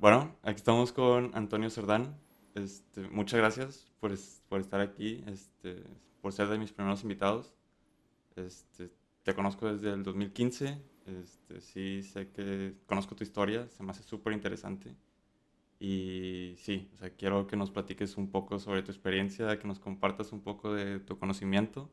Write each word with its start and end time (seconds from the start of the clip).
bueno, 0.00 0.34
aquí 0.42 0.56
estamos 0.56 0.92
con 0.92 1.30
Antonio 1.34 1.68
Cerdán. 1.68 2.14
Este, 2.54 3.02
muchas 3.10 3.38
gracias 3.38 3.92
por, 4.00 4.12
estar 4.12 4.80
aquí, 4.80 5.22
este, 5.26 5.84
por 6.22 6.32
ser 6.32 6.48
de 6.48 6.58
mis 6.58 6.72
primeros 6.72 7.02
invitados. 7.02 7.54
Este, 8.34 8.90
te 9.22 9.34
conozco 9.34 9.70
desde 9.70 9.92
el 9.92 10.02
2015. 10.02 10.78
Este, 11.06 11.60
sí, 11.60 12.02
sé 12.02 12.30
que 12.30 12.76
conozco 12.86 13.14
tu 13.14 13.24
historia, 13.24 13.68
se 13.68 13.82
me 13.82 13.90
hace 13.90 14.02
súper 14.02 14.32
interesante. 14.32 14.96
Y 15.78 16.54
sí, 16.56 16.90
quiero 17.18 17.46
que 17.46 17.56
nos 17.56 17.70
platiques 17.70 18.16
un 18.16 18.30
poco 18.30 18.58
sobre 18.58 18.82
tu 18.82 18.92
experiencia, 18.92 19.58
que 19.58 19.68
nos 19.68 19.80
compartas 19.80 20.32
un 20.32 20.40
poco 20.40 20.72
de 20.72 21.00
tu 21.00 21.18
conocimiento. 21.18 21.90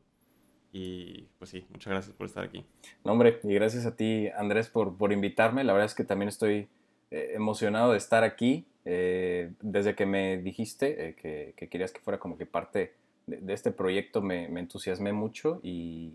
Y 0.71 1.27
pues 1.39 1.49
sí, 1.49 1.65
muchas 1.71 1.91
gracias 1.91 2.15
por 2.15 2.27
estar 2.27 2.45
aquí. 2.45 2.65
No, 3.03 3.11
hombre, 3.11 3.41
y 3.43 3.53
gracias 3.53 3.85
a 3.85 3.97
ti, 3.97 4.29
Andrés, 4.29 4.69
por, 4.69 4.95
por 4.95 5.11
invitarme. 5.11 5.65
La 5.65 5.73
verdad 5.73 5.87
es 5.87 5.95
que 5.95 6.05
también 6.05 6.29
estoy 6.29 6.69
eh, 7.11 7.31
emocionado 7.35 7.91
de 7.91 7.97
estar 7.97 8.23
aquí. 8.23 8.65
Eh, 8.85 9.51
desde 9.61 9.95
que 9.95 10.05
me 10.05 10.38
dijiste 10.38 11.09
eh, 11.09 11.15
que, 11.15 11.53
que, 11.57 11.67
querías 11.67 11.91
que 11.91 11.99
fuera 11.99 12.20
como 12.20 12.38
que 12.38 12.45
parte 12.45 12.93
de, 13.25 13.53
este 13.53 13.71
proyecto, 13.71 14.21
me, 14.21 14.48
me 14.48 14.61
entusiasmé 14.61 15.13
mucho. 15.13 15.59
Y, 15.63 16.13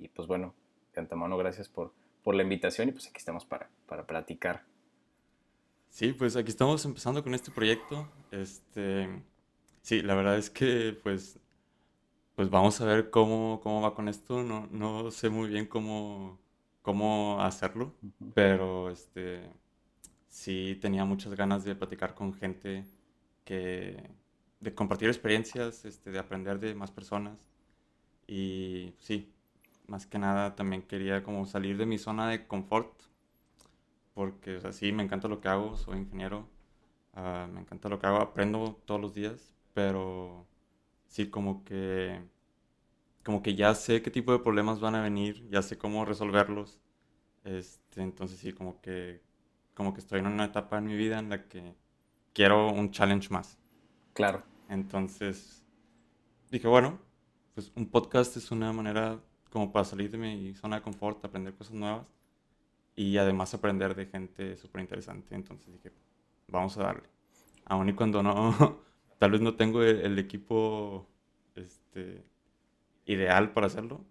y, 0.00 0.08
pues 0.08 0.28
bueno, 0.28 0.54
de 0.94 1.00
antemano, 1.00 1.36
gracias 1.36 1.68
por, 1.68 1.92
por 2.22 2.34
la 2.34 2.42
invitación. 2.42 2.88
Y 2.88 2.92
pues 2.92 3.06
aquí 3.06 3.18
estamos 3.18 3.44
para, 3.44 3.68
para 3.86 4.06
platicar 4.06 4.62
Sí, 5.94 6.12
pues 6.12 6.34
aquí 6.34 6.50
estamos 6.50 6.84
empezando 6.84 7.22
con 7.22 7.34
este 7.34 7.52
proyecto. 7.52 8.08
Este, 8.32 9.08
sí, 9.80 10.02
la 10.02 10.16
verdad 10.16 10.36
es 10.36 10.50
que 10.50 10.98
pues, 11.00 11.38
pues 12.34 12.50
vamos 12.50 12.80
a 12.80 12.84
ver 12.84 13.10
cómo, 13.10 13.60
cómo 13.62 13.80
va 13.80 13.94
con 13.94 14.08
esto. 14.08 14.42
No, 14.42 14.66
no 14.72 15.12
sé 15.12 15.30
muy 15.30 15.48
bien 15.48 15.66
cómo, 15.66 16.40
cómo 16.82 17.40
hacerlo, 17.40 17.94
pero 18.34 18.90
este, 18.90 19.48
sí 20.34 20.78
tenía 20.80 21.04
muchas 21.04 21.34
ganas 21.34 21.64
de 21.64 21.76
platicar 21.76 22.14
con 22.14 22.34
gente 22.34 22.84
que, 23.44 24.10
de 24.60 24.74
compartir 24.74 25.08
experiencias, 25.08 25.84
este, 25.84 26.10
de 26.10 26.18
aprender 26.18 26.58
de 26.60 26.74
más 26.74 26.90
personas. 26.90 27.48
Y 28.28 28.94
sí, 28.98 29.32
más 29.88 30.06
que 30.06 30.18
nada 30.18 30.56
también 30.56 30.82
quería 30.82 31.22
como 31.24 31.46
salir 31.46 31.78
de 31.78 31.86
mi 31.86 31.98
zona 31.98 32.28
de 32.30 32.46
confort 32.46 32.92
porque, 34.14 34.56
o 34.58 34.72
sí, 34.72 34.92
me 34.92 35.02
encanta 35.02 35.28
lo 35.28 35.40
que 35.40 35.48
hago, 35.48 35.76
soy 35.76 35.98
ingeniero, 35.98 36.48
ah, 37.14 37.48
me 37.52 37.60
encanta 37.60 37.88
lo 37.88 37.98
que 37.98 38.06
hago, 38.06 38.18
aprendo 38.18 38.80
todos 38.86 39.00
los 39.00 39.14
días, 39.14 39.54
pero 39.74 40.46
sí, 41.08 41.28
como 41.30 41.64
que, 41.64 42.20
como 43.24 43.42
que 43.42 43.54
ya 43.54 43.74
sé 43.74 44.02
qué 44.02 44.10
tipo 44.10 44.32
de 44.32 44.38
problemas 44.40 44.80
van 44.80 44.94
a 44.96 45.02
venir, 45.02 45.48
ya 45.50 45.62
sé 45.62 45.78
cómo 45.78 46.04
resolverlos, 46.04 46.80
este, 47.44 48.02
entonces 48.02 48.38
sí, 48.40 48.52
como 48.52 48.80
que, 48.82 49.22
como 49.74 49.92
que 49.92 50.00
estoy 50.00 50.20
en 50.20 50.26
una 50.26 50.46
etapa 50.46 50.78
en 50.78 50.86
mi 50.86 50.96
vida 50.96 51.18
en 51.18 51.28
la 51.28 51.44
que 51.48 51.74
quiero 52.32 52.70
un 52.70 52.90
challenge 52.90 53.28
más. 53.30 53.58
Claro. 54.12 54.42
Entonces, 54.68 55.64
dije, 56.50 56.68
bueno, 56.68 56.98
pues 57.54 57.72
un 57.74 57.86
podcast 57.86 58.36
es 58.36 58.50
una 58.50 58.72
manera 58.72 59.20
como 59.50 59.70
para 59.70 59.84
salir 59.84 60.10
de 60.10 60.18
mi 60.18 60.54
zona 60.54 60.76
de 60.76 60.82
confort, 60.82 61.24
aprender 61.24 61.54
cosas 61.54 61.74
nuevas 61.74 62.06
y 62.96 63.16
además 63.18 63.54
aprender 63.54 63.94
de 63.94 64.06
gente 64.06 64.56
súper 64.56 64.80
interesante. 64.80 65.34
Entonces 65.34 65.72
dije, 65.72 65.92
vamos 66.48 66.76
a 66.76 66.82
darle. 66.82 67.08
Aún 67.66 67.88
y 67.88 67.92
cuando 67.94 68.22
no, 68.22 68.80
tal 69.18 69.30
vez 69.30 69.40
no 69.40 69.54
tengo 69.54 69.82
el, 69.82 70.18
equipo 70.18 71.06
este, 71.54 72.24
ideal 73.06 73.52
para 73.52 73.68
hacerlo, 73.68 74.04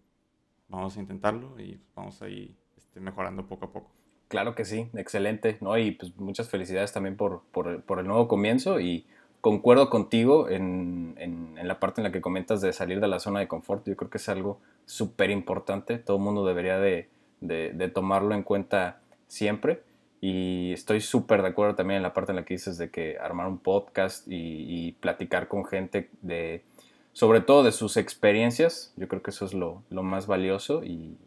vamos 0.69 0.97
a 0.97 0.99
intentarlo 0.99 1.59
y 1.59 1.79
vamos 1.95 2.21
a 2.21 2.29
ir 2.29 2.55
este, 2.77 2.99
mejorando 2.99 3.45
poco 3.45 3.65
a 3.65 3.71
poco. 3.71 3.91
Claro 4.27 4.55
que 4.55 4.65
sí, 4.65 4.89
excelente, 4.95 5.57
¿no? 5.61 5.77
Y 5.77 5.91
pues 5.91 6.15
muchas 6.17 6.49
felicidades 6.49 6.91
también 6.91 7.15
por, 7.15 7.43
por, 7.51 7.99
el 7.99 8.07
nuevo 8.07 8.27
comienzo 8.27 8.79
y 8.79 9.05
concuerdo 9.41 9.89
contigo 9.89 10.49
en, 10.49 11.15
en, 11.17 11.57
en, 11.57 11.67
la 11.67 11.79
parte 11.79 12.01
en 12.01 12.03
la 12.03 12.11
que 12.11 12.21
comentas 12.21 12.61
de 12.61 12.73
salir 12.73 12.99
de 12.99 13.07
la 13.07 13.19
zona 13.19 13.41
de 13.41 13.47
confort. 13.47 13.85
Yo 13.87 13.95
creo 13.95 14.09
que 14.09 14.17
es 14.17 14.29
algo 14.29 14.59
súper 14.85 15.29
importante. 15.29 15.97
Todo 15.99 16.17
el 16.17 16.23
mundo 16.23 16.45
debería 16.45 16.79
de, 16.79 17.09
de, 17.43 17.89
tomarlo 17.89 18.33
en 18.33 18.43
cuenta 18.43 19.01
siempre. 19.27 19.83
Y 20.21 20.71
estoy 20.71 21.01
súper 21.01 21.41
de 21.41 21.49
acuerdo 21.49 21.75
también 21.75 21.97
en 21.97 22.03
la 22.03 22.13
parte 22.13 22.31
en 22.31 22.37
la 22.37 22.45
que 22.45 22.53
dices 22.53 22.77
de 22.77 22.89
que 22.89 23.17
armar 23.19 23.47
un 23.47 23.57
podcast 23.57 24.25
y, 24.29 24.93
platicar 25.01 25.49
con 25.49 25.65
gente 25.65 26.09
de, 26.21 26.63
sobre 27.11 27.41
todo 27.41 27.63
de 27.63 27.73
sus 27.73 27.97
experiencias, 27.97 28.93
yo 28.95 29.09
creo 29.09 29.21
que 29.21 29.31
eso 29.31 29.45
es 29.45 29.53
lo, 29.53 29.83
más 29.89 30.25
valioso 30.27 30.83
y, 30.83 31.17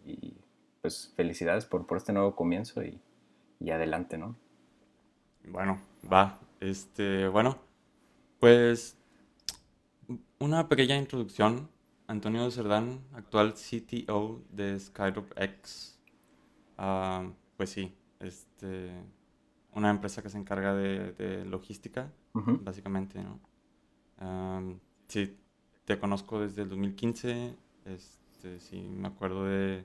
pues 0.86 1.12
felicidades 1.16 1.66
por, 1.66 1.84
por 1.84 1.96
este 1.96 2.12
nuevo 2.12 2.36
comienzo 2.36 2.80
y, 2.84 3.00
y, 3.58 3.70
adelante, 3.70 4.16
¿no? 4.18 4.36
Bueno, 5.48 5.80
va. 6.12 6.38
Este, 6.60 7.26
bueno, 7.26 7.58
pues 8.38 8.96
una 10.38 10.68
pequeña 10.68 10.96
introducción. 10.96 11.68
Antonio 12.06 12.48
Cerdán, 12.52 13.00
actual 13.14 13.54
CTO 13.54 14.44
de 14.50 14.78
Skydrop 14.78 15.32
X, 15.36 15.98
Ah, 16.78 17.28
pues 17.56 17.70
sí, 17.70 17.92
este, 18.20 18.92
una 19.72 19.90
empresa 19.90 20.22
que 20.22 20.30
se 20.30 20.38
encarga 20.38 20.72
de, 20.72 21.44
logística, 21.46 22.12
básicamente, 22.32 23.20
¿no? 23.24 23.40
sí, 25.08 25.36
te 25.84 25.98
conozco 25.98 26.38
desde 26.38 26.62
el 26.62 26.68
2015, 26.68 27.56
este, 27.86 28.60
sí, 28.60 28.82
me 28.82 29.08
acuerdo 29.08 29.46
de, 29.46 29.84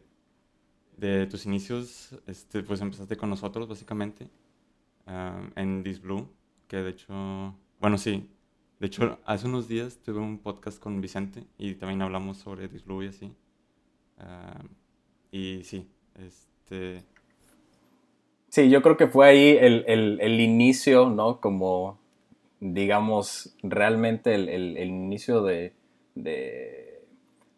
de 0.97 1.25
tus 1.27 1.45
inicios, 1.45 2.15
este, 2.27 2.63
pues 2.63 2.81
empezaste 2.81 3.17
con 3.17 3.29
nosotros, 3.29 3.67
básicamente, 3.67 4.29
en 5.55 5.83
This 5.83 6.01
Blue, 6.01 6.29
que 6.67 6.77
de 6.77 6.89
hecho, 6.91 7.55
bueno, 7.79 7.97
sí, 7.97 8.29
de 8.79 8.87
hecho, 8.87 9.19
hace 9.25 9.47
unos 9.47 9.67
días 9.67 9.97
tuve 10.03 10.19
un 10.19 10.39
podcast 10.39 10.79
con 10.79 11.01
Vicente 11.01 11.43
y 11.57 11.75
también 11.75 12.01
hablamos 12.01 12.37
sobre 12.37 12.67
This 12.67 12.85
Blue 12.85 13.03
y 13.03 13.07
así. 13.07 13.33
y 15.31 15.63
sí, 15.63 15.87
este 16.15 17.03
sí, 18.51 18.69
yo 18.69 18.81
creo 18.83 18.97
que 18.97 19.07
fue 19.07 19.27
ahí 19.27 19.57
el, 19.59 20.39
inicio, 20.39 21.09
¿no? 21.09 21.39
Como, 21.39 21.97
digamos, 22.59 23.55
realmente 23.63 24.35
el, 24.35 24.77
inicio 24.77 25.41
de, 25.41 25.73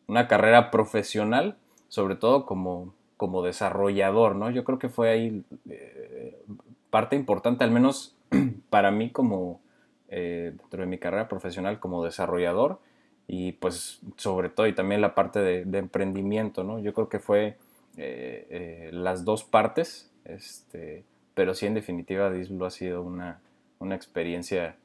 una 0.08 0.28
carrera 0.28 0.72
profesional, 0.72 1.58
sobre 1.90 2.16
todo 2.16 2.46
como, 2.46 2.94
como 3.24 3.42
desarrollador, 3.42 4.36
¿no? 4.36 4.52
Yo 4.52 4.66
creo 4.66 4.80
que 4.80 4.90
fue 4.90 5.10
ahí 5.10 5.46
eh, 5.70 6.44
parte 6.90 7.16
importante, 7.16 7.64
al 7.64 7.72
menos 7.72 8.18
para 8.70 8.92
mí 8.92 9.12
como 9.12 9.62
eh, 10.10 10.52
dentro 10.58 10.82
de 10.82 10.88
mi 10.88 10.98
carrera 10.98 11.30
profesional 11.30 11.80
como 11.80 12.04
desarrollador 12.04 12.82
y 13.26 13.54
pues 13.54 14.02
sobre 14.18 14.50
todo 14.50 14.68
y 14.68 14.76
también 14.76 15.00
la 15.00 15.16
parte 15.16 15.40
de, 15.40 15.78
emprendimiento, 15.78 16.66
¿no? 16.66 16.80
Yo 16.80 16.94
creo 16.94 17.08
que 17.08 17.20
fue 17.20 17.56
eh, 17.96 18.90
las 18.92 19.24
dos 19.24 19.46
partes, 19.46 20.12
este, 20.26 21.06
pero 21.34 21.54
sí 21.54 21.66
en 21.66 21.76
definitiva 21.76 22.30
Disblu 22.30 22.66
ha 22.66 22.72
sido 22.72 23.04
una, 23.04 23.40
una 23.80 23.96
experiencia 23.96 24.76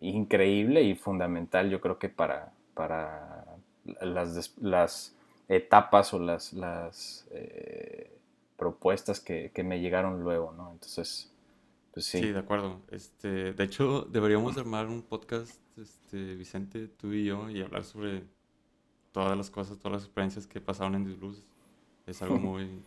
increíble 0.00 0.80
y 0.82 0.94
fundamental 0.94 1.68
yo 1.68 1.82
creo 1.82 1.98
que 1.98 2.08
para, 2.08 2.54
para 2.72 3.44
las, 4.00 4.54
las 4.62 5.15
etapas 5.48 6.12
o 6.14 6.18
las, 6.18 6.52
las 6.52 7.28
propuestas 8.56 9.20
que, 9.20 9.52
que, 9.54 9.62
me 9.62 9.80
llegaron 9.80 10.22
luego, 10.22 10.52
¿no? 10.52 10.72
Entonces, 10.72 11.32
pues 11.92 12.06
sí. 12.06 12.18
Sí, 12.18 12.32
de 12.32 12.38
acuerdo. 12.38 12.80
Este, 12.90 13.52
de 13.52 13.64
hecho, 13.64 14.02
deberíamos 14.10 14.56
armar 14.58 14.86
un 14.86 15.02
podcast, 15.02 15.60
este, 15.80 16.34
Vicente, 16.34 16.88
tú 16.88 17.12
y 17.12 17.24
yo, 17.24 17.48
y 17.48 17.62
hablar 17.62 17.84
sobre 17.84 18.24
todas 19.12 19.34
las 19.34 19.50
cosas, 19.50 19.78
todas 19.78 19.92
las 19.92 20.02
experiencias 20.02 20.46
que 20.46 20.60
pasaron 20.60 20.94
en 20.94 21.04
Disblu 21.04 21.34
es 22.06 22.20
algo 22.20 22.36
muy... 22.38 22.82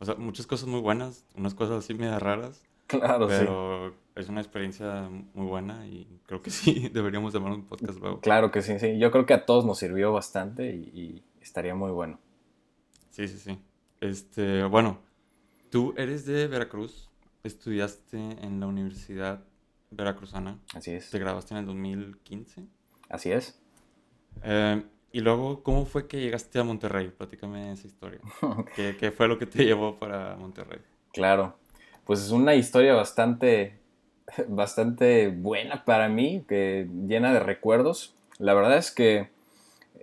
O 0.00 0.04
sea, 0.06 0.14
muchas 0.14 0.46
cosas 0.46 0.66
muy 0.66 0.80
buenas, 0.80 1.26
unas 1.34 1.54
cosas 1.54 1.84
así 1.84 1.92
medio 1.92 2.18
raras. 2.18 2.62
Claro, 2.86 3.26
pero 3.28 3.94
es 4.14 4.30
una 4.30 4.40
experiencia 4.40 5.10
muy 5.34 5.46
buena 5.46 5.86
y 5.86 6.06
creo 6.24 6.40
que 6.40 6.50
sí, 6.50 6.88
deberíamos 6.94 7.34
llamar 7.34 7.52
un 7.52 7.64
podcast 7.66 7.98
luego. 7.98 8.20
Claro 8.20 8.50
que 8.50 8.62
sí, 8.62 8.78
sí. 8.78 8.98
Yo 8.98 9.10
creo 9.10 9.26
que 9.26 9.34
a 9.34 9.44
todos 9.44 9.66
nos 9.66 9.78
sirvió 9.78 10.10
bastante 10.10 10.74
y, 10.74 11.22
estaría 11.40 11.74
muy 11.74 11.90
bueno. 11.90 12.18
Sí, 13.10 13.28
sí, 13.28 13.38
sí. 13.38 13.58
Este, 14.00 14.64
bueno, 14.64 15.00
tú 15.70 15.94
eres 15.96 16.24
de 16.24 16.46
Veracruz, 16.46 17.10
estudiaste 17.42 18.16
en 18.16 18.60
la 18.60 18.66
Universidad 18.66 19.44
Veracruzana. 19.90 20.58
Así 20.74 20.92
es. 20.92 21.10
Te 21.10 21.18
graduaste 21.18 21.54
en 21.54 21.60
el 21.60 21.66
2015. 21.66 22.64
Así 23.08 23.32
es. 23.32 23.60
Eh, 24.42 24.82
y 25.12 25.20
luego, 25.20 25.62
¿cómo 25.62 25.86
fue 25.86 26.06
que 26.06 26.20
llegaste 26.20 26.58
a 26.58 26.64
Monterrey? 26.64 27.08
Platícame 27.08 27.72
esa 27.72 27.86
historia. 27.86 28.20
¿Qué, 28.76 29.10
fue 29.10 29.28
lo 29.28 29.38
que 29.38 29.46
te 29.46 29.64
llevó 29.64 29.96
para 29.96 30.36
Monterrey? 30.36 30.80
Claro, 31.12 31.56
pues 32.04 32.20
es 32.20 32.30
una 32.30 32.54
historia 32.54 32.94
bastante, 32.94 33.78
bastante 34.48 35.28
buena 35.28 35.84
para 35.84 36.08
mí, 36.08 36.44
que 36.46 36.88
llena 37.06 37.32
de 37.32 37.40
recuerdos. 37.40 38.14
La 38.38 38.54
verdad 38.54 38.76
es 38.76 38.90
que 38.90 39.30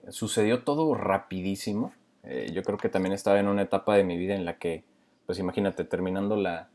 sucedió 0.10 0.64
todo 0.64 0.94
rapidísimo. 0.94 1.94
Eh, 2.24 2.52
yo 2.54 2.64
creo 2.64 2.78
que 2.78 2.90
también 2.90 3.14
estaba 3.14 3.40
en 3.40 3.48
una 3.48 3.62
etapa 3.62 3.96
de 3.96 4.04
mi 4.04 4.18
vida 4.18 4.36
en 4.36 4.46
la 4.46 4.58
que, 4.58 4.84
pues 5.26 5.40
imagínate, 5.40 5.84
terminando 5.84 6.36
la, 6.36 6.70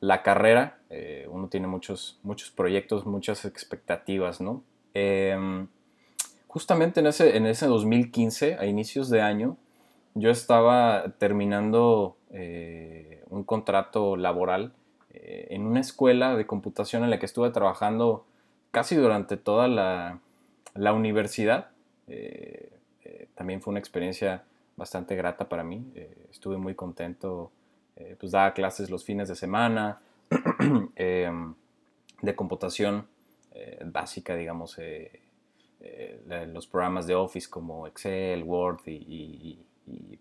la 0.00 0.22
carrera, 0.22 0.78
eh, 0.90 1.26
uno 1.30 1.48
tiene 1.48 1.66
muchos, 1.66 2.18
muchos 2.22 2.50
proyectos, 2.50 3.06
muchas 3.06 3.44
expectativas, 3.44 4.40
¿no? 4.40 4.62
Em, 4.94 5.68
justamente 6.46 7.00
en 7.00 7.06
ese, 7.06 7.36
en 7.36 7.46
ese 7.46 7.66
2015, 7.66 8.56
a 8.58 8.66
inicios 8.66 9.08
de 9.08 9.22
año, 9.22 9.56
yo 10.14 10.30
estaba 10.30 11.14
terminando 11.18 12.16
eh, 12.30 13.22
un 13.30 13.44
contrato 13.44 14.16
laboral 14.16 14.72
en 15.12 15.66
una 15.66 15.80
escuela 15.80 16.36
de 16.36 16.46
computación 16.46 17.02
en 17.02 17.10
la 17.10 17.18
que 17.18 17.26
estuve 17.26 17.50
trabajando 17.50 18.24
casi 18.70 18.94
durante 18.94 19.36
toda 19.36 19.66
la, 19.68 20.20
la 20.74 20.92
universidad. 20.92 21.70
También 23.34 23.60
fue 23.62 23.70
una 23.72 23.80
experiencia 23.80 24.44
bastante 24.76 25.14
grata 25.16 25.48
para 25.48 25.64
mí. 25.64 25.92
estuve 26.30 26.56
muy 26.56 26.74
contento 26.74 27.52
eh, 28.00 28.16
pues 28.18 28.32
daba 28.32 28.54
clases 28.54 28.88
los 28.88 29.04
fines 29.04 29.28
de 29.28 29.34
semana 29.34 30.00
em, 30.96 31.54
de 32.22 32.34
computación 32.34 33.06
eh, 33.52 33.78
básica, 33.84 34.36
digamos, 34.36 34.78
eh, 34.78 35.20
los 36.52 36.66
programas 36.66 37.06
de 37.06 37.14
Office 37.14 37.48
como 37.48 37.86
Excel, 37.86 38.42
Word 38.42 38.80
y, 38.86 39.58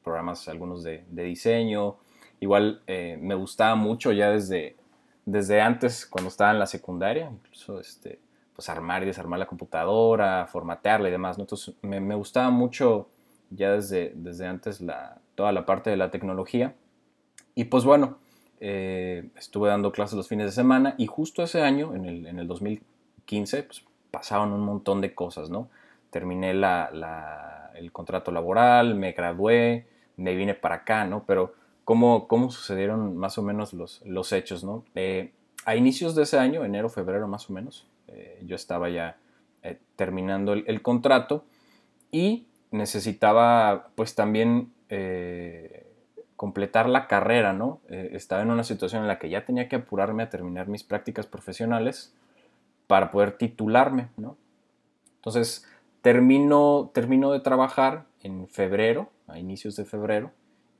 programas 0.04 0.48
algunos 0.48 0.84
de, 0.84 1.06
diseño. 1.10 1.98
Igual 2.40 2.82
me 2.88 3.36
gustaba 3.36 3.76
mucho 3.76 4.12
ya 4.14 4.32
desde, 4.32 4.78
desde 5.26 5.62
antes, 5.62 6.06
cuando 6.06 6.30
estaba 6.30 6.52
en 6.52 6.60
la 6.60 6.66
secundaria, 6.66 7.30
incluso 7.30 7.80
este, 7.80 8.20
pues 8.60 8.68
armar 8.68 9.04
y 9.04 9.06
desarmar 9.06 9.40
la 9.40 9.48
computadora, 9.48 10.46
formatearla 10.46 11.08
y 11.08 11.12
demás. 11.14 11.40
Entonces 11.40 11.76
me, 11.82 12.02
me, 12.02 12.14
gustaba 12.14 12.50
mucho 12.50 13.08
ya 13.52 13.72
desde, 13.72 14.12
desde 14.16 14.48
antes 14.48 14.82
la, 14.82 15.22
toda 15.36 15.54
la 15.54 15.66
parte 15.66 15.90
de 15.90 15.96
la 15.96 16.12
tecnología. 16.12 16.76
Y 17.56 17.64
pues 17.64 17.86
bueno, 17.86 18.18
eh, 18.60 19.30
estuve 19.38 19.70
dando 19.70 19.94
clases 19.94 20.18
los 20.18 20.28
fines 20.28 20.48
de 20.48 20.52
semana 20.52 20.96
y 20.98 21.08
justo 21.08 21.42
ese 21.42 21.62
año, 21.62 21.96
en 21.96 22.04
el, 22.04 22.28
en 22.28 22.38
el 22.38 22.50
2015, 22.50 23.64
pues 23.64 23.86
pasaron 24.12 24.52
un 24.52 24.66
montón 24.66 25.00
de 25.00 25.16
cosas, 25.16 25.50
¿no? 25.50 25.70
Terminé 26.10 26.54
la, 26.54 27.72
el 27.76 27.94
contrato 27.94 28.30
laboral, 28.30 28.94
me 28.94 29.14
gradué, 29.14 29.88
me 30.18 30.36
vine 30.36 30.54
para 30.54 30.76
acá, 30.76 31.06
¿no? 31.06 31.24
Pero 31.26 31.54
¿cómo, 31.86 32.28
cómo 32.28 32.52
sucedieron 32.52 33.16
más 33.16 33.38
o 33.38 33.42
menos 33.42 33.72
los, 33.72 34.02
los 34.06 34.34
hechos, 34.34 34.66
¿no? 34.66 34.84
Eh, 34.96 35.32
a 35.64 35.78
inicios 35.78 36.14
de 36.14 36.24
ese 36.24 36.38
año, 36.38 36.66
enero, 36.66 36.90
febrero 36.90 37.26
más 37.26 37.50
o 37.50 37.54
menos, 37.54 37.88
eh, 38.14 38.42
yo 38.46 38.56
estaba 38.56 38.90
ya 38.90 39.18
terminando 39.96 40.54
el, 40.54 40.82
contrato 40.82 41.44
y 42.12 42.48
necesitaba 42.72 43.90
pues 43.96 44.16
también 44.16 44.72
completar 46.40 46.88
la 46.88 47.08
carrera, 47.08 47.52
¿no? 47.52 47.82
Eh, 47.90 48.12
estaba 48.14 48.42
en 48.42 48.50
una 48.50 48.64
situación 48.64 49.02
en 49.02 49.10
la 49.10 49.20
que 49.20 49.28
ya 49.28 49.44
tenía 49.44 49.68
que 49.68 49.76
apurarme 49.76 50.24
a 50.24 50.30
terminar 50.30 50.70
mis 50.70 50.86
prácticas 50.86 51.28
profesionales 51.28 52.16
para 52.88 53.12
poder 53.12 53.34
titularme, 53.34 54.08
¿no? 54.16 54.38
Entonces, 55.18 55.68
termino, 56.02 56.92
termino 56.94 57.34
de 57.34 57.42
trabajar 57.42 58.06
en 58.24 58.48
febrero, 58.48 59.10
a 59.28 59.38
inicios 59.38 59.76
de 59.76 59.84
febrero, 59.84 60.32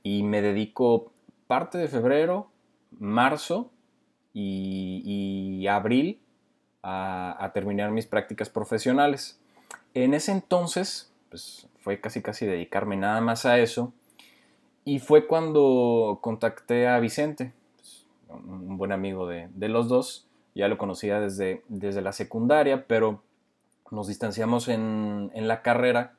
y 0.02 0.22
me 0.22 0.40
dedico 0.40 1.12
parte 1.46 1.76
de 1.76 1.88
febrero, 1.88 2.48
marzo 2.98 3.70
y, 4.32 5.66
abril 5.66 6.22
a, 6.82 7.36
a, 7.44 7.52
terminar 7.52 7.90
mis 7.90 8.06
prácticas 8.06 8.48
profesionales. 8.48 9.38
En 9.94 10.14
ese 10.14 10.32
entonces, 10.32 11.12
pues 11.28 11.68
fue 11.80 12.00
casi 12.00 12.22
casi 12.22 12.46
dedicarme 12.46 12.96
nada 12.96 13.20
más 13.20 13.46
a 13.46 13.58
eso 13.58 13.92
y 14.84 14.98
fue 14.98 15.26
cuando 15.26 16.18
contacté 16.20 16.88
a 16.88 16.98
Vicente, 17.00 17.52
pues, 17.76 18.06
un 18.28 18.76
buen 18.76 18.92
amigo 18.92 19.26
de, 19.26 19.48
los 19.68 19.88
dos. 19.88 20.26
Ya 20.54 20.68
lo 20.68 20.78
conocía 20.78 21.20
desde, 21.20 21.62
desde 21.68 22.02
la 22.02 22.12
secundaria, 22.12 22.86
pero 22.86 23.22
nos 23.90 24.08
distanciamos 24.08 24.68
en, 24.68 25.30
la 25.34 25.62
carrera 25.62 26.14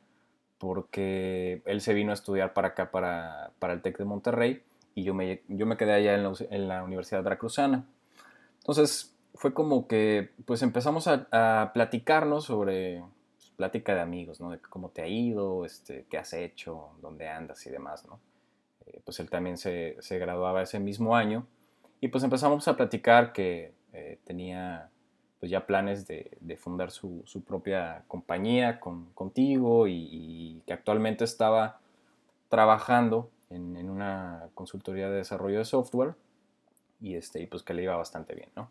porque 0.57 1.61
él 1.65 1.81
se 1.81 1.93
vino 1.93 2.11
a 2.11 2.13
estudiar 2.13 2.53
para 2.53 2.69
acá, 2.69 2.91
para, 2.91 3.51
el 3.61 3.81
TEC 3.81 3.97
de 3.97 4.05
Monterrey, 4.05 4.63
y 4.93 5.03
yo 5.03 5.13
me, 5.13 5.41
yo 5.47 5.65
me 5.65 5.75
quedé 5.75 5.93
allá 5.93 6.15
en 6.15 6.67
la, 6.67 6.83
Universidad 6.83 7.23
Veracruzana. 7.23 7.85
Entonces 8.59 9.10
fue 9.41 9.55
como 9.55 9.87
que 9.87 10.29
pues 10.45 10.61
empezamos 10.61 11.07
a, 11.07 11.71
platicarnos 11.73 12.45
sobre 12.45 13.03
pues, 13.35 13.49
plática 13.55 13.95
de 13.95 14.01
amigos, 14.01 14.39
¿no? 14.39 14.51
De 14.51 14.59
cómo 14.59 14.89
te 14.89 15.01
ha 15.01 15.07
ido, 15.07 15.65
este, 15.65 16.05
qué 16.11 16.19
has 16.19 16.33
hecho, 16.33 16.91
dónde 17.01 17.27
andas 17.27 17.65
y 17.65 17.71
demás, 17.71 18.05
¿no? 18.05 18.19
Eh, 18.85 19.01
pues 19.03 19.19
él 19.19 19.31
también 19.31 19.57
se, 19.57 19.97
graduaba 20.11 20.61
ese 20.61 20.79
mismo 20.79 21.15
año. 21.15 21.47
Y 22.01 22.09
pues 22.09 22.23
empezamos 22.23 22.67
a 22.67 22.77
platicar 22.77 23.33
que 23.33 23.73
eh, 23.93 24.19
tenía 24.25 24.91
pues 25.39 25.49
ya 25.49 25.65
planes 25.65 26.05
de, 26.05 26.37
de 26.39 26.55
fundar 26.55 26.91
su, 26.91 27.23
su, 27.25 27.43
propia 27.43 28.03
compañía 28.07 28.79
con, 28.79 29.05
contigo 29.13 29.87
y, 29.87 30.61
que 30.67 30.73
actualmente 30.73 31.23
estaba 31.23 31.79
trabajando 32.47 33.31
en, 33.49 33.75
en, 33.75 33.89
una 33.89 34.49
consultoría 34.53 35.09
de 35.09 35.15
desarrollo 35.15 35.57
de 35.57 35.65
software 35.65 36.13
y, 37.01 37.15
este, 37.15 37.41
y 37.41 37.47
pues 37.47 37.63
que 37.63 37.73
le 37.73 37.81
iba 37.81 37.95
bastante 37.95 38.35
bien, 38.35 38.49
¿no? 38.55 38.69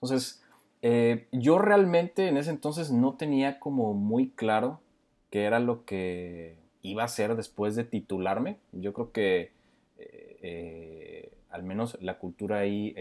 Entonces, 0.00 0.42
eh, 0.80 1.26
yo 1.32 1.58
realmente 1.58 2.28
en 2.28 2.36
ese 2.36 2.50
entonces 2.50 2.92
no 2.92 3.14
tenía 3.14 3.58
como 3.58 3.94
muy 3.94 4.30
claro 4.30 4.80
qué 5.28 5.44
era 5.44 5.58
lo 5.58 5.84
que 5.84 6.56
iba 6.82 7.02
a 7.02 7.08
ser 7.08 7.34
después 7.34 7.74
de 7.74 7.82
titularme. 7.82 8.58
Yo 8.70 8.92
creo 8.92 9.10
que 9.10 9.52
eh, 9.98 10.38
eh, 10.42 11.32
al 11.50 11.64
menos 11.64 11.98
la 12.00 12.18
cultura 12.18 12.58
ahí, 12.58 12.94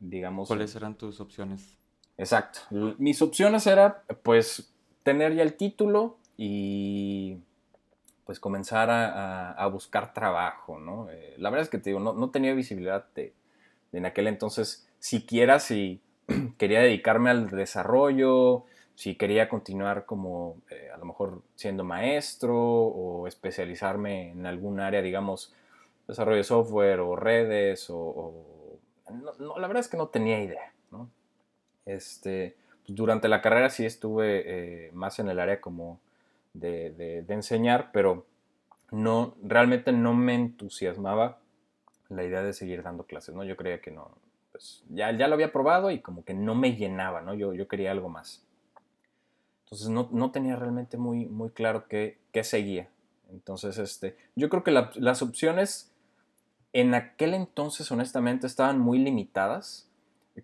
digamos... 0.00 0.48
¿Cuáles 0.48 0.76
eran 0.76 0.94
tus 0.94 1.20
opciones? 1.20 1.78
Exacto. 2.18 2.60
Mis 2.98 3.22
opciones 3.22 3.66
eran, 3.66 3.94
pues, 4.22 4.70
tener 5.04 5.34
ya 5.34 5.42
el 5.42 5.54
título 5.54 6.18
y 6.36 7.38
pues 8.26 8.40
comenzar 8.40 8.90
a, 8.90 9.66
buscar 9.68 10.12
trabajo, 10.12 10.78
¿no? 10.78 11.08
la 11.38 11.48
verdad 11.48 11.62
es 11.62 11.70
que 11.70 11.78
te 11.78 11.88
digo, 11.88 11.98
no, 11.98 12.30
tenía 12.30 12.52
visibilidad 12.52 13.06
de, 13.14 13.32
en 13.92 14.04
aquel 14.04 14.26
entonces, 14.26 14.87
siquiera 14.98 15.60
si 15.60 16.00
quería 16.58 16.80
dedicarme 16.80 17.30
al 17.30 17.50
desarrollo, 17.50 18.64
si 18.94 19.14
quería 19.14 19.48
continuar 19.48 20.06
como 20.06 20.56
eh, 20.70 20.90
a 20.92 20.96
lo 20.98 21.04
mejor 21.04 21.42
siendo 21.54 21.84
maestro 21.84 22.58
o 22.58 23.26
especializarme 23.28 24.30
en 24.32 24.46
algún 24.46 24.80
área, 24.80 25.02
digamos, 25.02 25.54
desarrollo 26.08 26.38
de 26.38 26.44
software 26.44 27.00
o 27.00 27.14
redes 27.14 27.86
o... 27.90 28.78
no, 29.38 29.58
la 29.58 29.68
verdad 29.68 29.82
es 29.82 29.88
que 29.88 29.96
no 29.96 30.08
tenía 30.08 30.42
idea, 30.42 30.72
¿no? 30.90 31.08
Este, 31.86 32.56
pues, 32.84 32.96
durante 32.96 33.28
la 33.28 33.40
carrera 33.40 33.70
sí 33.70 33.86
estuve 33.86 34.42
eh, 34.86 34.90
más 34.92 35.18
en 35.18 35.28
el 35.28 35.38
área 35.38 35.60
como 35.60 36.00
de, 36.54 36.90
de, 36.90 37.34
enseñar, 37.34 37.90
pero 37.92 38.26
no, 38.90 39.36
realmente 39.42 39.92
no 39.92 40.14
me 40.14 40.34
entusiasmaba 40.34 41.38
la 42.08 42.24
idea 42.24 42.42
de 42.42 42.52
seguir 42.52 42.82
dando 42.82 43.04
clases, 43.04 43.34
¿no? 43.34 43.44
Yo 43.44 43.56
creía 43.56 43.80
que 43.80 43.90
no, 43.90 44.10
pues 44.58 44.82
ya, 44.88 45.16
ya 45.16 45.28
lo 45.28 45.34
había 45.34 45.52
probado 45.52 45.92
y 45.92 46.00
como 46.00 46.24
que 46.24 46.34
no 46.34 46.56
me 46.56 46.74
llenaba, 46.74 47.20
¿no? 47.20 47.32
Yo, 47.32 47.54
yo 47.54 47.68
quería 47.68 47.92
algo 47.92 48.08
más. 48.08 48.44
Entonces 49.64 49.88
no, 49.88 50.30
tenía 50.32 50.56
realmente 50.56 50.96
muy, 50.96 51.26
muy 51.26 51.50
claro 51.50 51.86
qué, 51.86 52.18
seguía. 52.42 52.88
Entonces, 53.30 53.78
este, 53.78 54.16
yo 54.34 54.48
creo 54.48 54.64
que 54.64 54.72
las 54.72 55.22
opciones 55.22 55.92
en 56.72 56.94
aquel 56.94 57.34
entonces, 57.34 57.92
honestamente, 57.92 58.48
estaban 58.48 58.80
muy 58.80 58.98
limitadas. 58.98 59.88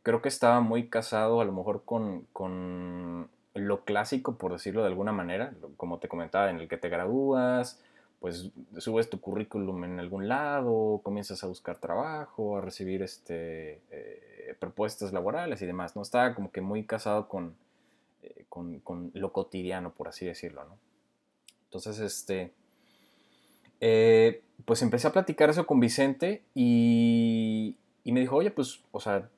Creo 0.05 0.23
que 0.23 0.29
estaba 0.29 0.61
muy 0.61 0.89
casado 0.89 1.41
a 1.41 1.45
lo 1.45 1.53
mejor 1.53 1.85
con, 1.85 3.29
lo 3.55 3.85
clásico, 3.85 4.39
por 4.39 4.53
decirlo 4.53 4.83
de 4.83 4.89
alguna 4.89 5.11
manera, 5.11 5.55
como 5.77 5.99
te 5.99 6.07
comentaba, 6.07 6.51
en 6.51 6.61
el 6.61 6.69
que 6.69 6.77
te 6.77 6.89
gradúas, 6.89 7.83
pues 8.25 8.51
subes 8.79 9.11
tu 9.11 9.21
currículum 9.21 9.85
en 9.85 10.01
algún 10.01 10.29
lado, 10.29 11.03
comienzas 11.05 11.45
a 11.45 11.47
buscar 11.47 11.77
trabajo, 11.77 12.57
a 12.57 12.63
recibir 12.63 13.03
este, 13.03 13.83
eh, 13.91 14.57
propuestas 14.59 15.13
laborales 15.13 15.61
y 15.61 15.67
demás, 15.67 15.95
¿no? 15.95 16.01
Estaba 16.01 16.35
como 16.35 16.51
que 16.51 16.63
muy 16.63 16.87
casado 16.87 17.29
con, 17.29 17.55
eh, 18.23 18.47
con, 18.49 19.11
lo 19.13 19.31
cotidiano, 19.31 19.93
por 19.93 20.09
así 20.09 20.25
decirlo, 20.25 20.65
¿no? 20.65 20.79
Entonces, 21.65 21.99
este, 21.99 22.55
eh, 23.83 24.41
pues 24.65 24.81
empecé 24.81 25.07
a 25.09 25.13
platicar 25.13 25.51
eso 25.51 25.67
con 25.67 25.79
Vicente 25.79 26.45
y, 26.55 27.77
me 28.07 28.21
dijo, 28.21 28.37
oye, 28.37 28.51
pues, 28.51 28.83
o 28.91 29.01
sea, 29.01 29.29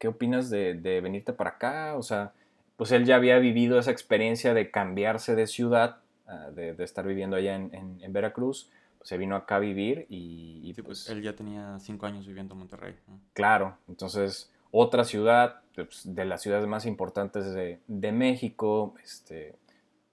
¿qué 0.00 0.08
opinas 0.08 0.50
de, 0.50 0.74
venirte 1.00 1.32
para 1.32 1.50
acá? 1.50 1.94
O 1.96 2.02
sea, 2.02 2.32
pues 2.76 2.90
él 2.90 3.04
ya 3.04 3.14
había 3.14 3.38
vivido 3.38 3.78
esa 3.78 3.92
experiencia 3.92 4.54
de 4.54 4.72
cambiarse 4.72 5.36
de 5.36 5.46
ciudad, 5.46 6.00
ah, 6.28 6.50
de, 6.54 6.76
estar 6.84 7.06
viviendo 7.06 7.36
allá 7.36 7.56
en, 7.56 8.12
Veracruz, 8.12 8.70
pues 8.98 9.08
se 9.08 9.18
vino 9.18 9.34
acá 9.34 9.56
a 9.56 9.58
vivir 9.58 10.06
y, 10.08 10.72
pues, 10.74 10.86
pues, 10.86 11.08
Él 11.08 11.22
ya 11.22 11.34
tenía 11.34 11.78
cinco 11.80 12.06
años 12.06 12.26
viviendo 12.26 12.54
en 12.54 12.58
Monterrey. 12.60 12.94
Claro, 13.32 13.76
entonces 13.88 14.52
otra 14.70 15.04
ciudad, 15.04 15.62
pues, 15.74 16.02
de 16.04 16.24
las 16.24 16.42
ciudades 16.42 16.66
más 16.66 16.86
importantes 16.86 17.54
de, 17.54 18.12
México. 18.12 18.94
Este, 19.02 19.56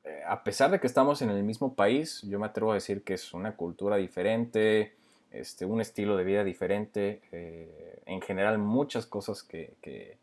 eh, 0.04 0.22
a 0.28 0.44
pesar 0.44 0.72
de 0.72 0.80
que 0.80 0.88
estamos 0.88 1.22
en 1.22 1.30
el 1.30 1.44
mismo 1.44 1.76
país, 1.76 2.22
yo 2.24 2.40
me 2.40 2.46
atrevo 2.46 2.72
a 2.72 2.76
decir 2.76 3.04
que 3.04 3.16
es 3.16 3.34
una 3.34 3.56
cultura 3.56 3.98
diferente, 3.98 4.96
este, 5.32 5.66
un 5.66 5.82
estilo 5.82 6.16
de 6.16 6.24
vida 6.24 6.44
diferente, 6.44 7.22
eh, 7.32 8.02
en 8.06 8.22
general 8.22 8.58
muchas 8.58 9.06
cosas 9.06 9.44
que, 9.44 9.74
que, 9.82 10.18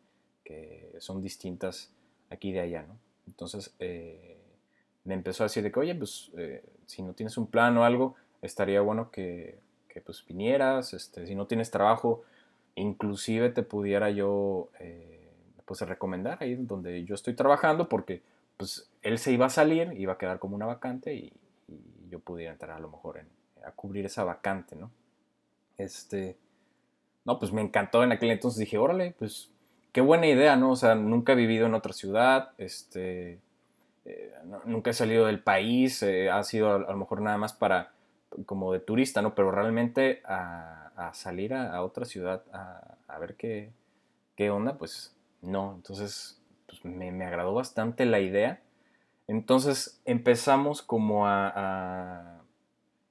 son 0.99 1.23
distintas 1.23 1.91
aquí 2.29 2.51
y 2.51 2.53
de 2.53 2.61
allá, 2.61 2.83
¿no? 2.87 2.97
Entonces 3.27 3.75
eh, 3.79 4.42
me 5.05 5.15
empezó 5.15 5.43
a 5.43 5.47
decir 5.47 5.63
de 5.63 5.73
que, 5.73 5.81
oye, 5.81 5.95
pues 5.95 6.31
si 6.87 7.03
no 7.03 7.15
tienes 7.15 7.37
un 7.37 7.47
plan 7.47 7.77
o 7.77 7.85
algo, 7.85 8.15
estaría 8.41 8.81
bueno 8.81 9.11
que, 9.11 9.59
que 9.89 10.01
pues 10.01 10.25
vinieras, 10.27 10.95
este, 10.95 11.27
si 11.27 11.35
no 11.35 11.47
tienes 11.47 11.71
trabajo, 11.71 12.23
inclusive 12.75 13.51
te 13.51 13.63
pudiera 13.63 14.11
yo 14.11 14.71
pues 15.65 15.81
recomendar 15.83 16.39
ahí 16.41 16.55
donde 16.57 17.05
yo 17.05 17.15
estoy 17.15 17.35
trabajando 17.35 17.89
porque 17.89 18.23
pues 18.57 18.91
él 19.03 19.19
se 19.19 19.33
iba 19.33 19.47
a 19.47 19.51
salir, 19.51 19.93
iba 19.97 20.13
a 20.13 20.19
quedar 20.19 20.39
como 20.39 20.55
una 20.55 20.67
vacante 20.67 21.15
y, 21.15 21.33
yo 22.11 22.21
pudiera 22.21 22.53
entrar 22.53 22.73
a 22.73 22.79
lo 22.79 22.91
mejor 22.91 23.25
a 23.65 23.71
cubrir 23.71 24.05
esa 24.05 24.23
vacante, 24.23 24.77
¿no? 24.77 24.91
Este, 25.79 26.37
no, 27.25 27.39
pues 27.39 27.53
me 27.53 27.63
encantó 27.63 28.05
en 28.05 28.13
aquel 28.13 28.31
entonces, 28.33 28.61
dije, 28.61 28.77
órale, 28.77 29.15
pues 29.19 29.51
qué 29.93 30.03
buena 30.03 30.27
idea, 30.27 30.55
¿no? 30.57 30.73
O 30.73 30.77
sea, 30.77 30.95
nunca 30.95 31.33
he 31.33 31.37
vivido 31.37 31.65
en 31.65 31.73
otra 31.73 31.95
ciudad, 31.95 32.51
este, 32.59 33.39
eh, 34.05 34.33
nunca 34.65 34.91
he 34.91 34.95
salido 34.95 35.27
del 35.27 35.41
país, 35.41 36.03
eh, 36.03 36.31
ha 36.31 36.43
sido 36.43 36.73
a, 36.73 36.79
lo 36.79 36.97
mejor 36.97 37.21
nada 37.21 37.39
más 37.39 37.53
para, 37.53 37.93
como 38.47 38.73
de 38.73 38.81
turista, 38.81 39.23
¿no? 39.23 39.35
Pero 39.35 39.51
realmente 39.51 40.23
a, 40.25 41.11
salir 41.15 41.53
a, 41.55 41.83
otra 41.83 42.05
ciudad 42.05 42.45
a, 42.53 43.19
ver 43.19 43.35
qué, 43.35 43.71
qué 44.37 44.51
onda, 44.51 44.79
pues 44.79 45.15
no, 45.43 45.75
entonces 45.75 46.41
pues, 46.67 46.85
me, 46.85 47.11
me, 47.13 47.25
agradó 47.25 47.55
bastante 47.55 48.07
la 48.07 48.21
idea. 48.21 48.61
Entonces 49.29 50.01
empezamos 50.05 50.83
como 50.83 51.27
a, 51.27 52.41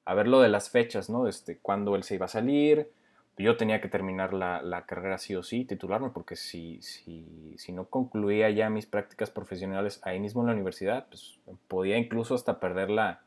a, 0.06 0.14
ver 0.14 0.28
lo 0.28 0.42
de 0.42 0.50
las 0.50 0.70
fechas, 0.70 1.10
¿no? 1.10 1.28
Este, 1.28 1.58
cuándo 1.58 1.96
él 1.96 2.04
se 2.04 2.16
iba 2.16 2.26
a 2.26 2.30
salir. 2.30 2.92
Yo 3.38 3.58
tenía 3.58 3.82
que 3.82 3.88
terminar 3.88 4.34
la, 4.34 4.62
la 4.62 4.86
carrera 4.86 5.18
sí 5.18 5.36
o 5.36 5.42
sí, 5.42 5.66
titularme, 5.66 6.10
porque 6.10 6.36
si, 6.36 6.82
si, 6.82 7.56
si, 7.58 7.72
no 7.72 7.86
concluía 7.86 8.50
ya 8.50 8.70
mis 8.70 8.86
prácticas 8.86 9.32
profesionales 9.32 10.00
ahí 10.04 10.20
mismo 10.20 10.42
en 10.42 10.48
la 10.48 10.54
universidad, 10.54 11.08
pues 11.08 11.40
podía 11.68 11.98
incluso 11.98 12.36
hasta 12.36 12.60
perder 12.60 12.90
la, 12.90 13.22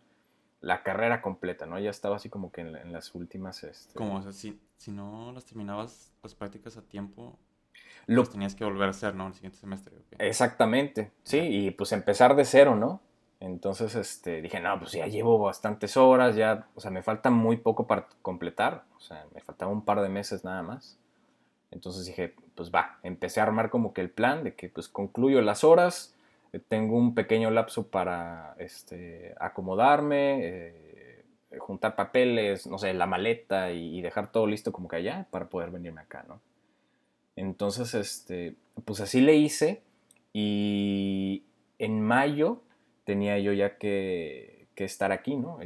la 0.61 0.83
carrera 0.83 1.21
completa, 1.21 1.67
¿no? 1.67 1.79
Ya 1.79 1.91
estaba 1.91 2.17
así 2.17 2.29
como 2.29 2.53
que 2.53 2.63
en, 2.63 2.93
las 2.93 3.15
últimas... 3.15 3.65
Este... 3.65 3.95
Como, 3.95 4.17
o 4.17 4.23
sea, 4.23 4.33
si, 4.33 4.61
si 4.77 4.93
no 4.93 5.33
las 5.33 5.45
terminabas 5.47 6.13
las 6.23 6.35
prácticas 6.35 6.77
a 6.77 6.83
tiempo, 6.83 7.39
lo 8.07 8.25
tenías 8.25 8.55
que 8.55 8.65
volver 8.65 8.89
a 8.89 8.91
hacer, 8.91 9.15
¿no? 9.15 9.27
El 9.27 9.35
siguiente 9.35 9.59
semestre. 9.59 9.95
Exactamente, 10.19 11.13
sí, 11.23 11.39
y 11.39 11.71
pues 11.71 11.93
empezar 11.93 12.37
de 12.37 12.45
cero, 12.45 12.77
¿no? 12.77 13.01
Entonces 13.45 13.95
este, 13.95 14.41
dije, 14.41 14.59
no, 14.59 14.79
pues 14.79 14.93
ya 14.93 15.07
llevo 15.07 15.39
bastantes 15.39 15.99
horas, 15.99 16.35
ya, 16.35 16.67
o 16.75 16.81
sea, 16.81 16.91
me 16.91 17.03
falta 17.03 17.29
muy 17.29 17.59
poco 17.59 17.87
para 17.87 18.09
completar, 18.23 18.85
o 18.97 19.01
sea, 19.01 19.27
me 19.35 19.41
faltaba 19.43 19.71
un 19.71 19.85
par 19.85 20.01
de 20.01 20.09
meses 20.09 20.45
nada 20.45 20.63
más. 20.63 20.99
Entonces 21.71 22.07
dije, 22.07 22.35
pues 22.55 22.71
va, 22.71 22.99
empecé 23.03 23.41
a 23.41 23.43
armar 23.43 23.69
como 23.69 23.93
que 23.93 24.01
el 24.01 24.09
plan 24.09 24.45
de 24.45 24.55
que 24.55 24.71
pues 24.71 24.89
concluyo 24.89 25.43
las 25.43 25.63
horas, 25.63 26.15
eh, 26.55 26.61
tengo 26.67 26.97
un 26.97 27.15
pequeño 27.15 27.51
lapso 27.51 27.89
para 27.89 28.55
este, 28.59 29.35
acomodarme, 29.39 30.39
eh, 30.41 31.25
juntar 31.59 31.97
papeles, 31.97 32.67
no 32.67 32.79
sé, 32.79 32.95
la 32.95 33.07
maleta 33.07 33.73
y, 33.73 33.99
y 33.99 34.01
dejar 34.01 34.33
todo 34.33 34.47
listo 34.47 34.73
como 34.73 34.89
que 34.89 34.97
allá 34.97 35.27
para 35.31 35.51
poder 35.51 35.71
venirme 35.71 36.01
acá, 36.01 36.25
¿no? 36.27 36.41
Entonces, 37.37 37.93
este, 37.95 38.55
pues 38.87 39.01
así 39.01 39.21
le 39.21 39.37
hice 39.37 39.83
y 40.33 41.45
en 41.79 42.01
mayo 42.01 42.63
tenía 43.05 43.39
yo 43.39 43.53
ya 43.53 43.79
que, 43.79 44.69
estar 44.77 45.13
aquí, 45.13 45.37
¿no? 45.37 45.59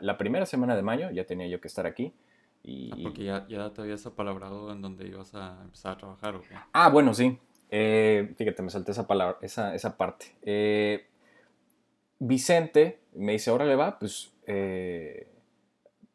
la 0.00 0.16
primera 0.16 0.46
semana 0.46 0.76
de 0.76 0.82
mayo 0.82 1.10
ya 1.10 1.26
tenía 1.26 1.46
yo 1.46 1.60
que 1.60 1.68
estar 1.68 1.86
aquí. 1.86 2.14
Y... 2.62 2.90
Ah, 2.92 2.96
porque 3.02 3.24
ya, 3.24 3.46
ya 3.48 3.70
te 3.74 3.82
habías 3.82 4.06
apalabrado 4.06 4.72
en 4.72 4.80
donde 4.80 5.06
ibas 5.06 5.34
a 5.34 5.60
empezar 5.62 5.92
a 5.92 5.96
trabajar, 5.98 6.36
¿o 6.36 6.40
qué? 6.40 6.54
Ah, 6.72 6.88
bueno, 6.88 7.12
sí. 7.12 7.38
Eh, 7.70 8.32
fíjate, 8.36 8.62
me 8.62 8.70
salté 8.70 8.92
esa 8.92 9.06
palabra, 9.06 9.36
esa, 9.42 9.74
esa 9.74 9.96
parte. 9.96 10.34
Eh, 10.42 11.06
Vicente 12.18 13.00
me 13.14 13.32
dice, 13.32 13.50
órale 13.50 13.76
va, 13.76 13.98
pues 13.98 14.32
eh, 14.46 15.28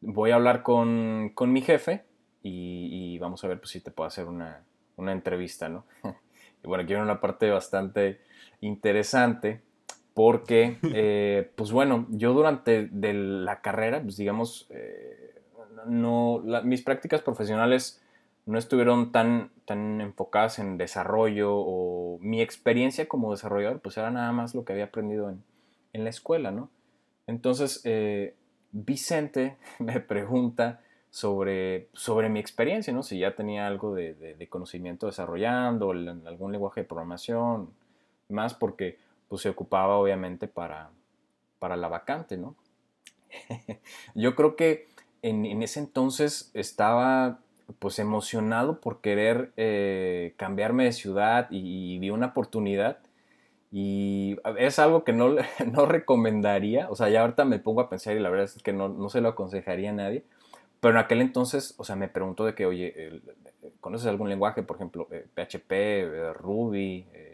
voy 0.00 0.30
a 0.30 0.36
hablar 0.36 0.62
con, 0.62 1.30
con 1.34 1.52
mi 1.52 1.60
jefe 1.60 2.04
y, 2.42 3.18
vamos 3.18 3.44
a 3.44 3.48
ver 3.48 3.60
pues, 3.60 3.70
si 3.70 3.80
te 3.80 3.90
puedo 3.90 4.08
hacer 4.08 4.26
una, 4.26 4.64
una 4.96 5.12
entrevista, 5.12 5.68
¿no? 5.68 5.84
y 6.64 6.66
bueno, 6.66 6.82
aquí 6.82 6.94
viene 6.94 7.04
una 7.04 7.20
parte 7.20 7.50
bastante 7.50 8.20
interesante 8.60 9.62
porque, 10.22 10.76
eh, 10.94 11.50
pues 11.56 11.72
bueno, 11.72 12.06
yo 12.10 12.34
durante 12.34 12.88
de 12.88 13.14
la 13.14 13.62
carrera, 13.62 14.02
pues 14.02 14.18
digamos, 14.18 14.66
eh, 14.68 15.40
no, 15.86 16.42
mis 16.62 16.82
prácticas 16.82 17.22
profesionales 17.22 18.02
no 18.44 18.58
estuvieron 18.58 19.12
tan, 19.12 19.50
tan 19.64 20.02
enfocadas 20.02 20.58
en 20.58 20.76
desarrollo 20.76 21.54
o 21.54 22.18
mi 22.20 22.42
experiencia 22.42 23.08
como 23.08 23.30
desarrollador, 23.30 23.80
pues 23.80 23.96
era 23.96 24.10
nada 24.10 24.30
más 24.32 24.54
lo 24.54 24.66
que 24.66 24.74
había 24.74 24.84
aprendido 24.84 25.30
en, 25.30 25.42
en 25.94 26.04
la 26.04 26.10
escuela, 26.10 26.50
¿no? 26.50 26.68
Entonces, 27.26 27.80
eh, 27.84 28.34
Vicente 28.72 29.56
me 29.78 30.00
pregunta 30.00 30.82
sobre, 31.08 31.88
sobre 31.94 32.28
mi 32.28 32.40
experiencia, 32.40 32.92
¿no? 32.92 33.02
Si 33.02 33.18
ya 33.18 33.34
tenía 33.34 33.66
algo 33.66 33.94
de, 33.94 34.12
de, 34.12 34.48
conocimiento 34.50 35.06
desarrollando, 35.06 35.92
algún 35.92 36.52
lenguaje 36.52 36.82
de 36.82 36.86
programación, 36.86 37.70
más 38.28 38.52
porque 38.52 38.98
pues, 39.30 39.42
se 39.42 39.48
ocupaba 39.48 39.96
obviamente 39.96 40.48
para, 40.48 40.90
para 41.58 41.76
la 41.76 41.88
vacante, 41.88 42.36
¿no? 42.36 42.56
Yo 44.14 44.34
creo 44.34 44.56
que 44.56 44.88
en, 45.22 45.46
en, 45.46 45.62
ese 45.62 45.80
entonces 45.80 46.50
estaba 46.52 47.38
pues 47.78 48.00
emocionado 48.00 48.80
por 48.80 49.00
querer 49.00 49.52
eh, 49.56 50.34
cambiarme 50.36 50.84
de 50.84 50.92
ciudad 50.92 51.46
y, 51.50 51.98
vi 52.00 52.10
una 52.10 52.26
oportunidad 52.26 52.98
y 53.70 54.36
es 54.58 54.80
algo 54.80 55.04
que 55.04 55.12
no, 55.12 55.36
no 55.72 55.86
recomendaría, 55.86 56.90
o 56.90 56.96
sea, 56.96 57.08
ya 57.08 57.20
ahorita 57.20 57.44
me 57.44 57.60
pongo 57.60 57.82
a 57.82 57.88
pensar 57.88 58.16
y 58.16 58.20
la 58.20 58.30
verdad 58.30 58.46
es 58.46 58.60
que 58.62 58.72
no, 58.72 58.88
no 58.88 59.08
se 59.08 59.20
lo 59.20 59.28
aconsejaría 59.28 59.90
a 59.90 59.92
nadie, 59.92 60.24
pero 60.80 60.94
en 60.94 60.98
aquel 61.04 61.20
entonces, 61.20 61.74
o 61.76 61.84
sea, 61.84 61.94
me 61.94 62.08
preguntó 62.08 62.46
de 62.46 62.54
que, 62.54 62.64
oye, 62.66 63.22
¿conoces 63.80 64.08
algún 64.08 64.30
lenguaje, 64.30 64.62
por 64.62 64.76
ejemplo, 64.76 65.06
PHP, 65.06 65.72
eh, 65.72 66.00
eh, 66.00 66.32
Ruby, 66.32 67.06
eh, 67.12 67.29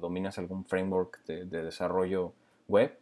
dominas 0.00 0.38
algún 0.38 0.64
framework 0.64 1.24
de, 1.26 1.44
desarrollo 1.44 2.32
web? 2.68 2.96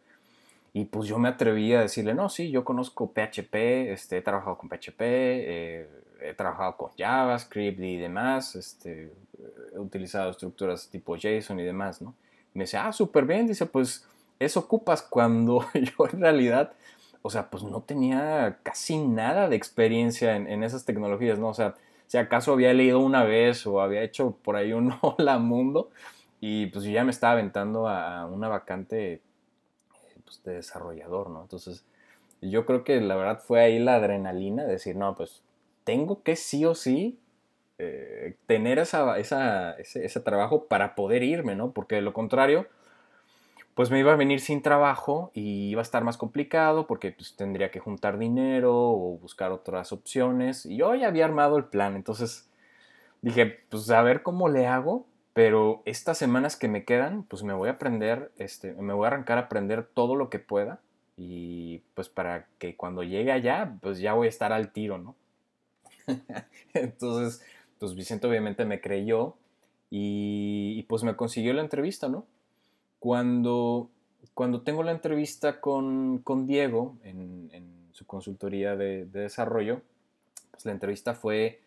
Y 0.73 0.85
pues 0.85 1.07
yo 1.07 1.17
me 1.17 1.29
atreví 1.29 1.73
a 1.73 1.81
decirle, 1.81 2.13
no, 2.13 2.29
sí, 2.29 2.51
yo 2.51 2.63
conozco 2.63 3.11
PHP, 3.11 3.91
este, 3.91 4.17
he 4.17 4.21
trabajado 4.21 4.57
con 4.57 4.69
PHP, 4.69 5.01
he 5.01 6.33
trabajado 6.37 6.77
con 6.77 6.91
JavaScript 6.97 7.79
y 7.79 7.97
demás, 7.97 8.55
este, 8.55 9.11
he 9.73 9.79
utilizado 9.79 10.29
estructuras 10.29 10.89
tipo 10.89 11.15
JSON 11.15 11.59
y 11.59 11.63
demás, 11.63 12.01
¿no? 12.01 12.13
Me 12.53 12.65
dice, 12.65 12.77
ah, 12.77 12.91
súper 12.91 13.25
bien, 13.25 13.47
dice, 13.47 13.65
pues 13.65 14.07
eso 14.37 14.59
ocupas 14.59 15.01
cuando 15.01 15.65
yo 15.73 16.07
en 16.11 16.21
realidad 16.21 16.73
o 17.21 17.29
sea, 17.29 17.49
pues 17.49 17.63
no 17.63 17.81
tenía 17.81 18.59
casi 18.63 18.97
nada 18.97 19.49
de 19.49 19.55
experiencia 19.55 20.35
en, 20.35 20.63
esas 20.63 20.85
tecnologías, 20.85 21.37
¿no? 21.37 21.49
O 21.49 21.53
sea, 21.53 21.75
si 22.07 22.17
acaso 22.17 22.53
había 22.53 22.73
leído 22.73 22.99
una 22.99 23.23
vez 23.23 23.67
o 23.67 23.81
había 23.81 24.03
hecho 24.03 24.37
por 24.41 24.55
ahí 24.55 24.73
un 24.73 24.93
hola 25.01 25.37
mundo 25.37 25.89
y 26.39 26.67
pues 26.67 26.85
yo 26.85 26.91
ya 26.91 27.03
me 27.03 27.11
estaba 27.11 27.33
aventando 27.33 27.87
a 27.87 28.25
una 28.25 28.47
vacante 28.47 29.21
pues, 30.23 30.43
de 30.43 30.53
desarrollador, 30.53 31.29
¿no? 31.29 31.41
Entonces, 31.41 31.85
yo 32.41 32.65
creo 32.65 32.83
que 32.83 33.01
la 33.01 33.15
verdad 33.15 33.41
fue 33.45 33.61
ahí 33.61 33.79
la 33.79 33.95
adrenalina 33.95 34.63
de 34.63 34.73
decir, 34.73 34.95
no, 34.95 35.15
pues 35.15 35.43
tengo 35.83 36.23
que 36.23 36.35
sí 36.35 36.65
o 36.65 36.75
sí 36.75 37.19
eh, 37.79 38.35
tener 38.45 38.79
esa, 38.79 39.17
ese, 39.17 40.05
ese 40.05 40.19
trabajo 40.19 40.65
para 40.65 40.95
poder 40.95 41.23
irme, 41.23 41.55
¿no? 41.55 41.71
Porque 41.71 41.95
de 41.95 42.01
lo 42.01 42.13
contrario, 42.13 42.67
pues 43.73 43.89
me 43.91 43.99
iba 43.99 44.11
a 44.11 44.17
venir 44.17 44.41
sin 44.41 44.61
trabajo 44.61 45.31
y 45.33 45.69
iba 45.69 45.81
a 45.81 45.83
estar 45.83 46.03
más 46.03 46.17
complicado 46.17 46.85
porque 46.85 47.13
pues, 47.13 47.35
tendría 47.35 47.71
que 47.71 47.79
juntar 47.79 48.17
dinero 48.17 48.73
o 48.75 49.17
buscar 49.17 49.51
otras 49.51 49.91
opciones. 49.93 50.65
Y 50.65 50.77
yo 50.77 50.93
ya 50.95 51.07
había 51.07 51.25
armado 51.25 51.57
el 51.57 51.65
plan, 51.65 51.95
entonces 51.95 52.49
dije, 53.21 53.61
pues 53.69 53.89
a 53.89 54.01
ver 54.01 54.21
cómo 54.21 54.49
le 54.49 54.67
hago, 54.67 55.07
pero 55.39 55.81
estas 55.85 56.17
semanas 56.17 56.57
que 56.57 56.67
me 56.67 56.83
quedan, 56.83 57.23
pues 57.23 57.43
me 57.43 57.53
voy 57.53 57.69
a 57.69 57.71
aprender, 57.71 58.29
este, 58.39 58.73
me 58.73 58.91
voy 58.91 59.05
a 59.05 59.07
arrancar 59.07 59.37
a 59.37 59.43
aprender 59.43 59.85
todo 59.85 60.17
lo 60.17 60.29
que 60.29 60.37
pueda 60.37 60.81
y 61.15 61.77
pues 61.93 62.09
para 62.09 62.47
que 62.57 62.75
cuando 62.75 63.03
llegue 63.03 63.31
allá, 63.31 63.77
pues 63.81 63.99
ya 63.99 64.11
voy 64.11 64.25
a 64.25 64.29
estar 64.29 64.51
al 64.51 64.73
tiro, 64.73 64.97
¿no? 64.97 65.15
entonces, 66.73 67.41
pues 67.77 67.95
Vicente 67.95 68.27
obviamente 68.27 68.65
me 68.65 68.81
creyó 68.81 69.35
y, 69.89 70.83
pues 70.89 71.03
me 71.03 71.15
consiguió 71.15 71.53
la 71.53 71.61
entrevista, 71.61 72.09
¿no? 72.09 72.25
Cuando, 72.99 73.89
cuando 74.33 74.63
tengo 74.63 74.83
la 74.83 74.91
entrevista 74.91 75.61
con, 75.61 76.21
Diego 76.47 76.97
en, 77.01 77.87
su 77.93 78.05
consultoría 78.05 78.75
de, 78.75 79.05
desarrollo, 79.05 79.83
pues 80.51 80.65
la 80.65 80.73
entrevista 80.73 81.13
fue 81.13 81.61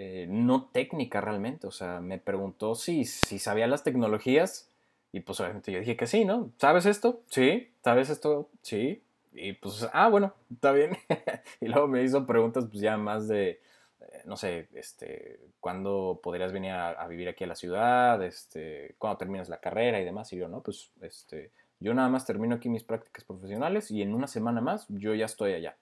eh, 0.00 0.26
no 0.28 0.66
técnica 0.70 1.20
realmente, 1.20 1.66
o 1.66 1.72
sea, 1.72 2.00
me 2.00 2.18
preguntó 2.18 2.76
si, 2.76 3.04
si 3.04 3.40
sabía 3.40 3.66
las 3.66 3.82
tecnologías 3.82 4.70
y 5.10 5.20
pues 5.20 5.40
obviamente 5.40 5.72
yo 5.72 5.80
dije 5.80 5.96
que 5.96 6.06
sí, 6.06 6.24
¿no? 6.24 6.52
¿Sabes 6.58 6.86
esto? 6.86 7.20
Sí. 7.26 7.72
¿Sabes 7.82 8.08
esto? 8.08 8.48
Sí. 8.62 9.02
y 9.32 9.54
pues, 9.54 9.88
ah, 9.92 10.08
bueno, 10.08 10.34
está 10.52 10.70
bien. 10.70 10.96
y 11.60 11.66
luego 11.66 11.88
me 11.88 12.04
hizo 12.04 12.24
preguntas 12.28 12.66
pues 12.66 12.80
ya 12.80 12.96
más 12.96 13.26
de, 13.26 13.60
eh, 14.00 14.22
no 14.24 14.36
sé, 14.36 14.68
este, 14.74 15.40
¿cuándo 15.58 16.20
podrías 16.22 16.52
venir 16.52 16.70
a, 16.70 17.04
vivir 17.08 17.28
aquí 17.28 17.42
a 17.42 17.48
la 17.48 17.56
ciudad? 17.56 18.22
Este, 18.22 18.94
¿Cuándo 18.98 19.18
terminas 19.18 19.48
la 19.48 19.58
carrera 19.58 20.00
y 20.00 20.04
demás? 20.04 20.32
Y 20.32 20.36
yo, 20.36 20.46
no, 20.46 20.62
pues, 20.62 20.92
este, 21.00 21.50
yo 21.80 21.92
nada 21.92 22.08
más 22.08 22.24
termino 22.24 22.54
aquí 22.54 22.68
mis 22.68 22.84
prácticas 22.84 23.24
profesionales 23.24 23.90
y 23.90 24.02
en 24.02 24.14
una 24.14 24.28
semana 24.28 24.60
más 24.60 24.86
yo 24.90 25.12
ya 25.14 25.24
estoy 25.24 25.54
allá. 25.54 25.76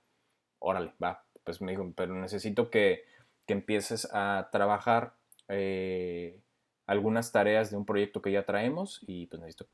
Órale, 0.59 0.95
va. 1.03 1.23
Pues 1.45 1.61
me 1.61 1.73
dijo, 1.73 1.93
pero 1.95 2.15
necesito 2.15 2.71
que, 2.71 3.05
que 3.47 3.53
empieces 3.53 4.09
a 4.12 4.49
trabajar 4.53 5.15
eh, 5.49 6.41
algunas 6.87 7.33
tareas 7.33 7.71
de 7.71 7.76
un 7.76 7.87
proyecto 7.87 8.21
que 8.23 8.33
ya 8.33 8.45
traemos 8.45 9.00
y 9.07 9.26
pues 9.26 9.41
necesito 9.41 9.67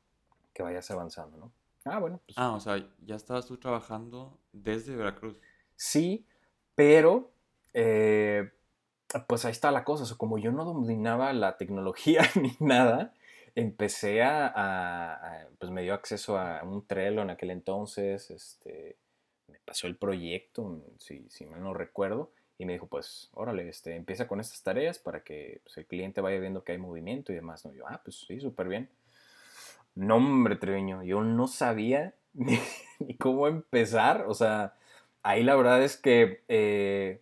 que 0.53 0.63
vayas 0.63 0.89
avanzando, 0.91 1.37
¿no? 1.37 1.51
Ah, 1.85 1.99
bueno. 1.99 2.21
Pues, 2.25 2.37
ah, 2.37 2.53
o 2.53 2.59
sea, 2.59 2.87
ya 3.05 3.15
estabas 3.15 3.45
tú 3.47 3.57
trabajando 3.57 4.37
desde 4.53 4.95
Veracruz. 4.95 5.37
Sí, 5.75 6.25
pero 6.75 7.31
eh, 7.73 8.51
pues 9.27 9.45
ahí 9.45 9.51
está 9.51 9.71
la 9.71 9.83
cosa. 9.83 10.03
O 10.03 10.05
sea, 10.05 10.17
como 10.17 10.37
yo 10.37 10.51
no 10.51 10.63
dominaba 10.63 11.33
la 11.33 11.57
tecnología 11.57 12.21
ni 12.41 12.55
nada, 12.59 13.13
empecé 13.55 14.23
a, 14.23 15.47
pues 15.59 15.71
me 15.71 15.81
dio 15.81 15.93
acceso 15.93 16.37
a 16.37 16.63
un 16.63 16.85
Trello 16.85 17.21
en 17.21 17.31
aquel 17.31 17.51
entonces, 17.51 18.31
este, 18.31 18.97
me 19.47 19.59
pasó 19.59 19.87
el 19.87 19.97
proyecto, 19.97 20.81
si, 20.99 21.27
si 21.29 21.45
mal 21.45 21.61
no 21.61 21.73
recuerdo, 21.73 22.31
y 22.57 22.65
me 22.65 22.73
dijo, 22.73 22.87
pues, 22.87 23.29
órale, 23.33 23.67
este, 23.67 23.95
empieza 23.95 24.27
con 24.27 24.39
estas 24.39 24.61
tareas 24.61 24.99
para 24.99 25.23
que 25.23 25.61
pues, 25.63 25.77
el 25.77 25.85
cliente 25.85 26.21
vaya 26.21 26.39
viendo 26.39 26.63
que 26.63 26.73
hay 26.73 26.77
movimiento 26.77 27.31
y 27.31 27.35
demás, 27.35 27.65
¿no? 27.65 27.73
Yo, 27.73 27.87
ah, 27.87 28.01
pues 28.03 28.25
sí, 28.27 28.39
súper 28.39 28.67
bien. 28.67 28.89
No, 29.95 30.17
hombre, 30.17 30.55
Treviño, 30.55 31.03
yo 31.03 31.23
no 31.23 31.47
sabía 31.47 32.13
ni, 32.33 32.59
cómo 33.19 33.47
empezar. 33.47 34.25
O 34.27 34.33
sea, 34.33 34.73
ahí 35.21 35.43
la 35.43 35.55
verdad 35.55 35.83
es 35.83 35.97
que 35.97 36.41
eh, 36.47 37.21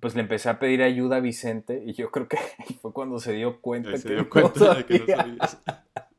pues 0.00 0.14
le 0.14 0.22
empecé 0.22 0.48
a 0.48 0.58
pedir 0.58 0.82
ayuda 0.82 1.16
a 1.16 1.20
Vicente 1.20 1.82
y 1.84 1.94
yo 1.94 2.10
creo 2.10 2.28
que 2.28 2.38
fue 2.80 2.92
cuando 2.92 3.18
se 3.18 3.32
dio 3.32 3.60
cuenta, 3.60 3.92
que, 4.02 4.16
no 4.16 4.54
sabía, 4.54 5.46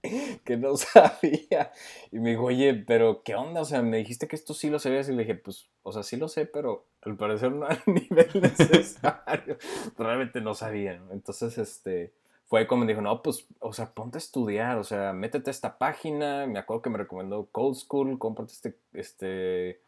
que 0.45 0.57
no 0.57 0.75
sabía. 0.77 1.71
Y 2.11 2.19
me 2.19 2.31
dijo, 2.31 2.45
oye, 2.45 2.73
pero 2.73 3.23
¿qué 3.23 3.35
onda? 3.35 3.61
O 3.61 3.65
sea, 3.65 3.81
me 3.81 3.97
dijiste 3.97 4.27
que 4.27 4.35
esto 4.35 4.53
sí 4.53 4.69
lo 4.69 4.79
sabías 4.79 5.09
y 5.09 5.13
le 5.13 5.23
dije, 5.23 5.35
pues, 5.35 5.69
o 5.83 5.91
sea, 5.91 6.03
sí 6.03 6.17
lo 6.17 6.27
sé, 6.27 6.45
pero 6.45 6.85
al 7.01 7.15
parecer 7.15 7.51
no 7.51 7.65
al 7.65 7.81
nivel 7.85 8.29
necesario. 8.41 9.57
Realmente 9.97 10.41
no 10.41 10.53
sabía. 10.53 11.01
Entonces, 11.11 11.57
este 11.57 12.13
fue 12.47 12.65
como 12.65 12.85
me 12.85 12.91
dijo, 12.91 13.01
no, 13.01 13.21
pues, 13.21 13.45
o 13.59 13.73
sea, 13.73 13.93
ponte 13.93 14.17
a 14.17 14.19
estudiar, 14.19 14.77
o 14.77 14.83
sea, 14.83 15.11
métete 15.11 15.49
a 15.49 15.51
esta 15.51 15.77
página. 15.77 16.47
Me 16.47 16.59
acuerdo 16.59 16.81
que 16.81 16.89
me 16.89 16.97
recomendó 16.97 17.47
Code 17.51 17.75
School, 17.75 18.17
cómprate 18.17 18.53
este, 18.53 18.77
este 18.93 19.81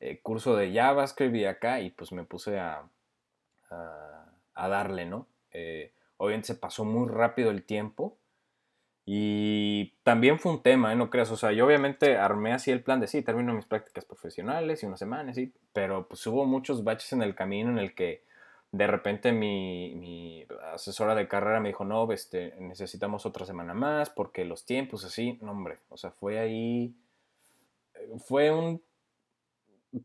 eh, 0.00 0.20
curso 0.22 0.54
de 0.54 0.72
JavaScript 0.72 1.34
y 1.34 1.46
acá, 1.46 1.80
y 1.80 1.90
pues 1.90 2.12
me 2.12 2.24
puse 2.24 2.58
a, 2.58 2.82
a, 3.70 4.68
darle, 4.68 5.06
¿no? 5.06 5.26
Eh, 5.52 5.92
obviamente 6.18 6.48
se 6.48 6.54
pasó 6.56 6.84
muy 6.84 7.08
rápido 7.08 7.50
el 7.50 7.64
tiempo. 7.64 8.18
Y 9.06 9.92
también 10.02 10.38
fue 10.38 10.52
un 10.52 10.62
tema, 10.62 10.92
¿eh? 10.92 10.96
No 10.96 11.10
creas, 11.10 11.30
o 11.30 11.36
sea, 11.36 11.52
yo 11.52 11.66
obviamente 11.66 12.16
armé 12.16 12.52
así 12.52 12.70
el 12.70 12.82
plan 12.82 13.00
de 13.00 13.06
sí, 13.06 13.22
termino 13.22 13.52
mis 13.52 13.66
prácticas 13.66 14.06
profesionales 14.06 14.82
y 14.82 14.86
unas 14.86 14.98
semanas, 14.98 15.36
sí, 15.36 15.52
pero 15.74 16.08
pues 16.08 16.26
hubo 16.26 16.46
muchos 16.46 16.84
baches 16.84 17.12
en 17.12 17.22
el 17.22 17.34
camino 17.34 17.70
en 17.70 17.78
el 17.78 17.94
que 17.94 18.24
de 18.72 18.86
repente 18.86 19.30
mi, 19.32 20.46
asesora 20.72 21.14
de 21.14 21.28
carrera 21.28 21.60
me 21.60 21.68
dijo, 21.68 21.84
no, 21.84 22.10
este, 22.12 22.54
necesitamos 22.60 23.26
otra 23.26 23.46
semana 23.46 23.74
más 23.74 24.10
porque 24.10 24.44
los 24.44 24.64
tiempos 24.64 25.04
así, 25.04 25.38
no 25.42 25.52
hombre, 25.52 25.78
o 25.90 25.96
sea, 25.98 26.10
fue 26.10 26.38
ahí, 26.38 26.94
fue 28.26 28.50
un, 28.50 28.82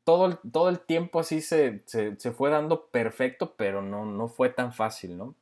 todo 0.04 0.28
el, 0.28 0.38
todo 0.52 0.70
el 0.70 0.82
tiempo 0.82 1.20
así 1.20 1.42
se, 1.42 1.80
fue 2.36 2.50
dando 2.50 2.88
perfecto, 2.88 3.56
pero 3.56 3.82
no, 3.82 4.06
no 4.06 4.28
fue 4.28 4.50
tan 4.50 4.74
fácil, 4.74 5.18
¿no? 5.18 5.36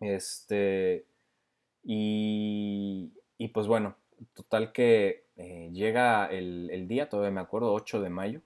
Este, 0.00 1.06
y, 1.90 3.14
y 3.38 3.48
pues 3.48 3.66
bueno, 3.66 3.96
total 4.34 4.72
que 4.72 5.24
eh, 5.36 5.70
llega 5.72 6.26
el, 6.26 6.68
el 6.70 6.86
día, 6.86 7.08
todavía 7.08 7.30
me 7.30 7.40
acuerdo, 7.40 7.72
8 7.72 8.02
de 8.02 8.10
mayo, 8.10 8.42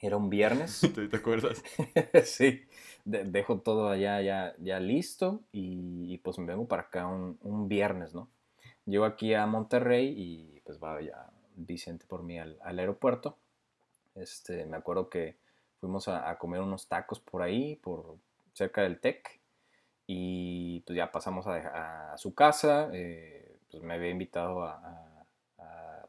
era 0.00 0.16
un 0.16 0.30
viernes. 0.30 0.80
¿Te, 1.10 1.14
acuerdas? 1.14 1.62
sí, 2.24 2.62
dejo 3.04 3.60
todo 3.60 3.90
allá 3.90 4.22
ya, 4.22 4.54
ya 4.58 4.80
listo 4.80 5.42
y, 5.52 6.16
pues 6.24 6.38
me 6.38 6.46
vengo 6.46 6.66
para 6.66 6.84
acá 6.84 7.06
un, 7.06 7.38
un, 7.42 7.68
viernes, 7.68 8.14
¿no? 8.14 8.30
Llego 8.86 9.04
aquí 9.04 9.34
a 9.34 9.44
Monterrey 9.44 10.14
y 10.16 10.60
pues 10.64 10.82
va 10.82 10.98
ya 11.02 11.30
Vicente 11.54 12.06
por 12.06 12.22
mí 12.22 12.38
al, 12.38 12.56
aeropuerto. 12.62 13.36
Este, 14.14 14.64
me 14.64 14.78
acuerdo 14.78 15.10
que 15.10 15.36
fuimos 15.78 16.08
a, 16.08 16.38
comer 16.38 16.62
unos 16.62 16.88
tacos 16.88 17.20
por 17.20 17.42
ahí, 17.42 17.76
por 17.76 18.16
cerca 18.54 18.80
del 18.80 18.98
TEC 18.98 19.41
y 20.12 20.80
pues 20.80 20.96
ya 20.96 21.10
pasamos 21.10 21.46
a, 21.46 22.14
su 22.16 22.34
casa. 22.34 22.90
Eh, 22.92 23.56
pues 23.70 23.82
me 23.82 23.94
había 23.94 24.10
invitado 24.10 24.62
a 24.64 25.12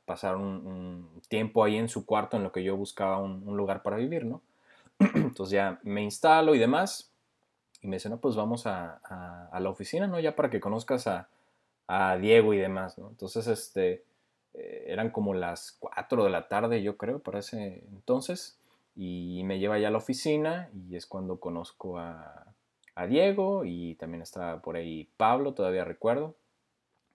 pasar 0.06 0.36
un, 0.36 1.22
tiempo 1.28 1.64
ahí 1.64 1.78
en 1.78 1.90
su 1.90 2.06
cuarto 2.06 2.38
en 2.38 2.44
lo 2.44 2.52
que 2.52 2.64
yo 2.64 2.76
buscaba 2.76 3.20
un, 3.20 3.58
lugar 3.58 3.82
para 3.84 3.98
vivir, 3.98 4.26
¿no? 4.26 4.42
Entonces 5.00 5.52
ya 5.52 5.80
me 5.84 6.04
instalo 6.04 6.56
y 6.56 6.60
demás. 6.60 7.12
Y 7.82 7.88
me 7.88 7.98
dice, 7.98 8.10
no, 8.10 8.18
pues 8.18 8.36
vamos 8.36 8.66
a, 8.66 9.00
la 9.60 9.70
oficina, 9.70 10.08
¿no? 10.08 10.20
Ya 10.20 10.36
para 10.36 10.50
que 10.50 10.60
conozcas 10.60 11.08
a, 11.08 11.28
Diego 12.20 12.54
y 12.54 12.58
demás, 12.58 12.98
¿no? 12.98 13.10
Entonces, 13.10 13.46
este, 13.46 14.04
eh, 14.54 14.86
eran 14.88 15.12
como 15.12 15.34
las 15.34 15.78
4 15.80 16.24
de 16.24 16.30
la 16.30 16.48
tarde, 16.48 16.82
yo 16.82 16.98
creo, 16.98 17.20
para 17.20 17.40
ese 17.40 17.84
entonces. 17.92 18.58
Y 18.96 19.44
me 19.44 19.60
lleva 19.60 19.78
ya 19.80 19.90
a 19.90 19.92
la 19.92 19.98
oficina 19.98 20.70
y 20.74 20.96
es 20.96 21.06
cuando 21.06 21.40
conozco 21.40 22.00
a, 22.00 22.53
Diego 23.08 23.66
y 23.66 23.96
también 23.96 24.22
estaba 24.22 24.62
por 24.62 24.76
ahí 24.76 25.10
Pablo, 25.18 25.54
todavía 25.54 25.84
recuerdo, 25.84 26.36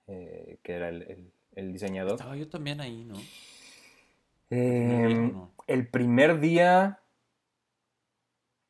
eh, 0.06 0.58
que 0.62 0.72
era 0.72 0.88
el, 0.88 1.30
el 1.54 1.72
diseñador. 1.72 2.12
Estaba 2.12 2.36
yo 2.36 2.48
también 2.48 2.80
ahí, 2.80 3.04
¿no? 3.04 3.16
Em, 4.50 5.34
el 5.66 5.88
primer 5.88 6.40
día. 6.40 7.00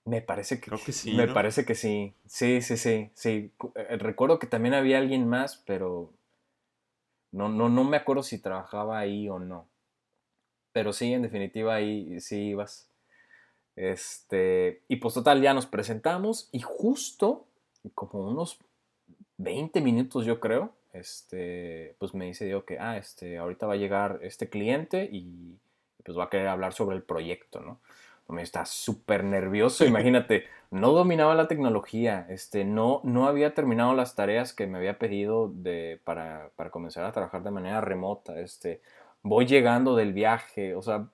Me 0.05 0.23
parece 0.23 0.59
que, 0.59 0.71
Creo 0.71 0.83
que 0.83 0.93
sí. 0.93 1.15
Me 1.15 1.29
parece 1.29 1.65
que 1.65 1.75
sí. 1.75 2.15
Sí, 2.27 2.63
sí, 2.63 2.77
sí. 2.77 3.11
sí. 3.15 3.53
Eh, 3.75 3.97
recuerdo 3.99 4.39
que 4.39 4.47
también 4.47 4.75
había 4.75 4.99
alguien 4.99 5.29
más, 5.29 5.63
pero. 5.67 6.13
No, 7.31 7.49
no, 7.49 7.69
no 7.69 7.85
me 7.85 7.99
acuerdo 7.99 8.23
si 8.23 8.41
trabajaba 8.41 8.99
ahí 8.99 9.29
o 9.29 9.39
no. 9.39 9.69
Pero 10.73 10.93
sí, 10.93 11.13
en 11.13 11.23
definitiva, 11.23 11.75
ahí 11.75 12.21
sí 12.21 12.49
ibas. 12.49 12.88
Este. 13.79 14.83
Y 14.89 14.97
pues 14.97 15.15
total, 15.15 15.41
ya 15.41 15.55
nos 15.55 15.67
presentamos. 15.67 16.49
Y 16.53 16.61
justo, 16.61 17.47
como 17.95 18.29
unos 18.29 18.59
20 19.39 19.81
minutos, 19.81 20.25
yo 20.27 20.41
creo 20.41 20.73
este, 20.93 21.95
pues 21.99 22.15
me 22.15 22.27
dice 22.27 22.45
Diego 22.45 22.65
que, 22.65 22.79
ah, 22.79 22.97
este, 22.97 23.39
ahorita 23.39 23.67
va 23.67 23.75
a 23.75 23.79
llegar 23.79 24.21
este 24.23 24.49
cliente 24.49 25.09
y 25.11 25.59
pues 26.05 26.19
va 26.19 26.25
a 26.25 26.31
querer 26.31 26.49
hablar 26.49 26.73
sobre 26.73 26.97
el 26.97 27.03
proyecto, 27.03 27.61
¿no? 27.61 27.81
Me 28.29 28.43
está 28.43 28.67
súper 28.67 29.25
nervioso, 29.25 29.85
imagínate, 29.87 30.45
no 30.71 30.93
dominaba 30.93 31.35
la 31.35 31.49
tecnología, 31.49 32.27
este, 32.29 32.65
no, 32.65 33.01
no 33.05 33.27
había 33.27 33.55
terminado 33.55 33.95
las 33.95 34.15
tareas 34.15 34.53
que 34.53 34.67
me 34.67 34.79
había 34.79 34.99
pedido 34.99 35.51
de, 35.55 36.01
para, 36.05 36.51
para 36.57 36.71
comenzar 36.71 37.05
a 37.05 37.13
trabajar 37.13 37.43
de 37.43 37.51
manera 37.51 37.81
remota, 37.81 38.39
este, 38.41 38.81
voy 39.23 39.47
llegando 39.47 39.97
del 39.97 40.13
viaje, 40.13 40.75
o 40.75 40.83
sea, 40.83 41.09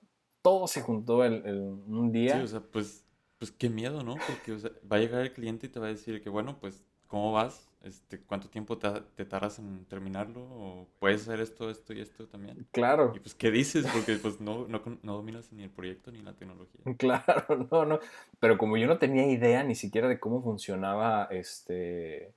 todo 0.44 0.66
se 0.68 0.82
juntó 0.82 1.24
el, 1.24 1.42
un 1.86 2.12
día. 2.12 2.36
Sí, 2.36 2.42
o 2.42 2.46
sea, 2.46 2.60
pues, 2.60 3.04
pues 3.38 3.50
qué 3.50 3.70
miedo, 3.70 4.04
¿no? 4.04 4.16
Porque 4.26 4.52
va 4.90 4.98
a 4.98 5.00
llegar 5.00 5.22
el 5.22 5.32
cliente 5.32 5.66
y 5.66 5.70
te 5.70 5.80
va 5.80 5.86
a 5.86 5.90
decir 5.90 6.22
que, 6.22 6.28
bueno, 6.28 6.58
pues, 6.60 6.84
¿cómo 7.08 7.32
vas? 7.32 7.68
este, 7.84 8.18
cuánto 8.20 8.48
tiempo 8.48 8.78
te, 8.78 9.24
tardas 9.24 9.58
en 9.58 9.84
terminarlo 9.84 10.40
o 10.42 10.88
puedes 10.98 11.22
hacer 11.22 11.40
esto, 11.40 11.70
esto 11.70 11.92
y 11.92 12.00
esto 12.00 12.26
también. 12.26 12.66
Claro. 12.72 13.12
Y 13.14 13.20
pues, 13.20 13.34
¿qué 13.34 13.50
dices? 13.50 13.86
Porque 13.92 14.16
pues 14.16 14.40
no, 14.40 14.66
no, 14.66 14.82
no, 15.02 15.14
dominas 15.14 15.52
ni 15.52 15.64
el 15.64 15.70
proyecto 15.70 16.10
ni 16.10 16.22
la 16.22 16.34
tecnología. 16.34 16.80
Claro, 16.98 17.68
no, 17.70 17.84
no. 17.84 18.00
Pero 18.40 18.56
como 18.56 18.76
yo 18.76 18.86
no 18.86 18.98
tenía 18.98 19.26
idea 19.26 19.62
ni 19.62 19.74
siquiera 19.74 20.08
de 20.08 20.18
cómo 20.18 20.42
funcionaba 20.42 21.28
este 21.30 22.34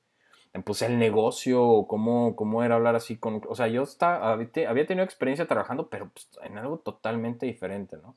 pues 0.65 0.81
el 0.81 0.97
negocio, 0.97 1.85
cómo, 1.87 2.35
cómo 2.35 2.63
era 2.63 2.75
hablar 2.75 2.95
así 2.95 3.17
con... 3.17 3.41
O 3.47 3.55
sea, 3.55 3.67
yo 3.67 3.83
estaba, 3.83 4.33
había 4.33 4.85
tenido 4.85 5.03
experiencia 5.03 5.47
trabajando, 5.47 5.89
pero 5.89 6.09
pues, 6.09 6.29
en 6.43 6.57
algo 6.57 6.79
totalmente 6.79 7.45
diferente, 7.45 7.97
¿no? 7.97 8.15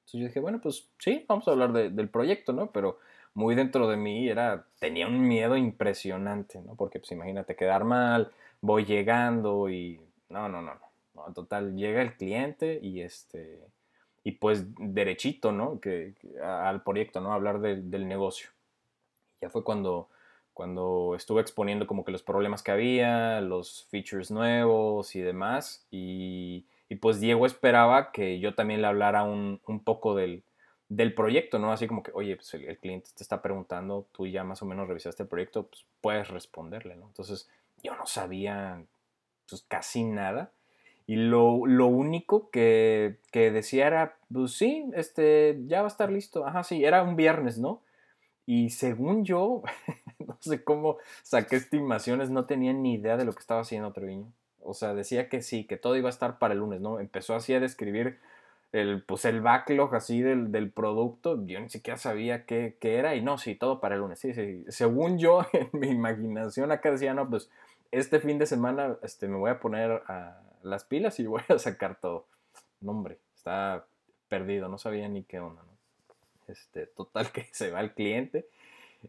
Entonces 0.00 0.20
yo 0.20 0.26
dije, 0.26 0.40
bueno, 0.40 0.60
pues 0.60 0.88
sí, 0.98 1.24
vamos 1.28 1.48
a 1.48 1.52
hablar 1.52 1.72
del 1.72 2.08
proyecto, 2.08 2.52
¿no? 2.52 2.70
Pero 2.70 2.98
muy 3.34 3.54
dentro 3.54 3.88
de 3.88 3.96
mí 3.96 4.28
era, 4.28 4.66
tenía 4.78 5.06
un 5.06 5.20
miedo 5.26 5.56
impresionante, 5.56 6.60
¿no? 6.60 6.74
Porque 6.76 7.00
pues 7.00 7.10
imagínate 7.12 7.56
quedar 7.56 7.84
mal, 7.84 8.30
voy 8.60 8.84
llegando 8.84 9.68
y 9.68 10.00
no, 10.28 10.48
no, 10.48 10.62
no, 10.62 10.74
no, 11.14 11.32
total 11.34 11.76
llega 11.76 12.00
el 12.02 12.16
cliente 12.16 12.78
y 12.80 13.00
este, 13.00 13.60
y 14.22 14.32
pues 14.32 14.64
derechito, 14.78 15.52
¿no? 15.52 15.80
Que, 15.80 16.14
al 16.42 16.82
proyecto, 16.82 17.20
¿no? 17.20 17.32
Hablar 17.32 17.60
del 17.60 18.08
negocio. 18.08 18.50
Ya 19.40 19.50
fue 19.50 19.64
cuando, 19.64 20.08
cuando 20.54 21.14
estuve 21.16 21.42
exponiendo 21.42 21.86
como 21.86 22.04
que 22.04 22.12
los 22.12 22.22
problemas 22.22 22.62
que 22.62 22.70
había, 22.70 23.40
los 23.40 23.86
features 23.90 24.30
nuevos 24.30 25.14
y 25.16 25.20
demás, 25.20 25.86
y, 25.90 26.64
y 26.88 26.96
pues 26.96 27.20
Diego 27.20 27.44
esperaba 27.44 28.12
que 28.12 28.38
yo 28.38 28.54
también 28.54 28.80
le 28.80 28.86
hablara 28.86 29.24
un, 29.24 29.60
un 29.66 29.80
poco 29.80 30.14
del, 30.14 30.44
del, 30.88 31.12
proyecto, 31.12 31.58
¿no? 31.58 31.72
Así 31.72 31.88
como 31.88 32.02
que, 32.02 32.12
oye, 32.14 32.36
pues 32.36 32.54
el, 32.54 32.78
cliente 32.78 33.10
te 33.14 33.22
está 33.22 33.42
preguntando, 33.42 34.06
tú 34.12 34.26
ya 34.26 34.44
más 34.44 34.62
o 34.62 34.66
menos 34.66 34.88
revisaste 34.88 35.24
el 35.24 35.28
proyecto, 35.28 35.66
pues 35.66 35.84
puedes 36.00 36.28
responderle, 36.28 36.96
¿no? 36.96 37.06
Entonces 37.06 37.48
yo 37.82 37.96
no 37.96 38.06
sabía 38.06 38.82
pues 39.48 39.64
casi 39.68 40.04
nada. 40.04 40.52
Y 41.06 41.16
lo, 41.16 41.66
lo 41.66 41.86
único 41.86 42.48
que, 42.50 43.18
que, 43.30 43.50
decía 43.50 43.86
era, 43.86 44.16
pues 44.32 44.52
sí, 44.52 44.86
este, 44.94 45.60
ya 45.66 45.82
va 45.82 45.88
a 45.88 45.90
estar 45.90 46.10
listo. 46.10 46.46
Ajá, 46.46 46.62
sí, 46.62 46.82
era 46.82 47.02
un 47.02 47.14
viernes, 47.14 47.58
¿no? 47.58 47.82
Y 48.46 48.70
según 48.70 49.24
yo, 49.24 49.62
no 50.28 50.38
sé 50.40 50.64
cómo 50.64 50.98
saqué 51.22 51.56
estimaciones, 51.56 52.30
no 52.30 52.46
tenía 52.46 52.72
ni 52.72 52.94
idea 52.94 53.16
de 53.16 53.24
lo 53.24 53.32
que 53.32 53.40
estaba 53.40 53.60
haciendo 53.60 53.92
Treviño. 53.92 54.32
O 54.62 54.74
sea, 54.74 54.94
decía 54.94 55.28
que 55.28 55.42
sí, 55.42 55.64
que 55.64 55.76
todo 55.76 55.96
iba 55.96 56.08
a 56.08 56.10
estar 56.10 56.38
para 56.38 56.54
el 56.54 56.60
lunes, 56.60 56.80
¿no? 56.80 56.98
Empezó 56.98 57.34
así 57.34 57.52
a 57.52 57.60
describir 57.60 58.18
el, 58.72 59.02
pues 59.02 59.24
el 59.26 59.40
backlog 59.40 59.94
así 59.94 60.22
del, 60.22 60.50
del 60.50 60.70
producto. 60.70 61.44
Yo 61.46 61.60
ni 61.60 61.68
siquiera 61.68 61.98
sabía 61.98 62.46
qué, 62.46 62.76
qué, 62.80 62.96
era 62.96 63.14
y 63.14 63.22
no, 63.22 63.36
sí, 63.38 63.54
todo 63.54 63.80
para 63.80 63.94
el 63.94 64.00
lunes. 64.00 64.18
Sí, 64.18 64.32
sí. 64.32 64.64
Según 64.68 65.18
yo, 65.18 65.46
en 65.52 65.68
mi 65.72 65.88
imaginación 65.88 66.72
acá 66.72 66.90
decía, 66.90 67.14
no, 67.14 67.28
pues 67.28 67.50
este 67.90 68.20
fin 68.20 68.38
de 68.38 68.46
semana 68.46 68.96
este, 69.02 69.28
me 69.28 69.36
voy 69.36 69.50
a 69.50 69.60
poner 69.60 70.02
a 70.08 70.40
las 70.62 70.84
pilas 70.84 71.20
y 71.20 71.26
voy 71.26 71.42
a 71.48 71.58
sacar 71.58 72.00
todo. 72.00 72.26
No, 72.80 72.92
hombre, 72.92 73.18
está 73.34 73.86
perdido, 74.28 74.68
no 74.68 74.78
sabía 74.78 75.08
ni 75.08 75.24
qué 75.24 75.40
onda, 75.40 75.62
¿no? 75.62 75.74
Este, 76.48 76.86
total 76.86 77.30
que 77.32 77.48
se 77.52 77.70
va 77.70 77.80
el 77.80 77.92
cliente 77.92 78.46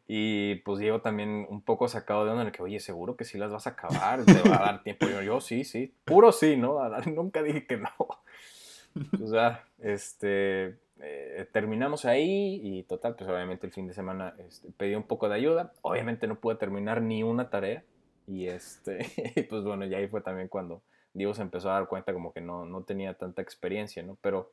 y 0.08 0.56
pues 0.56 0.80
Diego 0.80 1.02
también 1.02 1.46
un 1.50 1.62
poco 1.62 1.88
sacado 1.88 2.26
de 2.26 2.32
onda 2.32 2.44
en 2.44 2.48
el 2.48 2.54
que, 2.54 2.64
oye, 2.64 2.80
seguro 2.80 3.16
que 3.16 3.26
sí 3.26 3.38
las 3.38 3.52
vas 3.52 3.68
a 3.68 3.72
acabar, 3.72 4.24
te 4.26 4.50
va 4.50 4.58
a 4.58 4.66
dar 4.66 4.84
tiempo. 4.84 5.08
Yo, 5.08 5.22
yo 5.22 5.42
sí, 5.42 5.64
sí, 5.64 5.94
puro 6.06 6.32
sí, 6.32 6.58
¿no? 6.58 6.80
Nunca 7.06 7.44
dije 7.44 7.66
que 7.66 7.78
no. 7.78 7.90
O 9.22 9.28
sea, 9.28 9.66
este, 9.80 10.78
eh, 11.02 11.50
terminamos 11.52 12.06
ahí 12.06 12.62
y 12.64 12.84
total, 12.84 13.16
pues 13.16 13.30
obviamente 13.30 13.68
el 13.68 13.74
fin 13.74 13.88
de 13.88 13.94
semana 13.94 14.34
este, 14.38 14.72
pedí 14.72 14.96
un 14.96 15.04
poco 15.04 15.28
de 15.28 15.36
ayuda. 15.36 15.74
Obviamente 15.82 16.28
no 16.28 16.40
pude 16.40 16.56
terminar 16.56 17.02
ni 17.02 17.22
una 17.22 17.50
tarea 17.50 17.84
y 18.28 18.48
este, 18.48 19.00
pues 19.50 19.64
bueno, 19.64 19.86
ya 19.86 19.98
ahí 19.98 20.08
fue 20.08 20.22
también 20.22 20.48
cuando 20.48 20.82
Diego 21.14 21.34
se 21.34 21.42
empezó 21.42 21.70
a 21.70 21.74
dar 21.74 21.88
cuenta 21.88 22.14
como 22.14 22.34
que 22.34 22.42
no, 22.42 22.66
no 22.66 22.84
tenía 22.84 23.14
tanta 23.16 23.42
experiencia, 23.42 24.02
¿no? 24.04 24.18
Pero 24.22 24.52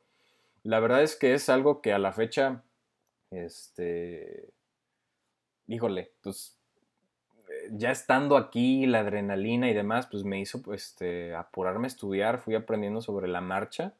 la 0.63 0.79
verdad 0.79 1.03
es 1.03 1.15
que 1.15 1.33
es 1.33 1.49
algo 1.49 1.81
que 1.81 1.93
a 1.93 1.99
la 1.99 2.11
fecha, 2.13 2.63
este, 3.31 4.49
híjole, 5.67 6.11
pues 6.21 6.57
eh, 7.49 7.69
ya 7.71 7.91
estando 7.91 8.37
aquí, 8.37 8.85
la 8.85 8.99
adrenalina 8.99 9.69
y 9.69 9.73
demás, 9.73 10.07
pues 10.07 10.23
me 10.23 10.39
hizo 10.39 10.61
pues, 10.61 10.87
este, 10.87 11.35
apurarme 11.35 11.85
a 11.85 11.87
estudiar, 11.87 12.39
fui 12.39 12.55
aprendiendo 12.55 13.01
sobre 13.01 13.27
la 13.27 13.41
marcha 13.41 13.93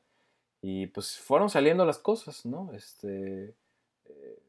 y 0.62 0.88
pues 0.88 1.20
fueron 1.20 1.50
saliendo 1.50 1.86
las 1.86 2.00
cosas, 2.00 2.46
¿no? 2.46 2.72
Este, 2.74 3.54
eh, 4.06 4.40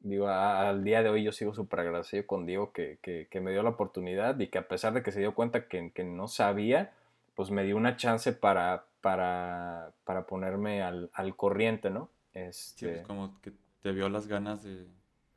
digo, 0.00 0.28
al 0.28 0.82
día 0.82 1.02
de 1.02 1.10
hoy 1.10 1.22
yo 1.22 1.32
sigo 1.32 1.54
súper 1.54 1.80
agradecido 1.80 2.26
con 2.26 2.46
Diego 2.46 2.72
que, 2.72 2.98
que, 3.02 3.40
me 3.40 3.50
dio 3.50 3.62
la 3.62 3.70
oportunidad 3.70 4.38
y 4.40 4.48
que 4.48 4.58
a 4.58 4.68
pesar 4.68 4.94
de 4.94 5.02
que 5.02 5.12
se 5.12 5.20
dio 5.20 5.34
cuenta 5.34 5.68
que, 5.68 5.92
que 5.92 6.04
no 6.04 6.26
sabía, 6.28 6.92
pues 7.34 7.50
me 7.50 7.64
dio 7.64 7.76
una 7.76 7.96
chance 7.96 8.32
para, 8.32 8.86
para, 9.00 9.92
para 10.04 10.26
ponerme 10.26 10.82
al, 10.82 11.10
al 11.12 11.36
corriente, 11.36 11.90
¿no? 11.90 12.08
Este... 12.32 12.78
Sí, 12.78 12.86
pues 12.86 13.06
como 13.06 13.40
que 13.42 13.52
te 13.82 13.92
vio 13.92 14.08
las 14.08 14.26
ganas 14.26 14.64
de, 14.64 14.86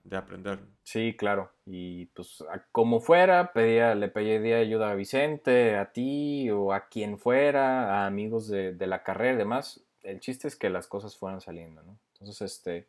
de 0.04 0.18
aprender. 0.18 0.60
Sí, 0.84 1.16
claro. 1.18 1.52
Y 1.66 2.08
pues 2.08 2.44
como 2.72 3.00
fuera, 3.00 3.54
pedía, 3.54 3.96
le 3.96 4.08
pedía 4.10 4.58
ayuda 4.58 4.92
a 4.92 4.96
Vicente, 4.96 5.78
a 5.78 5.92
ti 5.92 6.50
o 6.50 6.74
a 6.74 6.88
quien 6.88 7.18
fuera, 7.18 8.02
a 8.02 8.08
amigos 8.08 8.48
de, 8.48 8.74
de, 8.74 8.88
la 8.88 9.04
carrera 9.04 9.34
y 9.34 9.38
demás. 9.38 9.84
El 10.04 10.20
chiste 10.20 10.48
es 10.48 10.56
que 10.56 10.70
las 10.70 10.88
cosas 10.88 11.18
fueran 11.18 11.42
saliendo, 11.42 11.84
¿no? 11.84 11.98
Entonces, 12.14 12.42
este, 12.42 12.88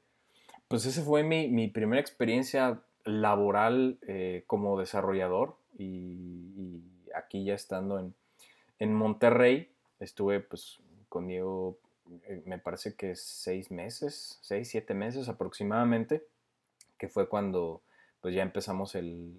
pues 0.69 0.87
esa 0.87 1.03
fue 1.03 1.23
mi, 1.23 1.49
mi, 1.49 1.69
primera 1.69 2.01
experiencia 2.01 2.81
laboral 3.05 3.99
eh, 4.07 4.45
como 4.47 4.79
desarrollador 4.79 5.57
y, 5.77 6.83
aquí 7.15 7.45
ya 7.45 7.55
estando 7.55 7.99
en, 7.99 8.15
en 8.79 8.95
Monterrey, 8.95 9.71
estuve 10.01 10.41
pues 10.41 10.81
eh, 12.25 12.43
me 12.47 12.59
parece 12.59 12.95
que 12.95 13.15
seis 13.17 13.71
meses, 13.71 14.39
seis, 14.41 14.69
siete 14.71 14.95
meses 14.95 15.29
aproximadamente 15.29 16.25
que 17.03 17.09
fue 17.09 17.29
cuando 17.29 17.83
pues 18.21 18.33
ya 18.33 18.45
empezamos 18.45 18.95
el, 18.95 19.37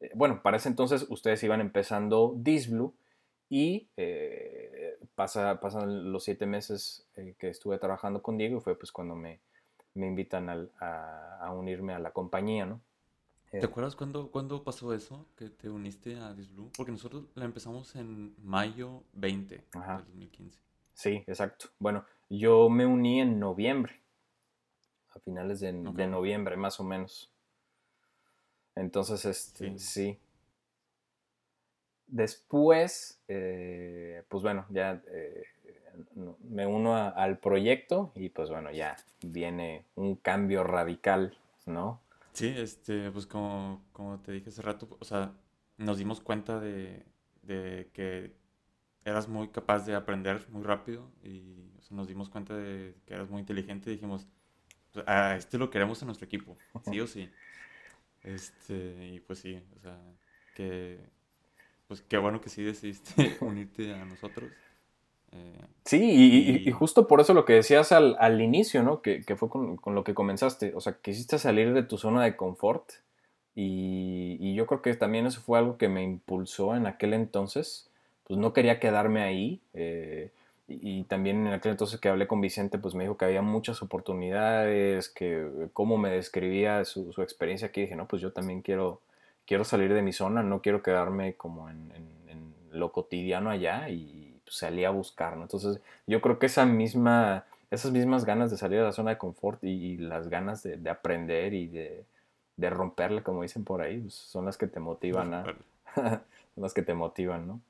eh, 0.00 0.10
bueno, 0.16 0.42
para 0.42 0.56
ese 0.56 0.68
entonces 0.68 1.06
ustedes 1.08 1.40
iban 1.44 1.60
empezando 1.60 2.34
Disblue 2.36 2.92
y 3.48 3.88
eh, 3.96 4.98
pasa, 5.14 5.60
pasan 5.60 6.10
los 6.10 6.24
siete 6.24 6.46
meses 6.46 7.06
eh, 7.14 7.36
que 7.38 7.50
estuve 7.50 7.78
trabajando 7.78 8.20
con 8.20 8.36
Diego 8.36 8.58
y 8.58 8.60
fue 8.60 8.76
pues 8.76 8.90
cuando 8.90 9.14
me, 9.14 9.38
me 9.94 10.08
invitan 10.08 10.50
a, 10.80 11.52
unirme 11.54 11.92
a 11.94 12.00
la 12.00 12.10
compañía, 12.10 12.66
¿no? 12.66 12.80
¿Te 13.52 13.64
acuerdas 13.64 13.94
cuándo, 13.94 14.32
cuándo 14.32 14.64
pasó 14.64 14.92
eso, 14.92 15.26
que 15.36 15.50
te 15.50 15.68
uniste 15.68 16.16
a 16.16 16.34
Disblue? 16.34 16.72
Porque 16.76 16.90
nosotros 16.90 17.26
la 17.36 17.44
empezamos 17.44 17.94
en 17.94 18.34
mayo 18.42 19.04
20 19.12 19.54
de 19.54 19.64
2015. 19.72 20.58
Sí, 20.94 21.22
exacto. 21.28 21.66
Bueno, 21.78 22.04
yo 22.28 22.68
me 22.68 22.86
uní 22.86 23.20
en 23.20 23.38
noviembre 23.38 24.00
a 25.14 25.20
finales 25.20 25.60
de, 25.60 25.72
noviembre, 25.72 26.56
más 26.56 26.80
o 26.80 26.84
menos. 26.84 27.30
Entonces, 28.74 29.24
este, 29.24 29.78
sí. 29.78 30.18
Después, 32.06 33.20
eh, 33.28 34.24
pues 34.28 34.42
bueno, 34.42 34.66
ya 34.70 35.02
eh, 35.08 35.44
me 36.48 36.66
uno 36.66 36.94
al 36.94 37.38
proyecto 37.38 38.12
y 38.14 38.30
pues 38.30 38.50
bueno, 38.50 38.70
ya 38.72 38.96
viene 39.22 39.84
un 39.94 40.16
cambio 40.16 40.64
radical, 40.64 41.36
¿no? 41.66 42.00
Sí, 42.32 42.52
este, 42.56 43.10
pues 43.10 43.26
como, 43.26 43.84
como 43.92 44.18
te 44.20 44.32
dije 44.32 44.48
hace 44.48 44.62
rato, 44.62 44.88
o 44.98 45.04
sea, 45.04 45.32
nos 45.76 45.98
dimos 45.98 46.20
cuenta 46.20 46.60
de, 46.60 47.04
de 47.42 47.90
que 47.92 48.32
eras 49.04 49.28
muy 49.28 49.48
capaz 49.48 49.86
de 49.86 49.94
aprender 49.94 50.46
muy 50.50 50.62
rápido 50.62 51.10
y 51.22 51.70
nos 51.90 52.06
dimos 52.06 52.30
cuenta 52.30 52.56
de 52.56 52.94
que 53.04 53.14
eras 53.14 53.28
muy 53.30 53.40
inteligente 53.40 53.90
y 53.90 53.94
dijimos, 53.94 54.26
a 55.06 55.36
este 55.36 55.58
lo 55.58 55.70
queremos 55.70 56.00
en 56.02 56.06
nuestro 56.06 56.26
equipo, 56.26 56.56
sí 56.84 57.00
o 57.00 57.06
sí. 57.06 57.28
Este, 58.22 59.14
y 59.14 59.20
pues 59.20 59.38
sí, 59.38 59.62
o 59.76 59.80
sea, 59.80 59.98
que, 60.54 60.98
pues 61.88 62.02
qué 62.02 62.18
bueno 62.18 62.40
que 62.40 62.50
sí 62.50 62.62
decidiste 62.62 63.36
unirte 63.40 63.94
a 63.94 64.04
nosotros. 64.04 64.50
Eh, 65.32 65.64
sí, 65.84 66.64
y, 66.66 66.70
justo 66.72 67.06
por 67.06 67.20
eso 67.20 67.34
lo 67.34 67.44
que 67.44 67.52
decías 67.52 67.92
al, 67.92 68.16
al 68.18 68.40
inicio, 68.40 68.82
¿no? 68.82 69.00
Que, 69.00 69.22
que 69.22 69.36
fue 69.36 69.48
con, 69.48 69.76
con, 69.76 69.94
lo 69.94 70.02
que 70.02 70.12
comenzaste, 70.12 70.72
o 70.74 70.80
sea, 70.80 70.96
quisiste 71.00 71.38
salir 71.38 71.72
de 71.72 71.84
tu 71.84 71.98
zona 71.98 72.24
de 72.24 72.36
confort 72.36 72.90
y, 73.54 74.36
y, 74.40 74.54
yo 74.54 74.66
creo 74.66 74.82
que 74.82 74.94
también 74.94 75.26
eso 75.26 75.40
fue 75.40 75.58
algo 75.58 75.78
que 75.78 75.88
me 75.88 76.02
impulsó 76.02 76.74
en 76.74 76.86
aquel 76.86 77.14
entonces, 77.14 77.90
pues 78.24 78.38
no 78.38 78.52
quería 78.52 78.80
quedarme 78.80 79.22
ahí. 79.22 79.60
Eh, 79.74 80.30
y 80.70 81.04
también 81.04 81.46
en 81.46 81.52
aquel 81.52 81.72
entonces 81.72 81.98
que 81.98 82.08
hablé 82.08 82.26
con 82.26 82.40
Vicente, 82.40 82.78
pues 82.78 82.94
me 82.94 83.04
dijo 83.04 83.16
que 83.16 83.24
había 83.24 83.42
muchas 83.42 83.82
oportunidades, 83.82 85.08
que 85.08 85.68
cómo 85.72 85.98
me 85.98 86.10
describía 86.10 86.84
su, 86.84 87.12
su 87.12 87.22
experiencia 87.22 87.68
aquí, 87.68 87.82
dije, 87.82 87.96
no, 87.96 88.06
pues 88.06 88.22
yo 88.22 88.32
también 88.32 88.62
quiero, 88.62 89.00
quiero 89.46 89.64
salir 89.64 89.92
de 89.92 90.02
mi 90.02 90.12
zona, 90.12 90.42
no 90.42 90.62
quiero 90.62 90.82
quedarme 90.82 91.34
como 91.34 91.68
en, 91.68 91.92
en, 91.92 92.10
lo 92.72 92.92
cotidiano 92.92 93.50
allá 93.50 93.88
y 93.88 94.38
pues, 94.44 94.56
salí 94.56 94.84
a 94.84 94.90
buscar, 94.90 95.36
¿no? 95.36 95.42
Entonces 95.42 95.80
yo 96.06 96.20
creo 96.20 96.38
que 96.38 96.46
esa 96.46 96.64
misma, 96.64 97.44
esas 97.68 97.90
mismas 97.90 98.24
ganas 98.24 98.52
de 98.52 98.56
salir 98.56 98.78
de 98.78 98.84
la 98.84 98.92
zona 98.92 99.10
de 99.10 99.18
confort 99.18 99.64
y, 99.64 99.96
las 99.96 100.28
ganas 100.28 100.62
de, 100.62 100.76
de, 100.76 100.88
aprender 100.88 101.52
y 101.52 101.66
de, 101.66 102.04
de 102.56 102.70
romperle, 102.70 103.24
como 103.24 103.42
dicen 103.42 103.64
por 103.64 103.82
ahí, 103.82 103.98
pues, 103.98 104.14
son 104.14 104.44
las 104.44 104.56
que 104.56 104.68
te 104.68 104.78
motivan 104.78 105.34
a... 105.34 105.44
son 105.94 106.62
las 106.62 106.74
que 106.74 106.82
te 106.82 106.94
motivan, 106.94 107.48
¿no? 107.48 107.60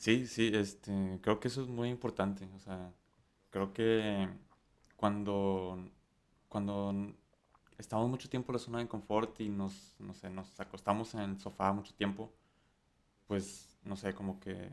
Sí, 0.00 0.26
sí, 0.26 0.50
este, 0.54 1.18
creo 1.22 1.40
que 1.40 1.48
eso 1.48 1.62
es 1.62 1.68
muy 1.68 1.90
importante. 1.90 2.48
O 2.56 2.58
sea, 2.58 2.92
creo 3.50 3.72
que 3.74 4.28
cuando, 4.96 5.78
cuando 6.48 6.94
estamos 7.78 8.08
mucho 8.10 8.28
tiempo 8.30 8.52
en 8.52 8.54
la 8.54 8.60
zona 8.60 8.78
de 8.80 8.88
confort 8.88 9.40
y 9.40 9.50
nos, 9.50 9.96
no 10.00 10.14
sé, 10.14 10.30
nos 10.30 10.58
acostamos 10.60 11.14
en 11.14 11.20
el 11.22 11.40
sofá 11.40 11.72
mucho 11.72 11.94
tiempo, 11.94 12.32
pues, 13.28 13.78
no 13.84 13.96
sé, 13.96 14.14
como 14.14 14.40
que, 14.40 14.70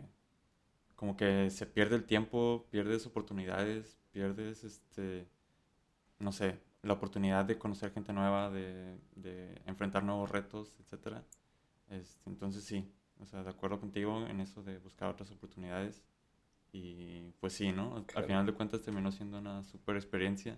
como 0.96 1.18
que 1.18 1.50
se 1.52 1.66
pierde 1.68 1.96
el 1.96 2.06
tiempo, 2.06 2.68
pierdes 2.72 3.06
oportunidades, 3.06 4.00
pierdes, 4.12 4.64
este, 4.64 5.28
no 6.20 6.32
sé, 6.32 6.60
la 6.84 6.94
oportunidad 6.94 7.46
de 7.46 7.58
conocer 7.60 7.92
gente 7.94 8.14
nueva, 8.14 8.50
de, 8.52 9.00
de 9.16 9.62
enfrentar 9.66 10.04
nuevos 10.04 10.32
retos, 10.32 10.74
etc. 10.80 11.24
Este, 11.90 12.30
entonces 12.30 12.64
sí, 12.66 12.92
o 13.22 13.26
sea, 13.26 13.44
de 13.44 13.50
acuerdo 13.50 13.80
contigo 13.80 14.26
en 14.28 14.40
eso 14.40 14.64
de 14.64 14.78
buscar 14.80 15.10
otras 15.10 15.32
oportunidades. 15.32 16.02
Y 16.72 17.32
pues 17.40 17.54
sí, 17.54 17.72
¿no? 17.72 18.06
Al 18.16 18.26
final 18.26 18.46
de 18.46 18.54
cuentas 18.54 18.82
terminó 18.82 19.12
siendo 19.12 19.40
una 19.40 19.64
super 19.64 19.96
experiencia. 19.96 20.58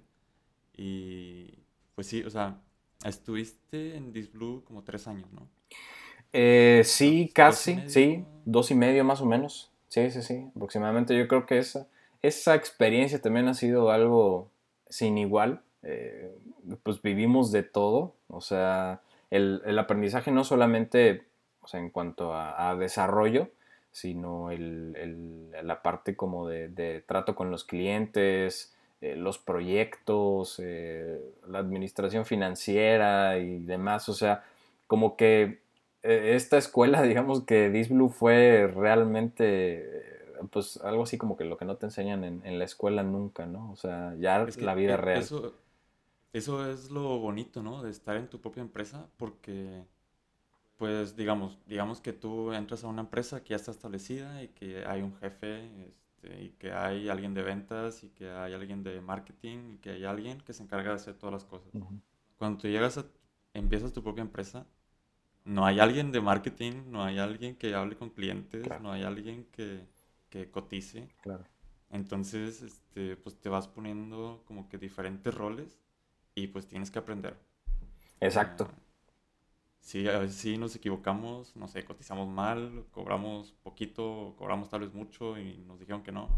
Y 0.76 1.60
pues 1.96 2.08
sí, 2.08 2.24
o 2.24 2.30
sea, 2.30 2.62
estuviste 3.06 3.96
en 3.96 4.12
Disblue 4.12 4.64
como 4.66 4.84
tres 4.84 5.08
años, 5.08 5.32
¿no? 5.32 5.48
Eh, 6.34 6.82
sí, 6.86 7.32
casi, 7.34 7.82
sí, 7.88 8.24
dos 8.46 8.72
y 8.72 8.76
medio 8.76 9.04
más 9.04 9.22
o 9.22 9.26
menos. 9.26 9.72
Sí, 9.88 10.12
sí, 10.12 10.22
sí, 10.22 10.46
aproximadamente. 10.56 11.18
Yo 11.18 11.28
creo 11.28 11.46
que 11.46 11.58
esa, 11.58 11.88
esa 12.22 12.56
experiencia 12.56 13.22
también 13.22 13.48
ha 13.48 13.54
sido 13.54 13.92
algo 13.92 14.52
sin 14.90 15.18
igual. 15.18 15.62
Eh, 15.84 16.38
pues 16.84 17.02
vivimos 17.02 17.52
de 17.52 17.64
todo, 17.64 18.16
o 18.28 18.42
sea, 18.42 19.02
el, 19.32 19.80
aprendizaje 19.80 20.32
no 20.32 20.44
solamente 20.44 21.24
sea, 21.70 21.80
en 21.80 21.90
cuanto 21.90 22.34
a, 22.34 22.76
desarrollo, 22.76 23.50
sino 23.92 24.52
el, 24.52 25.52
la 25.64 25.82
parte 25.82 26.16
como 26.16 26.48
de, 26.48 27.04
trato 27.08 27.36
con 27.36 27.52
los 27.52 27.64
clientes, 27.64 28.74
eh, 29.02 29.16
los 29.16 29.38
proyectos, 29.38 30.60
eh, 30.60 31.20
la 31.48 31.60
administración 31.60 32.26
financiera 32.26 33.38
y 33.38 33.60
demás. 33.60 34.10
O 34.10 34.14
sea, 34.14 34.44
como 34.88 35.16
que 35.16 35.60
esta 36.02 36.58
escuela, 36.58 37.02
digamos 37.04 37.44
que 37.44 37.70
Disblue 37.70 38.10
fue 38.10 38.68
realmente 38.68 40.18
pues 40.48 40.78
algo 40.78 41.04
así 41.04 41.18
como 41.18 41.38
que 41.38 41.44
lo 41.44 41.58
que 41.58 41.66
no 41.66 41.78
te 41.78 41.86
enseñan 41.86 42.24
en, 42.24 42.60
la 42.60 42.66
escuela 42.66 43.04
nunca, 43.04 43.46
¿no? 43.46 43.72
O 43.72 43.76
sea, 43.76 44.16
ya 44.20 44.44
es 44.44 44.58
la 44.62 44.76
vida 44.76 44.94
e, 44.94 44.98
real. 44.98 45.20
Eso, 45.20 45.54
eso 46.34 46.70
es 46.70 46.90
lo 46.90 47.20
bonito, 47.20 47.62
¿no? 47.62 47.84
De 47.84 47.92
estar 47.92 48.16
en 48.16 48.30
tu 48.30 48.40
propia 48.40 48.62
empresa 48.62 49.08
porque, 49.18 49.84
pues, 50.80 51.16
digamos, 51.16 51.60
digamos 51.68 52.02
que 52.02 52.12
tú 52.12 52.52
entras 52.54 52.84
a 52.84 52.88
una 52.88 53.02
empresa 53.02 53.44
que 53.44 53.50
ya 53.50 53.58
está 53.58 53.70
establecida 53.70 54.42
y 54.42 54.48
que 54.48 54.84
hay 54.88 55.04
un 55.04 55.16
jefe 55.18 55.70
este, 55.86 56.42
y 56.42 56.50
que 56.58 56.72
hay 56.72 57.08
alguien 57.10 57.36
de 57.36 57.44
ventas 57.44 58.04
y 58.04 58.10
que 58.10 58.32
hay 58.32 58.54
alguien 58.54 58.82
de 58.82 59.00
marketing 59.00 59.76
y 59.76 59.78
que 59.78 59.92
hay 59.92 60.06
alguien 60.06 60.42
que 60.42 60.54
se 60.54 60.64
encarga 60.64 60.90
de 60.90 60.96
hacer 60.96 61.14
todas 61.14 61.34
las 61.34 61.46
cosas. 61.46 61.72
Cuando 62.38 62.58
tú 62.58 62.68
llegas 62.68 62.98
a, 62.98 63.06
empiezas 63.54 63.94
tu 63.94 64.02
propia 64.02 64.24
empresa, 64.24 64.66
no 65.46 65.68
hay 65.68 65.80
alguien 65.80 66.12
de 66.12 66.22
marketing, 66.22 66.84
no 66.88 67.04
hay 67.04 67.20
alguien 67.20 67.56
que 67.56 67.76
hable 67.76 67.96
con 67.96 68.10
clientes, 68.10 68.66
no 68.82 68.92
hay 68.92 69.04
alguien 69.04 69.46
que 69.52 69.86
que 70.30 70.50
cotice. 70.50 71.08
Claro. 71.22 71.44
Entonces, 71.90 72.62
este, 72.62 73.16
pues 73.18 73.40
te 73.40 73.50
vas 73.50 73.68
poniendo 73.68 74.44
como 74.46 74.70
que 74.70 74.78
diferentes 74.78 75.34
roles 75.34 75.80
y 76.36 76.48
pues 76.48 76.68
tienes 76.68 76.92
que 76.92 77.00
aprender. 77.00 77.38
Exacto. 78.22 78.66
Uh, 78.66 78.89
sí, 79.80 80.08
a 80.08 80.20
veces 80.20 80.38
sí 80.38 80.58
nos 80.58 80.76
equivocamos, 80.76 81.56
no 81.56 81.68
sé, 81.68 81.84
cotizamos 81.86 82.28
mal, 82.28 82.86
cobramos 82.92 83.54
poquito, 83.64 84.36
cobramos 84.38 84.70
tal 84.70 84.82
vez 84.82 84.94
mucho 84.94 85.38
y 85.38 85.58
nos 85.68 85.80
dijeron 85.80 86.04
que 86.04 86.12
no. 86.12 86.30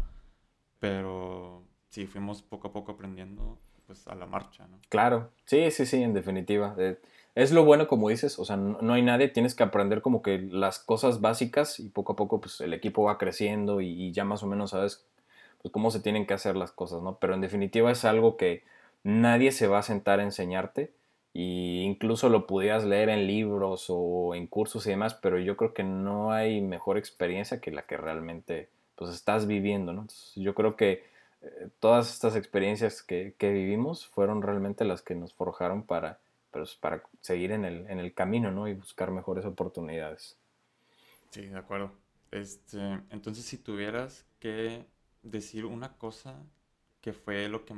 Pero 0.78 1.62
sí, 1.88 2.06
fuimos 2.06 2.42
poco 2.42 2.68
a 2.68 2.72
poco 2.72 2.92
aprendiendo 2.92 3.58
pues 3.86 4.06
a 4.08 4.14
la 4.14 4.26
marcha, 4.26 4.66
¿no? 4.68 4.78
Claro, 4.88 5.30
sí, 5.44 5.70
sí, 5.70 5.86
sí, 5.86 6.02
en 6.02 6.14
definitiva. 6.14 6.74
Eh, 6.78 6.98
es 7.34 7.50
lo 7.50 7.64
bueno, 7.64 7.86
como 7.88 8.10
dices, 8.10 8.38
o 8.38 8.44
sea, 8.44 8.56
no, 8.56 8.92
hay 8.92 9.02
nadie, 9.02 9.28
tienes 9.28 9.54
que 9.54 9.62
aprender 9.62 10.02
como 10.02 10.22
que 10.22 10.38
las 10.38 10.78
cosas 10.78 11.20
básicas 11.20 11.80
y 11.80 11.88
poco 11.88 12.12
a 12.12 12.16
poco 12.16 12.40
pues 12.40 12.60
el 12.60 12.74
equipo 12.74 13.04
va 13.04 13.16
creciendo 13.16 13.80
y, 13.80 14.12
ya 14.12 14.24
más 14.24 14.42
o 14.42 14.46
menos 14.46 14.70
sabes 14.70 15.06
pues, 15.62 15.72
cómo 15.72 15.90
se 15.90 16.00
tienen 16.00 16.26
que 16.26 16.34
hacer 16.34 16.56
las 16.56 16.72
cosas, 16.72 17.02
¿no? 17.02 17.18
Pero 17.18 17.34
en 17.34 17.40
definitiva 17.40 17.90
es 17.90 18.04
algo 18.04 18.36
que 18.36 18.64
nadie 19.02 19.52
se 19.52 19.66
va 19.66 19.78
a 19.78 19.82
sentar 19.82 20.20
a 20.20 20.24
enseñarte 20.24 20.92
e 21.34 21.82
incluso 21.84 22.28
lo 22.28 22.46
pudieras 22.46 22.84
leer 22.84 23.08
en 23.08 23.26
libros 23.26 23.86
o 23.88 24.34
en 24.34 24.46
cursos 24.46 24.86
y 24.86 24.90
demás, 24.90 25.14
pero 25.14 25.38
yo 25.38 25.56
creo 25.56 25.74
que 25.74 25.84
no 25.84 26.32
hay 26.32 26.60
mejor 26.60 26.98
experiencia 26.98 27.60
que 27.60 27.70
la 27.70 27.82
que 27.82 27.96
realmente 27.96 28.68
pues 28.96 29.12
estás 29.14 29.46
viviendo, 29.46 29.92
¿no? 29.92 30.06
yo 30.36 30.54
creo 30.54 30.76
que 30.76 31.04
eh, 31.42 31.68
todas 31.80 32.12
estas 32.12 32.36
experiencias 32.36 33.02
que, 33.02 33.34
que 33.38 33.50
vivimos 33.50 34.06
fueron 34.06 34.42
realmente 34.42 34.84
las 34.84 35.02
que 35.02 35.14
nos 35.14 35.34
forjaron 35.34 35.82
para 35.82 36.18
pero 36.52 36.64
es 36.64 36.76
para 36.76 37.02
seguir 37.20 37.50
en 37.50 37.64
el, 37.64 37.86
en 37.88 37.98
el 37.98 38.12
camino, 38.14 38.52
¿no? 38.52 38.68
Y 38.68 38.74
buscar 38.74 39.10
mejores 39.10 39.44
oportunidades. 39.44 40.36
Sí, 41.30 41.46
de 41.46 41.58
acuerdo. 41.58 41.90
Este, 42.30 42.78
entonces, 43.10 43.44
si 43.44 43.56
tuvieras 43.56 44.26
que 44.38 44.86
decir 45.22 45.64
una 45.64 45.96
cosa 45.96 46.44
que 47.00 47.12
fue 47.12 47.48
lo 47.48 47.64
que, 47.64 47.74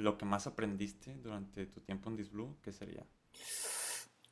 lo 0.00 0.18
que 0.18 0.24
más 0.24 0.46
aprendiste 0.46 1.14
durante 1.22 1.66
tu 1.66 1.80
tiempo 1.80 2.10
en 2.10 2.16
Disblue, 2.16 2.56
¿qué 2.62 2.72
sería? 2.72 3.04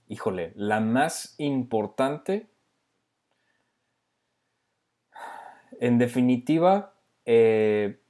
Híjole, 0.09 0.53
la 0.57 0.81
más 0.81 1.35
importante, 1.39 2.47
en 5.81 5.99
definitiva, 5.99 6.95
eh, 7.27 8.01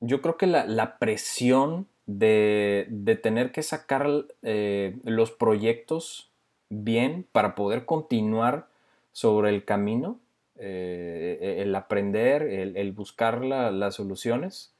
yo 0.00 0.22
creo 0.22 0.36
que 0.36 0.46
la, 0.46 0.66
la 0.66 0.98
presión 0.98 1.86
de, 2.06 3.18
tener 3.22 3.52
que 3.52 3.62
sacar 3.62 4.08
eh, 4.42 4.96
los 5.04 5.30
proyectos 5.30 6.30
bien 6.68 7.26
para 7.32 7.54
poder 7.54 7.84
continuar 7.84 8.68
sobre 9.12 9.50
el 9.50 9.64
camino, 9.64 10.18
eh, 10.56 11.56
el 11.58 11.74
aprender, 11.74 12.42
el, 12.42 12.92
buscar 12.92 13.42
las 13.44 13.94
soluciones 13.94 14.71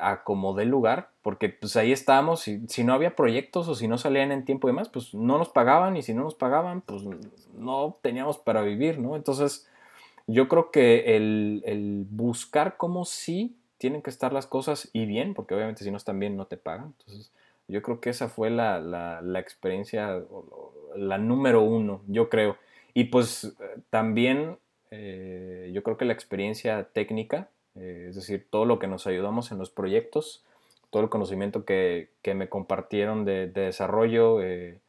a 0.00 0.24
como 0.24 0.58
lugar, 0.60 1.10
porque 1.22 1.48
pues 1.48 1.76
ahí 1.76 1.92
estábamos, 1.92 2.48
y 2.48 2.66
si 2.68 2.84
no 2.84 2.94
había 2.94 3.14
proyectos 3.14 3.68
o 3.68 3.74
si 3.74 3.88
no 3.88 3.98
salían 3.98 4.32
en 4.32 4.44
tiempo 4.44 4.68
y 4.68 4.70
demás, 4.70 4.88
pues 4.88 5.14
no 5.14 5.38
nos 5.38 5.50
pagaban 5.50 5.96
y 5.96 6.02
si 6.02 6.14
no 6.14 6.22
nos 6.22 6.34
pagaban, 6.34 6.80
pues 6.80 7.02
no 7.54 7.98
teníamos 8.02 8.38
para 8.38 8.62
vivir, 8.62 8.98
¿no? 8.98 9.16
Entonces 9.16 9.68
yo 10.26 10.48
creo 10.48 10.70
que 10.70 11.16
el, 11.16 11.62
el 11.66 12.06
buscar 12.08 12.76
cómo 12.76 13.04
sí 13.04 13.56
tienen 13.78 14.02
que 14.02 14.10
estar 14.10 14.32
las 14.32 14.46
cosas 14.46 14.88
y 14.92 15.06
bien, 15.06 15.34
porque 15.34 15.54
obviamente 15.54 15.84
si 15.84 15.90
no 15.90 15.96
están 15.96 16.18
bien 16.18 16.36
no 16.36 16.46
te 16.46 16.56
pagan. 16.56 16.94
Entonces, 16.98 17.32
yo 17.68 17.82
creo 17.82 18.00
que 18.00 18.10
esa 18.10 18.28
fue 18.28 18.50
la, 18.50 18.80
la, 18.80 19.40
experiencia, 19.40 20.22
la 20.94 21.18
número 21.18 21.62
uno, 21.62 22.02
yo 22.06 22.28
creo. 22.28 22.56
Y 22.94 23.04
pues 23.04 23.54
también 23.90 24.58
eh, 24.90 25.70
yo 25.74 25.82
creo 25.82 25.96
que 25.96 26.04
la 26.04 26.12
experiencia 26.12 26.84
técnica, 26.92 27.50
eh, 27.76 28.06
es 28.08 28.16
decir, 28.16 28.46
todo 28.50 28.64
lo 28.64 28.78
que 28.78 28.86
nos 28.86 29.06
ayudamos 29.06 29.52
en 29.52 29.58
los 29.58 29.70
proyectos, 29.70 30.44
todo 30.90 31.02
el 31.02 31.08
conocimiento 31.08 31.64
que, 31.64 32.10
que 32.22 32.34
me 32.34 32.48
compartieron 32.48 33.24
de, 33.24 33.48
de 33.48 33.62
desarrollo, 33.62 34.42
eh, 34.42 34.80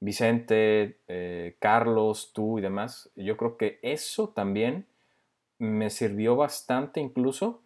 Vicente, 0.00 0.96
Carlos, 1.58 2.30
tú 2.32 2.60
y 2.60 2.62
demás, 2.62 3.10
yo 3.16 3.36
creo 3.36 3.56
que 3.56 3.80
eso 3.82 4.28
también 4.28 4.86
me 5.58 5.90
sirvió 5.90 6.36
bastante 6.36 7.00
incluso 7.00 7.60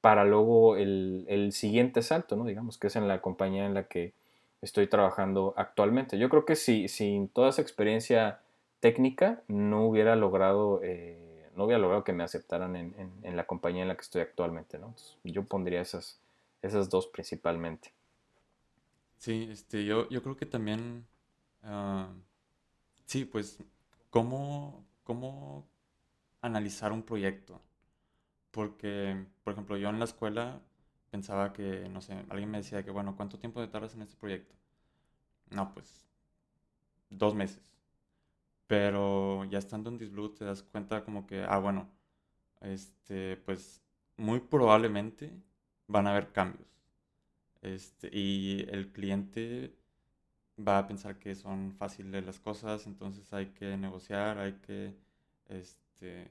para 0.00 0.24
luego 0.24 0.76
el, 0.76 1.50
siguiente 1.52 2.02
salto, 2.02 2.36
¿no? 2.36 2.44
Digamos 2.44 2.78
que 2.78 2.86
es 2.86 2.96
en 2.96 3.08
la 3.08 3.20
compañía 3.20 3.66
en 3.66 3.74
la 3.74 3.84
que 3.84 4.14
estoy 4.62 4.86
trabajando 4.86 5.54
actualmente. 5.56 6.18
Yo 6.18 6.28
creo 6.28 6.44
que 6.44 6.56
si, 6.56 6.88
sin 6.88 7.28
toda 7.28 7.50
esa 7.50 7.62
experiencia 7.62 8.40
técnica 8.80 9.42
no 9.46 9.84
hubiera 9.86 10.16
logrado, 10.16 10.80
eh, 10.82 11.29
no 11.54 11.64
hubiera 11.64 11.80
logrado 11.80 12.04
que 12.04 12.12
me 12.12 12.24
aceptaran 12.24 12.76
en, 12.76 13.36
la 13.36 13.46
compañía 13.46 13.82
en 13.82 13.88
la 13.88 13.96
que 13.96 14.02
estoy 14.02 14.22
actualmente, 14.22 14.78
¿no? 14.78 14.94
yo 15.24 15.44
pondría 15.44 15.80
esas, 15.80 16.20
esas 16.62 16.88
dos 16.90 17.06
principalmente. 17.06 17.92
Sí, 19.18 19.48
este, 19.50 19.84
yo, 19.84 20.08
yo 20.08 20.22
creo 20.22 20.36
que 20.36 20.46
también, 20.46 21.06
ah, 21.62 22.08
sí, 23.06 23.24
pues, 23.24 23.58
¿cómo, 24.10 24.84
¿cómo 25.04 25.66
analizar 26.40 26.92
un 26.92 27.02
proyecto? 27.02 27.60
Porque, 28.50 29.26
por 29.44 29.52
ejemplo, 29.52 29.76
yo 29.76 29.90
en 29.90 29.98
la 29.98 30.06
escuela 30.06 30.60
pensaba 31.10 31.52
que, 31.52 31.88
no 31.88 32.00
sé, 32.00 32.24
alguien 32.30 32.50
me 32.50 32.58
decía 32.58 32.82
que, 32.84 32.90
bueno, 32.90 33.16
¿cuánto 33.16 33.38
tiempo 33.38 33.60
te 33.60 33.68
tardas 33.68 33.94
en 33.94 34.02
este 34.02 34.16
proyecto? 34.16 34.54
No, 35.50 35.74
pues, 35.74 36.06
dos 37.10 37.34
meses. 37.34 37.60
Pero 38.70 39.44
ya 39.46 39.58
estando 39.58 39.90
en 39.90 39.98
Disblue 39.98 40.32
te 40.32 40.44
das 40.44 40.62
cuenta 40.62 41.04
como 41.04 41.26
que, 41.26 41.42
ah, 41.42 41.58
bueno, 41.58 41.90
este, 42.60 43.36
pues, 43.38 43.82
muy 44.16 44.38
probablemente 44.40 45.32
van 45.88 46.06
a 46.06 46.12
haber 46.12 46.30
cambios. 46.32 46.68
Este, 47.62 48.08
y 48.12 48.66
el 48.70 48.92
cliente 48.92 49.74
va 50.56 50.78
a 50.78 50.86
pensar 50.86 51.18
que 51.18 51.34
son 51.34 51.72
fáciles 51.72 52.24
las 52.24 52.38
cosas, 52.40 52.86
entonces 52.86 53.32
hay 53.32 53.46
que 53.48 53.76
negociar, 53.76 54.38
hay 54.38 54.52
que, 54.60 54.94
este, 55.48 56.28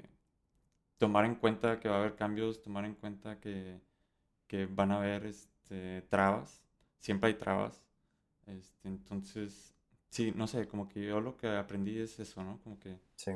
tomar 0.97 1.25
en 1.25 1.35
cuenta 1.35 1.79
que 1.81 1.89
va 1.89 1.97
a 1.97 1.99
haber 1.99 2.15
cambios, 2.15 2.61
tomar 2.61 2.85
en 2.85 2.95
cuenta 2.95 3.39
que, 3.41 3.81
van 4.71 4.91
a 4.91 4.97
haber 4.97 5.25
este, 5.25 6.03
trabas, 6.03 6.63
siempre 6.99 7.29
hay 7.29 7.35
trabas. 7.35 7.83
Este, 8.47 8.87
entonces, 8.89 9.75
sí, 10.09 10.33
no 10.35 10.47
sé, 10.47 10.67
como 10.67 10.89
que 10.89 11.05
yo 11.05 11.21
lo 11.21 11.37
que 11.37 11.47
aprendí 11.47 11.99
es 11.99 12.19
eso, 12.19 12.43
¿no? 12.43 12.59
Como 12.63 12.79
que... 12.79 12.97
Sí. 13.15 13.31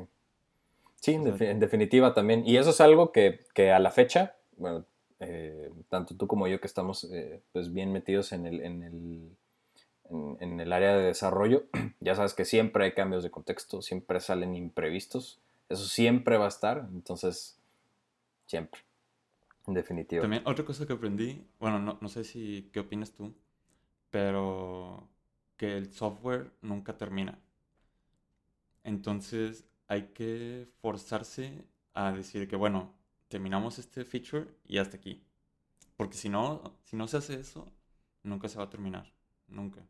Sí, 0.96 1.12
en, 1.12 1.60
definitiva 1.60 2.14
también. 2.14 2.46
Y 2.46 2.56
eso 2.56 2.70
es 2.70 2.80
algo 2.80 3.12
que, 3.12 3.46
a 3.70 3.78
la 3.78 3.90
fecha, 3.90 4.36
bueno, 4.56 4.86
eh, 5.20 5.70
tanto 5.90 6.16
tú 6.16 6.26
como 6.26 6.48
yo 6.48 6.60
que 6.60 6.66
estamos 6.66 7.04
eh, 7.04 7.42
pues 7.52 7.72
bien 7.72 7.92
metidos 7.92 8.32
en 8.32 8.46
el, 8.46 8.62
en 8.62 8.82
el, 8.82 9.36
en 10.40 10.60
el 10.60 10.72
área 10.72 10.96
de 10.96 11.04
desarrollo, 11.04 11.66
ya 12.00 12.14
sabes 12.14 12.32
que 12.32 12.46
siempre 12.46 12.84
hay 12.84 12.92
cambios 12.92 13.22
de 13.22 13.30
contexto, 13.30 13.82
siempre 13.82 14.18
salen 14.20 14.54
imprevistos 14.54 15.42
eso 15.68 15.86
siempre 15.86 16.36
va 16.36 16.44
a 16.46 16.48
estar, 16.48 16.88
entonces, 16.92 17.58
siempre, 18.46 18.80
en 19.66 19.74
definitiva. 19.74 20.22
También 20.22 20.42
otra 20.46 20.64
cosa 20.64 20.86
que 20.86 20.92
aprendí, 20.92 21.46
bueno, 21.58 21.78
no, 21.78 21.98
no 22.00 22.08
sé 22.08 22.24
si, 22.24 22.68
¿qué 22.72 22.80
opinas 22.80 23.12
tú? 23.12 23.34
Pero 24.10 25.08
que 25.56 25.76
el 25.76 25.92
software 25.92 26.52
nunca 26.62 26.96
termina. 26.96 27.38
Entonces 28.82 29.64
hay 29.88 30.08
que 30.14 30.68
forzarse 30.80 31.64
a 31.94 32.12
decir 32.12 32.48
que, 32.48 32.56
bueno, 32.56 32.94
terminamos 33.28 33.78
este 33.78 34.04
feature 34.04 34.46
y 34.64 34.78
hasta 34.78 34.96
aquí. 34.96 35.22
Porque 35.96 36.16
si 36.16 36.28
no, 36.28 36.78
si 36.84 36.96
no 36.96 37.06
se 37.06 37.18
hace 37.18 37.34
eso, 37.34 37.72
nunca 38.22 38.48
se 38.48 38.58
va 38.58 38.64
a 38.64 38.70
terminar. 38.70 39.12
Nunca. 39.46 39.86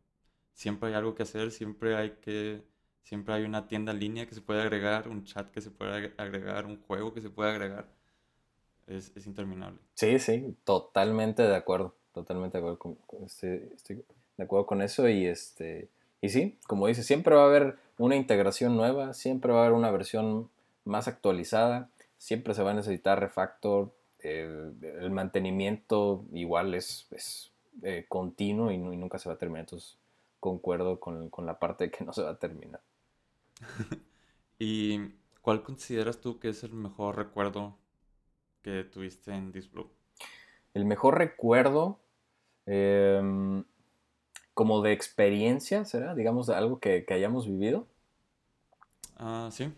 Siempre 0.53 0.90
hay 0.90 0.94
algo 0.94 1.14
que 1.14 1.22
hacer, 1.22 1.50
siempre 1.50 1.96
hay 1.96 2.11
que 2.20 2.62
siempre 3.03 3.35
hay 3.35 3.44
una 3.44 3.68
tienda 3.68 3.92
en 3.92 4.00
línea 4.00 4.27
que 4.27 4.35
se 4.35 4.40
puede 4.40 4.62
agregar, 4.62 5.09
un 5.09 5.24
chat 5.24 5.50
que 5.50 5.61
se 5.61 5.70
puede 5.70 6.14
agregar, 6.16 6.66
un 6.66 6.81
juego 6.81 7.12
que 7.12 7.20
se 7.20 7.31
puede 7.31 7.50
agregar. 7.50 7.87
Es, 8.87 9.12
es 9.14 9.27
interminable. 9.27 9.79
Sí, 9.94 10.18
sí, 10.18 10.57
totalmente 10.64 11.42
de 11.42 11.55
acuerdo. 11.55 11.96
Totalmente 12.12 12.59
de 12.59 12.64
acuerdo 12.64 12.79
con, 13.07 13.24
este, 13.24 13.74
estoy 13.74 14.05
de 14.37 14.44
acuerdo 14.44 14.66
con 14.66 14.83
eso 14.83 15.09
y 15.09 15.27
este 15.27 15.88
y 16.20 16.31
sí, 16.31 16.59
como 16.66 16.87
dice, 16.87 17.03
siempre 17.03 17.35
va 17.35 17.42
a 17.42 17.47
haber 17.47 17.77
una 17.99 18.16
integración 18.16 18.77
nueva, 18.77 19.12
siempre 19.12 19.53
va 19.53 19.59
a 19.59 19.62
haber 19.66 19.75
una 19.75 19.90
versión 19.90 20.49
más 20.85 21.07
actualizada, 21.07 21.90
siempre 22.16 22.55
se 22.55 22.62
va 22.62 22.70
a 22.70 22.75
necesitar 22.75 23.20
refactor, 23.20 23.92
el 24.20 25.11
mantenimiento 25.11 26.25
igual 26.33 26.75
es, 26.75 27.07
es 27.11 27.53
eh, 27.83 28.07
continuo 28.09 28.70
y, 28.70 28.79
nunca 28.79 29.18
se 29.18 29.29
va 29.29 29.35
a 29.35 29.38
terminar, 29.38 29.64
entonces 29.64 29.99
concuerdo 30.40 30.99
con, 30.99 31.29
con 31.29 31.44
la 31.44 31.59
parte 31.59 31.85
de 31.85 31.90
que 31.90 32.05
no 32.05 32.14
se 32.14 32.23
va 32.23 32.31
a 32.31 32.38
terminar. 32.38 32.81
¿Y 34.59 35.11
cuál 35.42 35.62
consideras 35.62 36.23
tú 36.23 36.38
que 36.38 36.49
es 36.49 36.64
el 36.64 36.73
mejor 36.73 37.16
recuerdo 37.16 37.77
que 38.62 38.85
tuviste 38.85 39.35
en 39.35 39.53
This 39.53 39.70
Blue? 39.70 39.90
El 40.73 40.87
mejor 40.87 41.18
recuerdo, 41.18 42.01
em, 42.64 43.64
como 44.54 44.82
de 44.82 44.92
experiencia, 44.92 45.84
¿será? 45.84 46.14
Digamos, 46.14 46.46
de 46.46 46.54
algo 46.54 46.78
que, 46.78 47.04
hayamos 47.10 47.46
vivido. 47.46 47.86
Ah, 49.18 49.50
sí. 49.52 49.72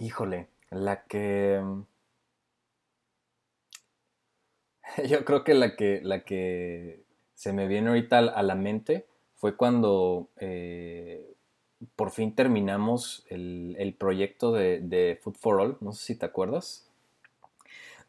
Híjole, 0.00 0.48
la 0.70 1.04
que... 1.04 1.62
Yo 5.08 5.24
creo 5.24 5.44
que 5.44 5.54
la 5.54 5.76
que, 5.76 6.00
la 6.02 6.24
que 6.24 7.02
se 7.34 7.52
me 7.52 7.68
viene 7.68 7.88
ahorita 7.88 8.18
a 8.18 8.42
la 8.42 8.54
mente 8.56 9.06
fue 9.36 9.56
cuando 9.56 10.28
eh, 10.38 11.34
por 11.94 12.10
fin 12.10 12.34
terminamos 12.34 13.24
el, 13.28 13.94
proyecto 13.98 14.52
de, 14.52 14.80
de, 14.80 15.18
Food 15.22 15.36
for 15.36 15.60
All, 15.60 15.76
no 15.80 15.92
sé 15.92 16.06
si 16.06 16.14
te 16.16 16.26
acuerdas. 16.26 16.88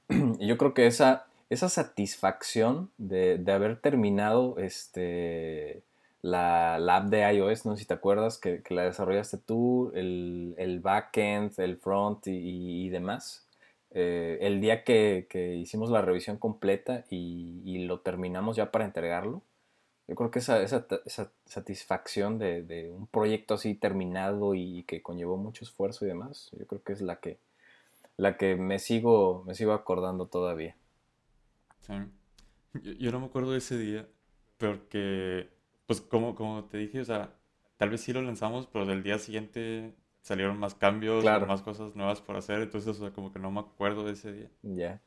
Yo 0.39 0.57
creo 0.57 0.73
que 0.73 0.87
esa, 0.87 1.28
esa 1.49 1.69
satisfacción 1.69 2.91
de, 2.97 3.43
haber 3.51 3.81
terminado 3.81 4.57
este, 4.59 5.83
la, 6.21 6.75
app 6.75 7.05
de 7.09 7.33
iOS, 7.33 7.65
no 7.65 7.75
sé 7.75 7.81
si 7.81 7.87
te 7.87 7.93
acuerdas, 7.93 8.37
que, 8.37 8.61
la 8.69 8.83
desarrollaste 8.83 9.37
tú, 9.37 9.91
el, 9.95 10.53
el 10.57 10.79
backend, 10.79 11.59
el 11.59 11.77
front 11.77 12.27
y, 12.27 12.89
demás. 12.89 13.47
Eh, 13.91 14.37
el 14.41 14.61
día 14.61 14.83
que, 14.83 15.27
hicimos 15.59 15.89
la 15.89 16.01
revisión 16.01 16.37
completa 16.37 17.05
y, 17.09 17.85
lo 17.85 18.01
terminamos 18.01 18.55
ya 18.55 18.71
para 18.71 18.85
entregarlo, 18.85 19.41
yo 20.07 20.15
creo 20.15 20.31
que 20.31 20.39
esa, 20.39 20.61
esa, 20.61 20.85
satisfacción 21.45 22.39
de, 22.39 22.63
de, 22.63 22.91
un 22.91 23.07
proyecto 23.07 23.55
así 23.55 23.75
terminado 23.75 24.55
y 24.55 24.83
que 24.83 25.01
conllevó 25.01 25.37
mucho 25.37 25.63
esfuerzo 25.63 26.05
y 26.05 26.09
demás, 26.09 26.49
yo 26.57 26.65
creo 26.67 26.83
que 26.83 26.93
es 26.93 27.01
la 27.01 27.17
que, 27.19 27.37
la 28.17 28.37
que 28.37 28.55
me, 28.55 28.79
sigo, 28.79 29.43
me 29.47 29.55
sigo 29.55 29.73
acordando 29.73 30.27
todavía. 30.27 30.75
Yo, 32.73 33.11
no 33.11 33.19
me 33.19 33.25
acuerdo 33.25 33.51
de 33.51 33.57
ese 33.57 33.77
día, 33.77 34.07
porque, 34.57 35.49
pues 35.87 36.01
como, 36.01 36.35
como 36.35 36.65
te 36.65 36.77
dije, 36.77 37.01
o 37.01 37.05
sea, 37.05 37.33
tal 37.77 37.89
vez 37.89 38.01
sí 38.01 38.13
lo 38.13 38.21
lanzamos, 38.21 38.67
pero 38.67 38.85
del 38.85 39.03
día 39.03 39.17
siguiente 39.17 39.95
salieron 40.21 40.59
más 40.59 40.75
cambios, 40.75 41.23
más 41.25 41.61
cosas 41.61 41.95
nuevas 41.95 42.21
por 42.21 42.35
hacer, 42.35 42.61
entonces, 42.61 42.97
o 42.97 42.99
sea, 42.99 43.11
como 43.11 43.31
que 43.31 43.39
no 43.39 43.51
me 43.51 43.61
acuerdo 43.61 44.03
de 44.05 44.13
ese 44.13 44.33
día. 44.33 44.49
Ya. 44.61 45.01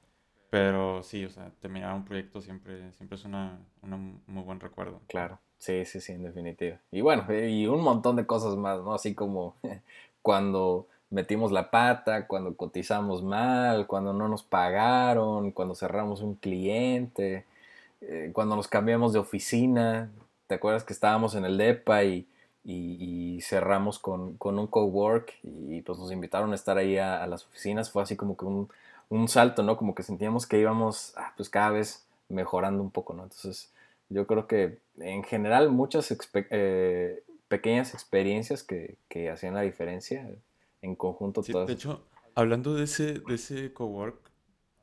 Pero 0.51 1.03
sí, 1.03 1.25
o 1.25 1.31
sea, 1.31 1.51
terminar 1.61 1.95
un 1.95 2.05
proyecto 2.05 2.43
siempre, 2.43 2.93
siempre 2.93 3.17
es 3.17 3.25
una, 3.25 3.59
un 3.81 4.23
muy 4.27 4.43
buen 4.43 4.61
recuerdo. 4.61 5.01
Claro, 5.07 5.41
sí, 5.57 5.85
sí, 5.87 6.01
sí, 6.01 6.13
en 6.13 6.25
definitiva. 6.25 6.79
Y 6.91 7.01
bueno, 7.01 7.25
y 7.33 7.67
un 7.67 7.83
montón 7.83 8.17
de 8.17 8.27
cosas 8.27 8.57
más, 8.57 8.83
¿no? 8.83 8.93
Así 8.93 9.15
como 9.15 9.57
cuando 10.21 10.89
metimos 11.13 11.53
la 11.53 11.71
pata, 11.71 12.27
cuando 12.27 12.57
cotizamos 12.57 13.23
mal, 13.23 13.87
cuando 13.87 14.13
no 14.13 14.29
nos 14.29 14.43
pagaron, 14.43 15.53
cuando 15.53 15.75
cerramos 15.75 16.23
un 16.23 16.35
cliente, 16.35 17.45
eh, 18.01 18.31
cuando 18.33 18.57
nos 18.57 18.67
cambiamos 18.67 19.13
de 19.13 19.19
oficina. 19.19 20.11
¿Te 20.47 20.55
acuerdas 20.57 20.85
que 20.85 20.93
estábamos 20.93 21.35
en 21.35 21.45
el 21.45 21.59
DEPA 21.59 22.05
y, 22.05 22.27
cerramos 23.43 23.99
con, 23.99 24.39
un 24.41 24.67
cowork 24.67 25.35
y 25.43 25.83
pues 25.83 25.99
nos 25.99 26.13
invitaron 26.13 26.53
a 26.53 26.55
estar 26.55 26.79
ahí 26.79 26.97
a, 26.99 27.27
las 27.27 27.45
oficinas? 27.47 27.91
Fue 27.91 28.03
así 28.03 28.17
como 28.17 28.37
que 28.37 28.45
un, 28.47 29.29
salto, 29.29 29.63
¿no? 29.63 29.77
Como 29.77 29.95
que 29.95 30.03
sentíamos 30.03 30.47
que 30.47 30.59
íbamos 30.59 31.13
ah, 31.17 31.33
pues 31.37 31.51
cada 31.51 31.71
vez 31.71 32.07
mejorando 32.29 32.83
un 32.83 32.91
poco, 32.91 33.13
¿no? 33.13 33.25
Entonces 33.25 33.71
yo 34.09 34.27
creo 34.27 34.47
que 34.47 34.79
en 34.99 35.23
general 35.25 35.71
muchas 35.71 36.17
eh, 36.51 37.23
pequeñas 37.49 37.93
experiencias 37.95 38.63
que, 38.63 38.97
que 39.09 39.31
hacían 39.31 39.55
la 39.55 39.61
diferencia 39.63 40.27
en 40.83 40.97
conjunto 40.97 41.43
sí, 41.43 41.53
De 41.53 41.73
hecho, 41.73 42.05
hablando 42.35 42.75
de 42.75 42.85
ese, 42.85 43.21
de 43.21 43.35
ese 43.35 43.73
cowork, 43.73 44.31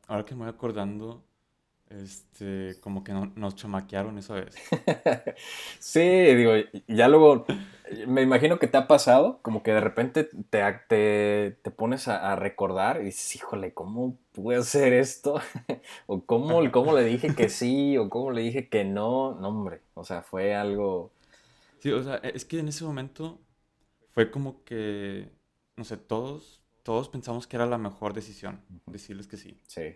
ahora 0.08 0.26
que 0.26 0.34
me 0.34 0.42
voy 0.42 0.50
acordando, 0.50 1.24
este, 1.90 2.80
como 2.82 3.04
que 3.04 3.14
nos 3.14 3.56
chamaquearon 3.56 4.18
esa 4.18 4.36
vez. 4.36 4.56
sí, 5.80 6.00
digo, 6.00 6.54
ya 6.88 7.08
luego, 7.08 7.46
me 8.08 8.22
imagino 8.22 8.60
que 8.60 8.68
te 8.68 8.78
ha 8.78 8.88
pasado, 8.88 9.40
como 9.42 9.62
que 9.62 9.72
de 9.72 9.82
repente 9.82 10.24
te, 10.24 10.64
te, 10.88 11.58
te 11.62 11.72
pones 11.72 12.08
a, 12.08 12.36
recordar 12.36 13.02
y 13.02 13.06
dices, 13.06 13.36
híjole, 13.36 13.74
¿cómo 13.74 14.18
pude 14.32 14.58
hacer 14.58 14.94
esto? 14.94 15.42
o 16.08 16.22
¿cómo, 16.22 16.62
cómo 16.72 16.96
le 16.96 17.04
dije 17.04 17.36
que 17.36 17.50
sí, 17.50 17.98
o 17.98 18.10
cómo 18.10 18.32
le 18.32 18.42
dije 18.42 18.70
que 18.70 18.86
no. 18.86 19.36
No, 19.36 19.50
hombre, 19.50 19.82
o 19.96 20.04
sea, 20.04 20.22
fue 20.22 20.56
algo... 20.56 21.12
Sí, 21.80 21.92
o 21.92 22.04
sea, 22.04 22.16
es 22.18 22.46
que 22.46 22.60
en 22.60 22.68
ese 22.68 22.84
momento 22.84 23.40
fue 24.12 24.32
como 24.32 24.64
que 24.64 25.30
no 25.80 25.86
sé, 25.86 25.96
todos, 25.96 26.62
todos 26.84 27.08
pensamos 27.08 27.48
que 27.48 27.56
era 27.56 27.66
la 27.66 27.78
mejor 27.78 28.14
decisión 28.14 28.62
decirles 28.86 29.28
que 29.28 29.38
sí. 29.38 29.58
Sí. 29.66 29.96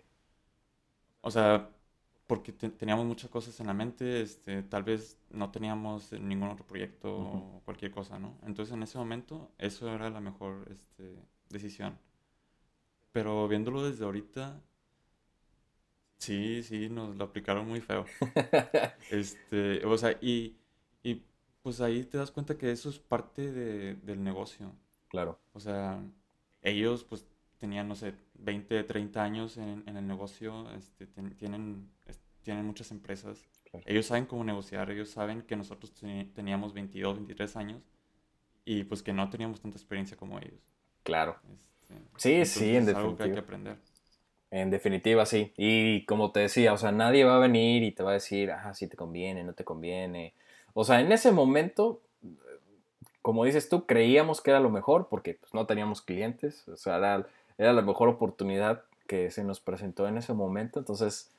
O 1.20 1.30
sea, 1.30 1.70
porque 2.26 2.52
teníamos 2.52 3.04
muchas 3.04 3.30
cosas 3.30 3.60
en 3.60 3.66
la 3.66 3.74
mente, 3.74 4.22
este, 4.22 4.62
tal 4.62 4.82
vez 4.82 5.18
no 5.28 5.50
teníamos 5.50 6.10
ningún 6.12 6.48
otro 6.48 6.66
proyecto 6.66 7.14
o 7.14 7.62
cualquier 7.66 7.90
cosa, 7.90 8.18
¿no? 8.18 8.38
Entonces 8.46 8.74
en 8.74 8.82
ese 8.82 8.96
momento 8.96 9.52
eso 9.58 9.90
era 9.94 10.08
la 10.08 10.20
mejor 10.20 10.66
este, 10.70 11.18
decisión. 11.50 11.98
Pero 13.12 13.46
viéndolo 13.46 13.84
desde 13.84 14.04
ahorita, 14.06 14.62
sí, 16.18 16.62
sí, 16.62 16.88
nos 16.88 17.14
lo 17.14 17.24
aplicaron 17.24 17.68
muy 17.68 17.80
feo. 17.82 18.06
este, 19.10 19.84
o 19.84 19.98
sea, 19.98 20.12
y, 20.22 20.56
y 21.02 21.22
pues 21.62 21.82
ahí 21.82 22.04
te 22.04 22.16
das 22.16 22.30
cuenta 22.30 22.56
que 22.56 22.72
eso 22.72 22.88
es 22.88 22.98
parte 22.98 23.52
de, 23.52 23.96
del 23.96 24.24
negocio. 24.24 24.72
Claro. 25.14 25.38
O 25.52 25.60
sea, 25.60 26.02
ellos 26.60 27.04
pues 27.04 27.24
tenían, 27.58 27.86
no 27.86 27.94
sé, 27.94 28.14
20, 28.34 28.82
30 28.82 29.22
años 29.22 29.56
en, 29.58 29.84
el 29.86 30.06
negocio, 30.08 30.68
este, 30.72 31.06
tienen, 31.06 31.88
tienen 32.42 32.66
muchas 32.66 32.90
empresas. 32.90 33.44
Ellos 33.86 34.06
saben 34.06 34.26
cómo 34.26 34.42
negociar, 34.42 34.90
ellos 34.90 35.10
saben 35.10 35.42
que 35.42 35.54
nosotros 35.54 35.92
teníamos 36.34 36.74
22, 36.74 37.14
23 37.14 37.56
años 37.56 37.82
y 38.64 38.82
pues 38.82 39.04
que 39.04 39.12
no 39.12 39.30
teníamos 39.30 39.60
tanta 39.60 39.78
experiencia 39.78 40.16
como 40.16 40.40
ellos. 40.40 40.60
Claro. 41.04 41.36
Este, 41.52 41.94
sí, 42.16 42.44
sí, 42.44 42.76
en 42.76 42.86
definitiva. 42.86 42.98
algo 42.98 43.16
que 43.16 43.22
hay 43.22 43.32
que 43.32 43.38
aprender. 43.38 43.76
En 44.50 44.70
definitiva, 44.70 45.26
sí. 45.26 45.52
Y 45.56 46.04
como 46.06 46.32
te 46.32 46.40
decía, 46.40 46.72
o 46.72 46.76
sea, 46.76 46.90
nadie 46.90 47.22
va 47.22 47.36
a 47.36 47.38
venir 47.38 47.84
y 47.84 47.92
te 47.92 48.02
va 48.02 48.10
a 48.10 48.14
decir, 48.14 48.50
ajá, 48.50 48.74
si 48.74 48.88
te 48.88 48.96
conviene, 48.96 49.44
no 49.44 49.52
te 49.52 49.62
conviene. 49.62 50.34
O 50.72 50.82
sea, 50.82 51.00
en 51.00 51.12
ese 51.12 51.30
momento 51.30 52.02
como 53.24 53.46
dices 53.46 53.70
tú, 53.70 53.86
creíamos 53.86 54.42
que 54.42 54.50
era 54.50 54.60
lo 54.60 54.68
mejor 54.68 55.08
porque 55.08 55.38
pues, 55.40 55.54
no 55.54 55.64
teníamos 55.64 56.02
clientes, 56.02 56.68
o 56.68 56.76
sea, 56.76 56.98
era, 56.98 57.26
era, 57.56 57.72
la 57.72 57.80
mejor 57.80 58.10
oportunidad 58.10 58.82
que 59.06 59.30
se 59.30 59.42
nos 59.44 59.60
presentó 59.60 60.06
en 60.06 60.18
ese 60.18 60.34
momento, 60.34 60.78
entonces, 60.78 61.30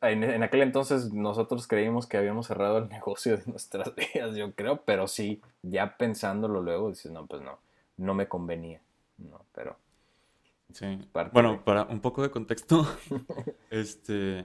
en, 0.00 0.42
aquel 0.42 0.62
entonces 0.62 1.12
nosotros 1.12 1.68
creímos 1.68 2.08
que 2.08 2.16
habíamos 2.16 2.48
cerrado 2.48 2.78
el 2.78 2.88
negocio 2.88 3.36
de 3.36 3.44
nuestras 3.46 3.94
vidas, 3.94 4.34
yo 4.34 4.52
creo, 4.56 4.82
pero 4.82 5.06
sí, 5.06 5.40
ya 5.62 5.96
pensándolo 5.96 6.60
luego, 6.60 6.88
dices, 6.88 7.12
no, 7.12 7.24
pues 7.24 7.40
no, 7.40 7.60
no 7.96 8.12
me 8.14 8.26
convenía, 8.26 8.80
no, 9.18 9.44
pero... 9.54 9.76
Sí. 10.72 10.98
Bueno, 11.32 11.64
para 11.64 11.84
un 11.84 12.00
poco 12.00 12.20
de 12.22 12.32
contexto, 12.32 12.84
este, 13.70 14.44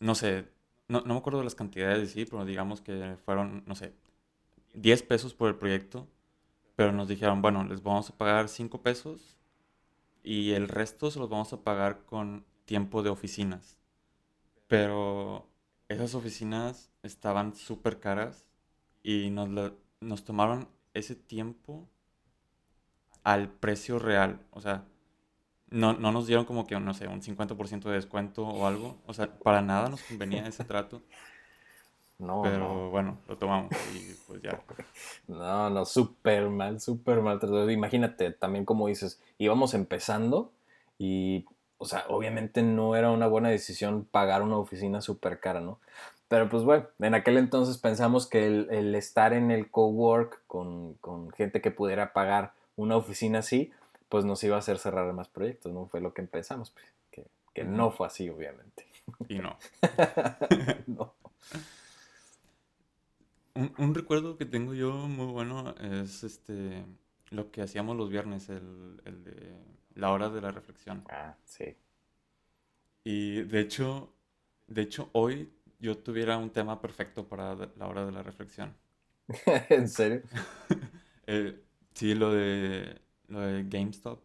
no 0.00 0.16
sé, 0.16 0.46
no, 0.88 1.02
no 1.02 1.14
me 1.14 1.20
acuerdo 1.20 1.38
de 1.38 1.44
las 1.44 1.54
cantidades, 1.54 2.10
sí, 2.10 2.24
pero 2.24 2.44
digamos 2.44 2.80
que 2.80 3.16
fueron, 3.24 3.62
no 3.66 3.76
sé, 3.76 3.92
10 4.74 5.02
pesos 5.02 5.34
por 5.34 5.48
el 5.48 5.56
proyecto, 5.56 6.08
pero 6.76 6.92
nos 6.92 7.08
dijeron, 7.08 7.42
bueno, 7.42 7.64
les 7.64 7.82
vamos 7.82 8.10
a 8.10 8.16
pagar 8.16 8.48
5 8.48 8.82
pesos 8.82 9.36
y 10.22 10.52
el 10.52 10.68
resto 10.68 11.10
se 11.10 11.18
los 11.18 11.28
vamos 11.28 11.52
a 11.52 11.62
pagar 11.62 12.04
con 12.04 12.44
tiempo 12.64 13.02
de 13.02 13.10
oficinas. 13.10 13.78
Pero 14.66 15.48
esas 15.88 16.14
oficinas 16.14 16.90
estaban 17.02 17.54
súper 17.54 18.00
caras 18.00 18.46
y 19.02 19.30
nos, 19.30 19.72
nos 20.00 20.24
tomaron 20.24 20.68
ese 20.94 21.14
tiempo 21.14 21.88
al 23.22 23.50
precio 23.50 23.98
real. 23.98 24.40
O 24.50 24.60
sea, 24.60 24.84
no, 25.70 25.92
no 25.94 26.12
nos 26.12 26.26
dieron 26.26 26.44
como 26.44 26.66
que, 26.66 26.78
no 26.78 26.94
sé, 26.94 27.08
un 27.08 27.20
50% 27.20 27.88
de 27.88 27.94
descuento 27.94 28.46
o 28.46 28.66
algo. 28.66 29.02
O 29.06 29.14
sea, 29.14 29.38
para 29.38 29.62
nada 29.62 29.88
nos 29.88 30.02
convenía 30.02 30.46
ese 30.46 30.64
trato. 30.64 31.02
No, 32.18 32.42
Pero 32.42 32.90
bueno, 32.90 33.18
lo 33.28 33.36
tomamos 33.36 33.72
y 33.94 34.14
pues 34.26 34.40
ya. 34.40 34.60
No, 35.28 35.70
no, 35.70 35.84
súper 35.84 36.48
mal, 36.48 36.80
súper 36.80 37.20
mal. 37.20 37.40
Imagínate, 37.70 38.30
también 38.30 38.64
como 38.64 38.86
dices, 38.88 39.20
íbamos 39.38 39.74
empezando 39.74 40.52
y, 40.98 41.44
o 41.78 41.86
sea, 41.86 42.04
obviamente 42.08 42.62
no 42.62 42.94
era 42.94 43.10
una 43.10 43.26
buena 43.26 43.48
decisión 43.48 44.06
pagar 44.10 44.42
una 44.42 44.58
oficina 44.58 45.00
súper 45.00 45.40
cara, 45.40 45.60
¿no? 45.60 45.80
Pero 46.28 46.48
pues 46.48 46.62
bueno, 46.62 46.86
en 47.00 47.14
aquel 47.14 47.36
entonces 47.36 47.78
pensamos 47.78 48.26
que 48.26 48.46
el, 48.46 48.94
estar 48.94 49.32
en 49.32 49.50
el 49.50 49.70
cowork 49.70 50.42
con, 50.46 50.94
con 50.94 51.30
gente 51.32 51.60
que 51.60 51.70
pudiera 51.70 52.12
pagar 52.12 52.52
una 52.76 52.96
oficina 52.96 53.40
así, 53.40 53.72
pues 54.08 54.24
nos 54.24 54.42
iba 54.44 54.56
a 54.56 54.60
hacer 54.60 54.78
cerrar 54.78 55.12
más 55.12 55.28
proyectos, 55.28 55.72
¿no? 55.72 55.86
Fue 55.86 56.00
lo 56.00 56.14
que 56.14 56.22
pensamos, 56.22 56.70
pues, 56.70 56.86
que, 57.10 57.26
que 57.52 57.64
no 57.64 57.90
fue 57.90 58.06
así, 58.06 58.28
obviamente. 58.28 58.86
Y 59.28 59.38
no. 59.38 59.56
no. 60.86 61.12
Un, 63.54 63.94
recuerdo 63.94 64.36
que 64.36 64.46
tengo 64.46 64.74
yo 64.74 64.92
muy 64.92 65.26
bueno 65.26 65.76
es 65.76 66.24
este 66.24 66.84
lo 67.30 67.50
que 67.50 67.62
hacíamos 67.62 67.96
los 67.96 68.10
viernes, 68.10 68.48
el, 68.48 69.00
el 69.04 69.24
de 69.24 69.54
la 69.94 70.10
hora 70.10 70.28
de 70.28 70.40
la 70.40 70.50
reflexión. 70.50 71.04
Ah, 71.08 71.36
sí. 71.44 71.76
Y 73.04 73.42
de 73.42 73.60
hecho, 73.60 74.12
de 74.66 74.82
hecho, 74.82 75.10
hoy 75.12 75.52
yo 75.78 75.98
tuviera 75.98 76.38
un 76.38 76.50
tema 76.50 76.80
perfecto 76.80 77.28
para 77.28 77.54
la 77.54 77.86
hora 77.86 78.04
de 78.04 78.12
la 78.12 78.22
reflexión. 78.22 78.74
¿En 79.68 79.88
serio? 79.88 80.22
Eh, 81.26 81.58
sí, 81.94 82.14
lo 82.14 82.34
de, 82.34 83.00
lo 83.28 83.40
de 83.40 83.64
GameStop, 83.64 84.20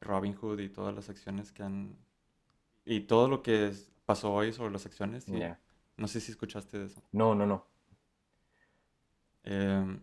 Robinhood 0.00 0.58
y 0.58 0.68
todas 0.68 0.92
las 0.92 1.08
acciones 1.08 1.52
que 1.52 1.62
han... 1.62 1.96
Y 2.84 3.02
todo 3.02 3.28
lo 3.28 3.40
que 3.40 3.72
pasó 4.04 4.32
hoy 4.32 4.52
sobre 4.52 4.72
las 4.72 4.84
acciones. 4.84 5.26
No 5.96 6.08
sé 6.08 6.18
si 6.18 6.32
escuchaste 6.32 6.76
de 6.76 6.86
eso. 6.86 7.00
No, 7.12 7.36
no, 7.36 7.46
no. 7.46 7.68
Em, 9.44 10.00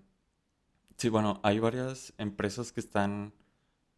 sí, 0.98 1.10
bueno, 1.10 1.40
hay 1.44 1.60
varias 1.60 2.14
empresas 2.18 2.72
que 2.72 2.80
están, 2.80 3.34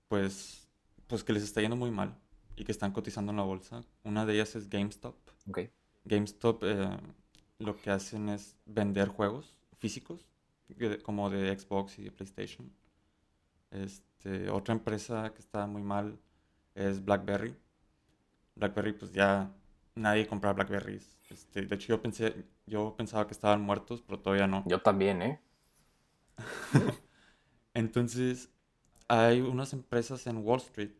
pues, 0.08 0.68
pues 1.08 1.24
que 1.24 1.34
les 1.34 1.44
está 1.44 1.62
yendo 1.62 1.76
muy 1.76 1.92
mal 1.92 2.18
y 2.56 2.64
que 2.64 2.72
están 2.72 2.92
cotizando 2.92 3.32
en 3.32 3.38
la 3.38 3.44
bolsa. 3.44 3.84
Una 4.04 4.26
de 4.26 4.36
ellas 4.36 4.56
es 4.56 4.70
GameStop. 4.70 5.16
Okay. 5.50 5.72
GameStop 6.06 6.64
eh, 6.64 6.98
lo 7.60 7.76
que 7.78 7.92
hacen 7.92 8.30
es 8.30 8.58
vender 8.66 9.10
juegos 9.10 9.58
físicos, 9.80 10.26
como 11.04 11.30
de 11.30 11.58
Xbox 11.58 12.00
y 12.00 12.04
de 12.04 12.12
PlayStation. 12.12 12.72
Este, 13.72 14.50
otra 14.50 14.74
empresa 14.74 15.34
que 15.34 15.40
está 15.40 15.68
muy 15.68 15.82
mal 15.82 16.20
es 16.76 17.04
BlackBerry. 17.04 17.56
BlackBerry, 18.56 18.94
pues 18.94 19.12
ya 19.12 19.52
nadie 19.96 20.28
compra 20.28 20.54
BlackBerrys. 20.54 21.18
Este, 21.30 21.64
de 21.64 21.76
hecho, 21.76 21.88
yo 21.90 22.02
pensé, 22.02 22.46
yo 22.66 22.96
pensaba 22.96 23.28
que 23.28 23.34
estaban 23.34 23.62
muertos, 23.62 24.02
pero 24.02 24.20
todavía 24.20 24.48
no. 24.48 24.64
Yo 24.68 24.82
también, 24.82 25.22
¿eh? 25.22 25.42
Entonces, 27.74 28.50
hay 29.08 29.42
unas 29.42 29.74
empresas 29.74 30.28
en 30.28 30.38
Wall 30.38 30.60
Street 30.60 30.94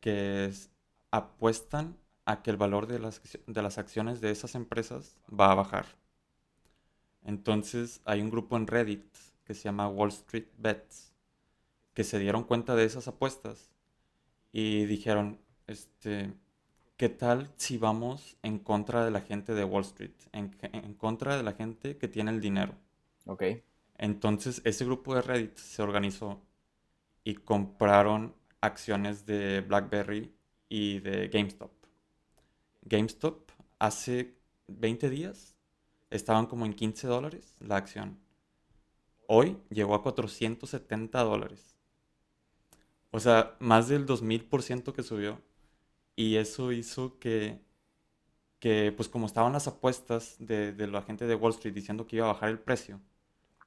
que 0.00 0.52
apuestan 1.10 1.96
a 2.24 2.42
que 2.42 2.50
el 2.50 2.56
valor 2.56 2.86
de 2.86 2.98
las, 2.98 3.20
de 3.46 3.62
las 3.62 3.78
acciones 3.78 4.20
de 4.20 4.30
esas 4.30 4.54
empresas 4.54 5.18
va 5.28 5.52
a 5.52 5.54
bajar. 5.54 5.86
Entonces, 7.24 8.00
hay 8.04 8.20
un 8.20 8.30
grupo 8.30 8.56
en 8.56 8.66
Reddit 8.66 9.04
que 9.44 9.54
se 9.54 9.64
llama 9.64 9.88
Wall 9.88 10.10
Street 10.10 10.46
Bets 10.58 11.10
que 11.94 12.04
se 12.04 12.18
dieron 12.18 12.44
cuenta 12.44 12.76
de 12.76 12.84
esas 12.84 13.08
apuestas 13.08 13.70
y 14.52 14.84
dijeron, 14.86 15.38
este, 15.66 16.32
¿qué 17.00 17.08
tal 17.08 17.50
si 17.56 17.78
vamos 17.78 18.36
en 18.42 18.58
contra 18.58 19.06
de 19.06 19.10
la 19.10 19.22
gente 19.22 19.54
de 19.54 19.64
Wall 19.64 19.84
Street? 19.84 20.12
En, 20.32 20.54
en, 20.60 20.92
contra 20.92 21.34
de 21.34 21.42
la 21.42 21.54
gente 21.54 21.96
que 21.96 22.08
tiene 22.08 22.30
el 22.30 22.42
dinero. 22.42 22.74
Ok. 23.24 23.42
Entonces 23.96 24.60
ese 24.66 24.84
grupo 24.84 25.14
de 25.14 25.22
Reddit 25.22 25.56
se 25.56 25.80
organizó 25.80 26.42
y 27.24 27.36
compraron 27.36 28.34
acciones 28.60 29.24
de 29.24 29.62
BlackBerry 29.62 30.30
y 30.68 30.98
de 30.98 31.28
GameStop. 31.28 31.70
GameStop 32.82 33.50
hace 33.78 34.36
20 34.66 35.08
días 35.08 35.56
estaban 36.10 36.44
como 36.44 36.66
en 36.66 36.74
15 36.74 37.06
dólares 37.06 37.56
la 37.60 37.76
acción. 37.76 38.18
Hoy 39.26 39.56
llegó 39.70 39.94
a 39.94 40.02
470 40.02 41.18
dólares. 41.22 41.74
O 43.10 43.20
sea, 43.20 43.56
más 43.58 43.88
del 43.88 44.04
2000% 44.04 44.92
que 44.92 45.02
subió. 45.02 45.40
Y 46.20 46.36
eso 46.36 46.70
hizo 46.70 47.18
que, 47.18 47.58
que, 48.58 48.92
pues 48.94 49.08
como 49.08 49.24
estaban 49.24 49.54
las 49.54 49.66
apuestas 49.68 50.36
de, 50.38 50.74
de 50.74 50.86
la 50.86 51.00
gente 51.00 51.26
de 51.26 51.34
Wall 51.34 51.54
Street 51.54 51.72
diciendo 51.72 52.06
que 52.06 52.16
iba 52.16 52.26
a 52.26 52.34
bajar 52.34 52.50
el 52.50 52.58
precio, 52.58 53.00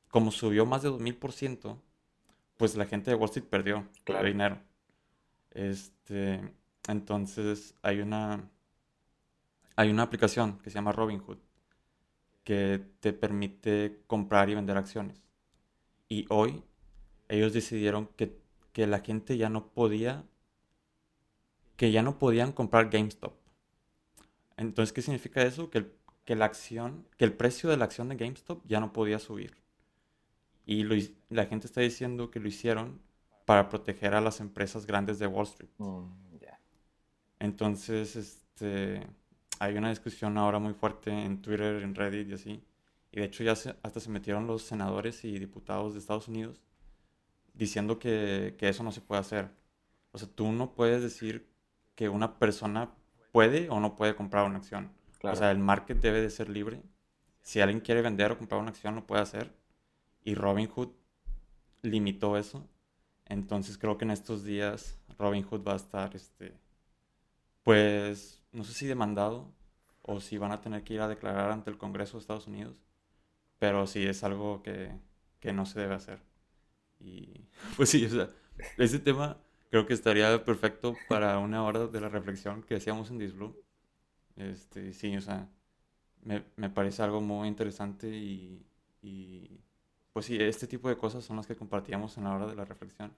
como 0.09 0.29
subió 0.29 0.63
más 0.63 0.83
de 0.83 0.89
2000%, 0.89 1.81
pues 2.55 2.75
la 2.75 2.85
gente 2.85 3.09
de 3.09 3.15
Wall 3.15 3.29
Street 3.31 3.47
perdió 3.49 3.87
dinero. 4.23 4.59
Este, 5.49 6.53
entonces 6.87 7.73
hay 7.81 8.01
una, 8.01 8.47
hay 9.75 9.89
una 9.89 10.03
aplicación 10.03 10.59
que 10.59 10.69
se 10.69 10.75
llama 10.75 10.91
Robinhood 10.91 11.39
que 12.43 12.85
te 12.99 13.13
permite 13.13 14.03
comprar 14.05 14.51
y 14.51 14.53
vender 14.53 14.77
acciones. 14.77 15.23
Y 16.07 16.27
hoy 16.29 16.63
ellos 17.29 17.51
decidieron 17.51 18.09
que, 18.15 18.39
que 18.73 18.85
la 18.85 18.99
gente 18.99 19.37
ya 19.37 19.49
no 19.49 19.69
podía 19.73 20.23
que 21.83 21.91
ya 21.91 22.01
no 22.01 22.17
podían 22.17 22.53
comprar 22.53 22.89
GameStop. 22.89 23.33
Entonces, 24.55 24.93
¿qué 24.93 25.01
significa 25.01 25.41
eso? 25.41 25.69
Que, 25.69 25.91
que 26.23 26.33
la 26.33 26.45
acción, 26.45 27.05
que 27.17 27.25
el 27.25 27.33
precio 27.33 27.69
de 27.69 27.75
la 27.75 27.83
acción 27.83 28.07
de 28.07 28.15
GameStop 28.15 28.65
ya 28.65 28.79
no 28.79 28.93
podía 28.93 29.19
subir. 29.19 29.57
Y 30.65 30.85
la 31.29 31.45
gente 31.45 31.67
está 31.67 31.81
diciendo 31.81 32.31
que 32.31 32.39
lo 32.39 32.47
hicieron 32.47 33.01
para 33.43 33.67
proteger 33.67 34.15
a 34.15 34.21
las 34.21 34.39
empresas 34.39 34.85
grandes 34.85 35.19
de 35.19 35.27
Wall 35.27 35.45
Street. 35.45 35.71
Mm, 35.77 36.05
Entonces, 37.39 38.15
este, 38.15 39.05
hay 39.59 39.75
una 39.75 39.89
discusión 39.89 40.37
ahora 40.37 40.59
muy 40.59 40.73
fuerte 40.73 41.11
en 41.11 41.41
Twitter, 41.41 41.83
en 41.83 41.95
Reddit 41.95 42.29
y 42.29 42.33
así. 42.33 42.63
Y 43.11 43.19
de 43.19 43.25
hecho 43.25 43.43
ya 43.43 43.51
hasta 43.51 43.99
se 43.99 44.09
metieron 44.09 44.47
los 44.47 44.61
senadores 44.63 45.25
y 45.25 45.37
diputados 45.37 45.91
de 45.91 45.99
Estados 45.99 46.29
Unidos 46.29 46.61
diciendo 47.53 47.99
que, 47.99 48.55
que 48.57 48.69
eso 48.69 48.83
no 48.83 48.93
se 48.93 49.01
puede 49.01 49.19
hacer. 49.19 49.51
O 50.13 50.17
sea, 50.17 50.29
tú 50.29 50.49
no 50.53 50.73
puedes 50.75 51.01
decir 51.01 51.52
que 51.95 52.09
una 52.09 52.39
persona 52.39 52.93
puede 53.31 53.69
o 53.69 53.79
no 53.79 53.95
puede 53.95 54.15
comprar 54.15 54.45
una 54.45 54.57
acción. 54.57 54.91
O 55.21 55.35
sea, 55.35 55.51
el 55.51 55.59
market 55.59 55.99
debe 55.99 56.21
de 56.21 56.29
ser 56.29 56.49
libre. 56.49 56.81
Si 57.41 57.61
alguien 57.61 57.79
quiere 57.79 58.01
vender 58.01 58.31
o 58.31 58.37
comprar 58.37 58.61
una 58.61 58.71
acción, 58.71 58.95
lo 58.95 59.07
puede 59.07 59.21
hacer. 59.21 59.53
Y 60.23 60.35
Robinhood 60.35 60.89
limitó 61.81 62.37
eso. 62.37 62.67
Entonces 63.25 63.77
creo 63.77 63.97
que 63.97 64.05
en 64.05 64.11
estos 64.11 64.43
días 64.43 64.99
Robinhood 65.17 65.65
va 65.65 65.73
a 65.73 65.77
estar, 65.77 66.15
este, 66.15 66.57
pues, 67.63 68.43
no 68.51 68.63
sé 68.63 68.73
si 68.73 68.85
demandado 68.85 69.53
o 70.01 70.19
si 70.19 70.37
van 70.37 70.51
a 70.51 70.61
tener 70.61 70.83
que 70.83 70.95
ir 70.95 71.01
a 71.01 71.07
declarar 71.07 71.51
ante 71.51 71.69
el 71.69 71.77
Congreso 71.77 72.17
de 72.17 72.21
Estados 72.21 72.47
Unidos. 72.47 72.75
Pero 73.59 73.87
sí 73.87 74.05
es 74.05 74.23
algo 74.23 74.61
que, 74.61 74.91
que 75.39 75.53
no 75.53 75.65
se 75.65 75.79
debe 75.79 75.95
hacer. 75.95 76.21
Y 76.99 77.47
pues 77.77 77.89
sí, 77.89 78.05
o 78.05 78.09
sea, 78.09 78.29
ese 78.77 78.99
tema 78.99 79.37
creo 79.73 79.87
que 79.87 79.95
estaría 79.95 80.45
perfecto 80.45 80.95
para 81.09 81.39
una 81.39 81.63
hora 81.63 81.87
de 81.87 81.99
la 81.99 82.07
reflexión 82.07 82.61
que 82.61 82.75
hacíamos 82.75 83.09
en 83.09 83.17
Disblue. 83.17 83.59
Este, 84.35 84.93
sí, 84.93 85.17
o 85.17 85.19
sea, 85.19 85.49
me, 86.21 86.43
me 86.57 86.69
parece 86.69 87.01
algo 87.01 87.21
muy 87.21 87.47
interesante 87.47 88.07
y, 88.07 88.63
y, 89.01 89.59
pues 90.13 90.27
sí, 90.27 90.37
este 90.39 90.67
tipo 90.67 90.89
de 90.89 90.95
cosas 90.95 91.25
son 91.25 91.37
las 91.37 91.47
que 91.47 91.55
compartíamos 91.55 92.19
en 92.19 92.25
la 92.25 92.35
hora 92.35 92.45
de 92.45 92.55
la 92.55 92.65
reflexión. 92.65 93.13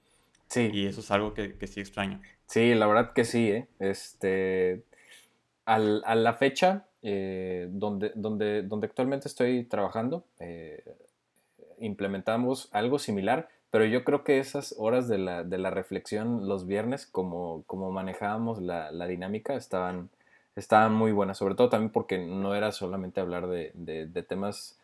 Sí. 0.47 0.69
Y 0.71 0.85
eso 0.85 1.01
es 1.01 1.11
algo 1.11 1.33
que, 1.33 1.57
que 1.57 1.67
sí 1.67 1.81
extraño. 1.81 2.21
Sí, 2.45 2.73
la 2.73 2.87
verdad 2.87 3.11
que 3.11 3.25
sí, 3.25 3.51
¿eh? 3.51 3.67
Este, 3.79 4.85
al, 5.65 6.03
a 6.05 6.15
la 6.15 6.35
fecha 6.35 6.87
eh, 7.01 7.67
donde, 7.69 8.13
donde, 8.15 8.61
donde 8.63 8.87
actualmente 8.87 9.27
estoy 9.27 9.65
trabajando, 9.65 10.25
eh, 10.39 10.85
implementamos 11.79 12.69
algo 12.71 12.97
similar, 12.97 13.49
pero 13.75 13.83
yo 13.83 14.05
creo 14.05 14.23
que 14.23 14.39
esas 14.39 14.73
horas 14.77 15.09
de 15.09 15.17
la, 15.17 15.43
de 15.43 15.57
la 15.57 15.69
reflexión 15.69 16.47
los 16.47 16.65
viernes, 16.65 17.05
como, 17.05 17.63
como 17.67 17.91
manejábamos 17.91 18.61
la, 18.61 18.89
la, 18.93 19.05
dinámica, 19.05 19.55
estaban, 19.55 20.09
estaban 20.55 20.93
muy 20.93 21.11
buenas, 21.11 21.39
sobre 21.39 21.55
todo 21.55 21.67
también 21.67 21.91
porque 21.91 22.17
no 22.17 22.55
era 22.55 22.71
solamente 22.71 23.19
hablar 23.19 23.47
de, 23.47 23.71
de, 23.73 24.23
temas 24.23 24.77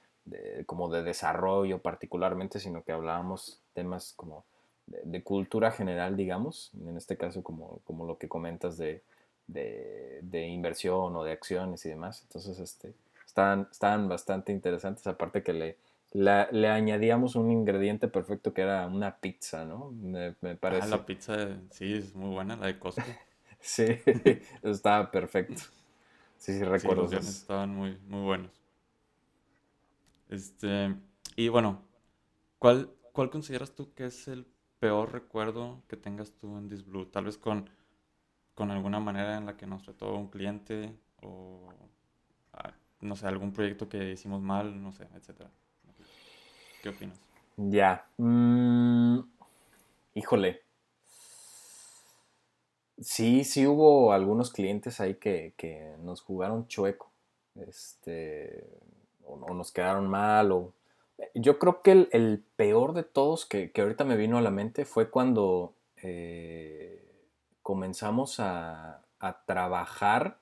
como 0.66 0.90
de 0.90 1.04
desarrollo 1.04 1.80
particularmente, 1.80 2.60
sino 2.60 2.84
que 2.84 2.92
hablábamos 2.92 3.62
temas 3.74 4.12
como 4.18 4.44
de, 4.88 5.24
cultura 5.24 5.72
general, 5.72 6.18
digamos, 6.18 6.72
en 6.86 6.98
este 6.98 7.16
caso 7.16 7.44
como, 7.44 7.80
como 7.86 8.06
lo 8.06 8.18
que 8.18 8.28
comentas 8.28 8.78
de, 8.78 9.02
de, 9.48 10.48
inversión 10.50 11.16
o 11.16 11.24
de 11.24 11.32
acciones 11.32 11.86
y 11.86 11.90
demás. 11.90 12.24
Entonces, 12.24 12.60
este, 12.60 12.94
estaban, 13.26 13.70
estaban 13.72 14.10
bastante 14.10 14.52
interesantes, 14.52 15.08
aparte 15.08 15.44
que 15.44 15.54
le 15.54 15.78
le 16.14 16.68
añadíamos 16.68 17.36
un 17.36 17.52
ingrediente 17.52 18.08
perfecto 18.08 18.54
que 18.54 18.62
era 18.62 18.86
una 18.88 19.18
pizza, 19.20 19.66
¿no? 19.66 19.92
Me, 19.92 20.36
me 20.42 20.56
parece. 20.56 20.84
Ah, 20.84 20.88
la 20.88 21.06
pizza, 21.06 21.60
sí, 21.70 21.94
es 21.94 22.16
muy 22.16 22.30
buena, 22.30 22.56
la 22.56 22.68
de 22.68 22.80
Costco. 22.80 23.04
sí, 23.60 23.86
estaba 24.64 25.12
perfecto. 25.12 25.62
Sí, 26.38 26.54
sí, 26.54 26.64
recuerdo. 26.64 27.08
Sí, 27.08 27.16
los 27.16 27.28
estaban 27.28 27.76
muy, 27.76 27.98
muy 28.08 28.22
buenos. 28.22 28.52
Este, 30.30 30.96
y 31.36 31.50
bueno, 31.50 31.82
¿cuál, 32.60 32.92
¿cuál 33.14 33.30
consideras 33.30 33.76
tú 33.76 33.94
que 33.94 34.06
es 34.06 34.28
el 34.28 34.48
peor 34.80 35.14
recuerdo 35.14 35.84
que 35.88 35.98
tengas 35.98 36.32
tú 36.34 36.58
en 36.58 36.70
This 36.70 36.86
Blue? 36.86 37.08
Tal 37.08 37.26
vez 37.26 37.38
con, 37.38 37.70
con 38.56 38.72
alguna 38.72 39.00
manera 39.00 39.38
en 39.38 39.46
la 39.46 39.58
que 39.58 39.68
nos 39.68 39.84
trató 39.84 40.16
un 40.16 40.30
cliente 40.30 40.96
o, 41.24 41.70
ah, 42.54 42.74
no 43.02 43.16
sé, 43.16 43.28
algún 43.28 43.54
proyecto 43.54 43.90
que 43.90 44.12
hicimos 44.12 44.42
mal, 44.42 44.82
no 44.82 44.92
sé, 44.92 45.08
etcétera. 45.16 45.52
¿Qué 46.82 46.90
opinas? 46.90 47.20
Ya. 47.58 48.08
Mm, 48.18 49.20
híjole. 50.16 50.62
Sí, 53.00 53.44
sí 53.44 53.68
hubo 53.68 54.14
algunos 54.14 54.52
clientes 54.52 55.00
ahí 55.00 55.16
que, 55.16 55.96
nos 56.04 56.22
jugaron 56.22 56.68
chueco. 56.68 57.12
Este. 57.56 58.68
O, 59.26 59.54
nos 59.54 59.72
quedaron 59.72 60.08
mal. 60.08 60.52
O. 60.52 60.74
Yo 61.36 61.60
creo 61.60 61.82
que 61.84 62.08
el, 62.12 62.44
peor 62.56 62.94
de 62.94 63.04
todos 63.04 63.46
que, 63.46 63.72
ahorita 63.78 64.04
me 64.04 64.18
vino 64.18 64.38
a 64.38 64.42
la 64.42 64.52
mente 64.52 64.86
fue 64.86 65.12
cuando 65.12 65.74
eh, 66.02 67.04
comenzamos 67.62 68.40
a, 68.40 69.04
a 69.20 69.46
trabajar 69.46 70.40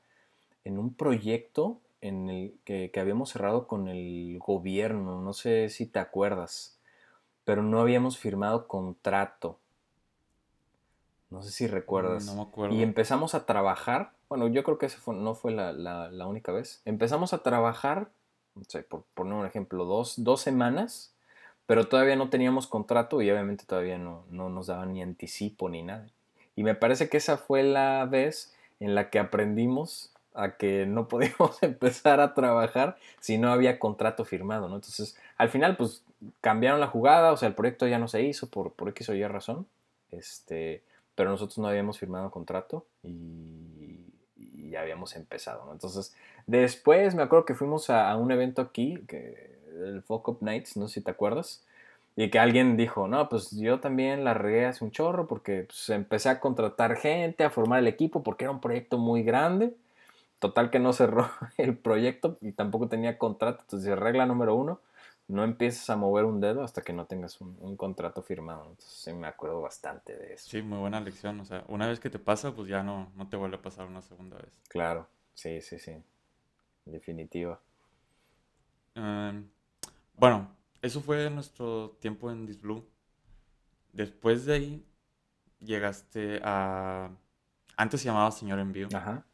en 0.63 0.79
un 0.79 0.93
proyecto 0.93 1.81
en 2.01 2.29
el 2.29 2.59
que, 2.63 2.91
habíamos 2.99 3.31
cerrado 3.31 3.67
con 3.67 3.87
el 3.87 4.37
gobierno, 4.39 5.21
no 5.21 5.33
sé 5.33 5.69
si 5.69 5.85
te 5.85 5.99
acuerdas, 5.99 6.79
pero 7.43 7.63
no 7.63 7.79
habíamos 7.79 8.17
firmado 8.17 8.67
contrato. 8.67 9.59
No 11.29 11.43
sé 11.43 11.51
si 11.51 11.67
recuerdas. 11.67 12.25
No 12.25 12.35
me 12.35 12.41
acuerdo. 12.41 12.75
Y 12.75 12.81
empezamos 12.81 13.35
a 13.35 13.45
trabajar, 13.45 14.13
bueno, 14.29 14.47
yo 14.47 14.63
creo 14.63 14.77
que 14.77 14.87
esa 14.87 14.99
no 15.11 15.35
fue 15.35 15.51
la, 15.51 16.27
única 16.27 16.51
vez. 16.51 16.81
Empezamos 16.85 17.33
a 17.33 17.43
trabajar, 17.43 18.09
no 18.55 18.63
sé, 18.67 18.83
por 18.83 19.03
poner 19.13 19.33
un 19.33 19.45
ejemplo, 19.45 19.85
dos, 19.85 20.41
semanas, 20.41 21.13
pero 21.65 21.87
todavía 21.87 22.15
no 22.15 22.29
teníamos 22.29 22.65
contrato 22.65 23.21
y 23.21 23.29
obviamente 23.29 23.65
todavía 23.65 23.99
no, 23.99 24.25
no 24.31 24.49
nos 24.49 24.67
daban 24.67 24.93
ni 24.93 25.03
anticipo 25.03 25.69
ni 25.69 25.83
nada. 25.83 26.07
Y 26.55 26.63
me 26.63 26.75
parece 26.75 27.09
que 27.09 27.17
esa 27.17 27.37
fue 27.37 27.63
la 27.63 28.05
vez 28.05 28.55
en 28.79 28.95
la 28.95 29.09
que 29.09 29.19
aprendimos 29.19 30.13
a 30.33 30.57
que 30.57 30.85
no 30.85 31.07
podíamos 31.07 31.57
empezar 31.61 32.19
a 32.19 32.33
trabajar 32.33 32.97
si 33.19 33.37
no 33.37 33.51
había 33.51 33.79
contrato 33.79 34.25
firmado, 34.25 34.67
¿no? 34.69 34.75
Entonces, 34.75 35.17
al 35.37 35.49
final, 35.49 35.77
pues 35.77 36.03
cambiaron 36.41 36.79
la 36.79 36.87
jugada, 36.87 37.31
o 37.31 37.37
sea, 37.37 37.47
el 37.47 37.55
proyecto 37.55 37.87
ya 37.87 37.99
no 37.99 38.07
se 38.07 38.23
hizo 38.23 38.47
por, 38.49 38.73
por 38.73 38.89
X 38.89 39.09
o 39.09 39.13
Y 39.13 39.25
razón, 39.25 39.67
este, 40.11 40.83
pero 41.15 41.29
nosotros 41.29 41.57
no 41.59 41.67
habíamos 41.67 41.99
firmado 41.99 42.31
contrato 42.31 42.85
y, 43.03 44.05
ya 44.69 44.81
habíamos 44.81 45.15
empezado, 45.15 45.65
¿no? 45.65 45.71
Entonces, 45.71 46.15
después 46.45 47.15
me 47.15 47.23
acuerdo 47.23 47.43
que 47.43 47.55
fuimos 47.55 47.89
a, 47.89 48.15
un 48.15 48.31
evento 48.31 48.61
aquí, 48.61 49.03
que, 49.07 49.57
el 49.83 50.03
Folk 50.03 50.27
Up 50.27 50.37
Nights, 50.41 50.77
no 50.77 50.87
sé 50.87 50.95
si 50.95 51.01
te 51.01 51.09
acuerdas, 51.09 51.63
y 52.15 52.29
que 52.29 52.37
alguien 52.37 52.77
dijo, 52.77 53.07
no, 53.07 53.29
pues 53.29 53.49
yo 53.51 53.79
también 53.79 54.23
la 54.23 54.35
regué 54.35 54.65
hace 54.65 54.83
un 54.83 54.91
chorro 54.91 55.25
porque 55.25 55.63
pues, 55.63 55.89
empecé 55.89 56.29
a 56.29 56.39
contratar 56.39 56.97
gente, 56.97 57.43
a 57.43 57.49
formar 57.49 57.79
el 57.79 57.87
equipo, 57.87 58.21
porque 58.21 58.43
era 58.43 58.51
un 58.51 58.61
proyecto 58.61 58.99
muy 58.99 59.23
grande 59.23 59.73
Total 60.39 60.69
que 60.69 60.79
no 60.79 60.93
cerró 60.93 61.29
el 61.57 61.77
proyecto 61.77 62.37
y 62.41 62.53
tampoco 62.53 62.87
tenía 62.87 63.17
contrato. 63.17 63.61
Entonces, 63.61 63.97
regla 63.99 64.25
número 64.25 64.55
uno, 64.55 64.81
no 65.27 65.43
empieces 65.43 65.89
a 65.89 65.97
mover 65.97 66.25
un 66.25 66.39
dedo 66.39 66.63
hasta 66.63 66.81
que 66.81 66.93
no 66.93 67.05
tengas 67.05 67.39
un, 67.41 67.75
contrato 67.75 68.21
firmado. 68.23 68.63
Entonces, 68.63 68.91
sí 68.91 69.13
me 69.13 69.27
acuerdo 69.27 69.61
bastante 69.61 70.17
de 70.17 70.33
eso. 70.33 70.49
Sí, 70.49 70.61
muy 70.61 70.79
buena 70.79 71.01
lección. 71.01 71.39
O 71.41 71.45
sea, 71.45 71.65
una 71.67 71.87
vez 71.87 71.99
que 71.99 72.09
te 72.09 72.19
pasa, 72.19 72.55
pues 72.55 72.69
ya 72.69 72.83
no, 72.83 73.11
no 73.15 73.27
te 73.27 73.35
vuelve 73.35 73.57
a 73.57 73.61
pasar 73.61 73.85
una 73.85 74.01
segunda 74.01 74.37
vez. 74.37 74.57
Claro, 74.69 75.07
sí, 75.33 75.61
sí, 75.61 75.77
sí. 75.77 76.01
Definitiva. 76.85 77.59
Em, 78.95 79.47
bueno, 80.15 80.49
eso 80.81 81.01
fue 81.01 81.29
nuestro 81.29 81.97
tiempo 81.99 82.31
en 82.31 82.45
Disblue. 82.45 82.87
Después 83.91 84.45
de 84.45 84.53
ahí, 84.53 84.85
llegaste 85.59 86.39
a... 86.43 87.11
Antes 87.75 88.01
se 88.01 88.07
llamaba 88.07 88.31
Señor 88.31 88.59
Envío. 88.59 88.87
Ajá 88.93 89.25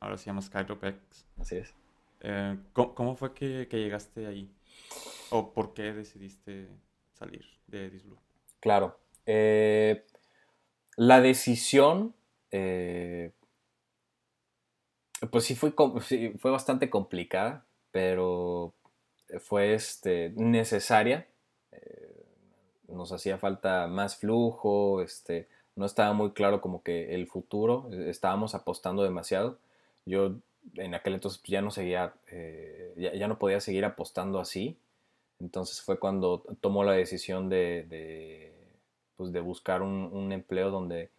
ahora 0.00 0.18
se 0.18 0.26
llama 0.26 0.42
Skyropex. 0.42 1.26
Así 1.38 1.56
es. 1.56 1.74
Eh, 2.20 2.56
¿cómo, 2.72 3.16
fue 3.16 3.34
que, 3.34 3.66
llegaste 3.70 4.26
ahí? 4.26 4.50
¿O 5.30 5.52
por 5.52 5.74
qué 5.74 5.92
decidiste 5.92 6.68
salir 7.12 7.44
de 7.66 7.90
Disblue? 7.90 8.18
Claro. 8.60 8.98
Eh, 9.26 10.04
la 10.96 11.20
decisión, 11.20 12.14
eh, 12.50 13.32
pues 15.30 15.44
sí 15.44 15.54
fue, 15.54 15.72
fue 16.38 16.50
bastante 16.50 16.90
complicada, 16.90 17.66
pero 17.90 18.74
fue 19.40 19.74
este, 19.74 20.30
necesaria. 20.36 21.28
nos 22.88 23.12
hacía 23.12 23.36
falta 23.36 23.86
más 23.86 24.16
flujo, 24.16 25.02
este, 25.02 25.46
no 25.76 25.84
estaba 25.84 26.14
muy 26.14 26.32
claro 26.32 26.60
como 26.60 26.82
que 26.82 27.14
el 27.14 27.28
futuro, 27.28 27.90
estábamos 27.92 28.54
apostando 28.54 29.02
demasiado 29.02 29.58
yo 30.08 30.34
en 30.74 30.94
aquel 30.94 31.14
entonces 31.14 31.40
pues, 31.40 31.50
ya 31.50 31.62
no 31.62 31.70
seguía, 31.70 32.14
eh, 32.30 33.12
ya, 33.14 33.28
no 33.28 33.38
podía 33.38 33.60
seguir 33.60 33.84
apostando 33.84 34.40
así. 34.40 34.76
Entonces 35.40 35.80
fue 35.80 35.98
cuando 35.98 36.44
tomó 36.60 36.82
la 36.82 36.92
decisión 36.92 37.48
de, 37.48 37.86
de, 37.88 38.52
pues, 39.16 39.32
buscar 39.40 39.82
un, 39.82 40.32
empleo 40.32 40.70
donde 40.70 41.10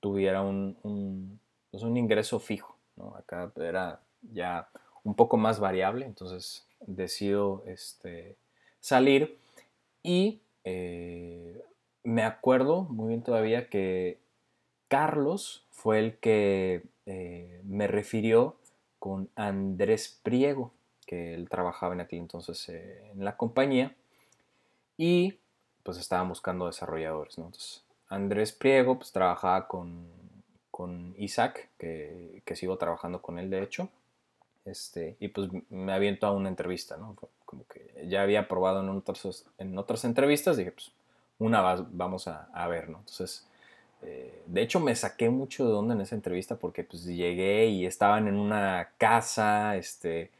tuviera 0.00 0.42
un, 0.42 0.76
un, 0.82 1.40
pues, 1.70 1.82
ingreso 1.82 2.38
fijo. 2.40 2.76
Acá 3.16 3.50
era 3.56 4.00
ya 4.32 4.68
un 5.02 5.14
poco 5.14 5.36
más 5.36 5.60
variable, 5.60 6.06
entonces 6.06 6.66
decido 6.80 7.62
este, 7.66 8.36
salir 8.80 9.38
y 10.02 10.40
eh, 10.64 11.62
me 12.02 12.22
acuerdo 12.22 12.82
muy 12.82 13.08
bien 13.08 13.22
todavía 13.22 13.68
que 13.68 14.18
Carlos 14.94 15.64
fue 15.72 15.98
el 15.98 16.18
que 16.18 16.84
eh, 17.06 17.60
me 17.64 17.88
refirió 17.88 18.54
con 19.00 19.28
Andrés 19.34 20.20
Priego, 20.22 20.70
que 21.04 21.34
él 21.34 21.48
trabajaba 21.48 21.94
en 21.94 22.00
aquel 22.00 22.20
entonces 22.20 22.68
eh, 22.68 23.10
en 23.10 23.24
la 23.24 23.36
compañía, 23.36 23.92
y 24.96 25.36
pues 25.82 25.98
estaban 25.98 26.28
buscando 26.28 26.66
desarrolladores. 26.66 27.38
Entonces, 27.38 27.82
Andrés 28.08 28.52
Priego 28.52 28.96
pues 28.96 29.10
trabajaba 29.10 29.66
con, 29.66 30.06
con 30.70 31.16
Isaac, 31.18 31.70
que, 31.76 32.40
que, 32.44 32.54
sigo 32.54 32.78
trabajando 32.78 33.20
con 33.20 33.40
él 33.40 33.50
de 33.50 33.64
hecho, 33.64 33.88
este, 34.64 35.16
y 35.18 35.26
pues 35.26 35.50
me 35.70 35.92
aviento 35.92 36.28
a 36.28 36.30
una 36.30 36.50
entrevista, 36.50 36.96
¿no? 36.96 37.16
Como 37.44 37.66
que 37.66 38.06
ya 38.06 38.22
había 38.22 38.46
probado 38.46 38.80
en, 38.80 38.90
otras, 38.90 39.44
en 39.58 39.76
otras 39.76 40.04
entrevistas, 40.04 40.56
dije, 40.56 40.70
pues 40.70 40.92
una 41.40 41.62
vamos 41.90 42.28
a, 42.28 42.48
a 42.54 42.68
ver, 42.68 42.90
¿no? 42.90 42.98
Entonces, 42.98 43.44
eh, 44.04 44.42
de 44.46 44.62
hecho, 44.62 44.80
me 44.80 44.94
saqué 44.94 45.30
mucho 45.30 45.66
de 45.66 45.74
onda 45.74 45.94
en 45.94 46.00
esa 46.00 46.14
entrevista 46.14 46.56
porque 46.56 46.84
pues 46.84 47.04
llegué 47.04 47.66
y 47.66 47.86
estaban 47.86 48.28
en 48.28 48.36
una 48.36 48.90
casa, 48.98 49.76
este, 49.76 50.30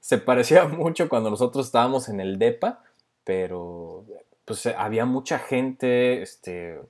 se 0.00 0.18
parecía 0.18 0.64
mucho 0.68 1.08
cuando 1.08 1.30
nosotros 1.30 1.66
estábamos 1.66 2.08
en 2.08 2.20
el 2.20 2.38
DEPA, 2.38 2.82
pero 3.24 4.04
pues 4.44 4.66
había 4.66 5.04
mucha 5.04 5.38
gente, 5.38 6.22
este, 6.22 6.80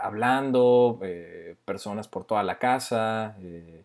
hablando, 0.00 1.00
eh, 1.02 1.56
personas 1.64 2.08
por 2.08 2.24
toda 2.24 2.42
la 2.42 2.58
casa, 2.58 3.36
eh, 3.40 3.84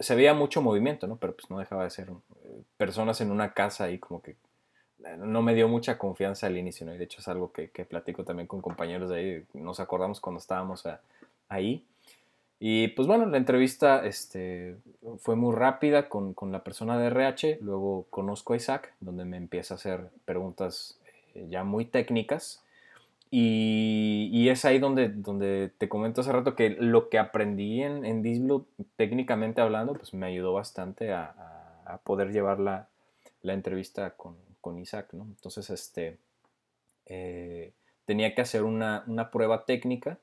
se 0.00 0.14
veía 0.14 0.34
mucho 0.34 0.62
movimiento, 0.62 1.06
¿no? 1.06 1.16
Pero 1.16 1.34
pues 1.34 1.50
no 1.50 1.58
dejaba 1.58 1.84
de 1.84 1.90
ser 1.90 2.08
personas 2.76 3.20
en 3.20 3.30
una 3.30 3.52
casa 3.54 3.90
y 3.90 3.98
como 3.98 4.22
que 4.22 4.36
no 5.18 5.42
me 5.42 5.54
dio 5.54 5.68
mucha 5.68 5.98
confianza 5.98 6.46
al 6.46 6.56
inicio, 6.56 6.86
¿no? 6.86 6.94
Y 6.94 6.98
de 6.98 7.04
hecho 7.04 7.20
es 7.20 7.28
algo 7.28 7.52
que, 7.52 7.68
platico 7.84 8.24
también 8.24 8.46
con 8.46 8.60
compañeros 8.60 9.10
de 9.10 9.16
ahí, 9.16 9.44
nos 9.54 9.80
acordamos 9.80 10.20
cuando 10.20 10.38
estábamos 10.38 10.84
ahí. 11.48 11.84
Y 12.58 12.88
pues 12.88 13.06
bueno, 13.06 13.26
la 13.26 13.36
entrevista 13.36 14.04
este, 14.06 14.76
fue 15.18 15.36
muy 15.36 15.54
rápida 15.54 16.08
con, 16.08 16.34
la 16.50 16.64
persona 16.64 16.98
de 16.98 17.06
RH, 17.08 17.58
luego 17.60 18.06
conozco 18.10 18.54
a 18.54 18.56
Isaac, 18.56 18.94
donde 19.00 19.24
me 19.24 19.36
empieza 19.36 19.74
a 19.74 19.76
hacer 19.76 20.08
preguntas 20.24 20.98
eh, 21.34 21.46
ya 21.50 21.64
muy 21.64 21.84
técnicas. 21.84 22.62
Y, 23.30 24.48
es 24.48 24.64
ahí 24.64 24.78
donde, 24.78 25.08
donde 25.08 25.70
te 25.76 25.88
comento 25.88 26.20
hace 26.20 26.32
rato 26.32 26.54
que 26.54 26.70
lo 26.70 27.08
que 27.10 27.18
aprendí 27.18 27.82
en, 27.82 28.04
en 28.04 28.22
Disblue, 28.22 28.64
técnicamente 28.96 29.60
hablando, 29.60 29.94
pues 29.94 30.14
me 30.14 30.26
ayudó 30.26 30.52
bastante 30.52 31.12
a, 31.12 31.34
poder 32.04 32.32
llevar 32.32 32.58
la, 32.58 32.88
la 33.42 33.52
entrevista 33.52 34.10
con, 34.10 34.36
con 34.66 34.80
Isaac, 34.80 35.12
¿no? 35.12 35.22
Entonces, 35.22 35.70
este, 35.70 36.18
eh, 37.06 37.72
tenía 38.04 38.34
que 38.34 38.42
hacer 38.42 38.64
una, 38.64 39.30
prueba 39.30 39.64
técnica, 39.64 40.18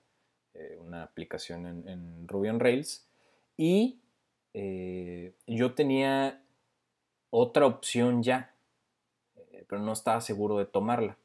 eh, 0.53 0.77
una 0.81 1.03
aplicación 1.03 1.65
en, 1.87 2.27
Ruby 2.27 2.49
on 2.49 2.59
Rails, 2.59 3.07
y 3.55 4.01
eh, 4.53 5.31
yo 5.47 5.75
tenía 5.75 6.43
otra 7.29 7.65
opción 7.67 8.21
ya. 8.21 8.53
pero 9.69 9.81
no 9.81 9.93
estaba 9.93 10.19
seguro 10.19 10.57
de 10.57 10.65
tomarla. 10.65 11.15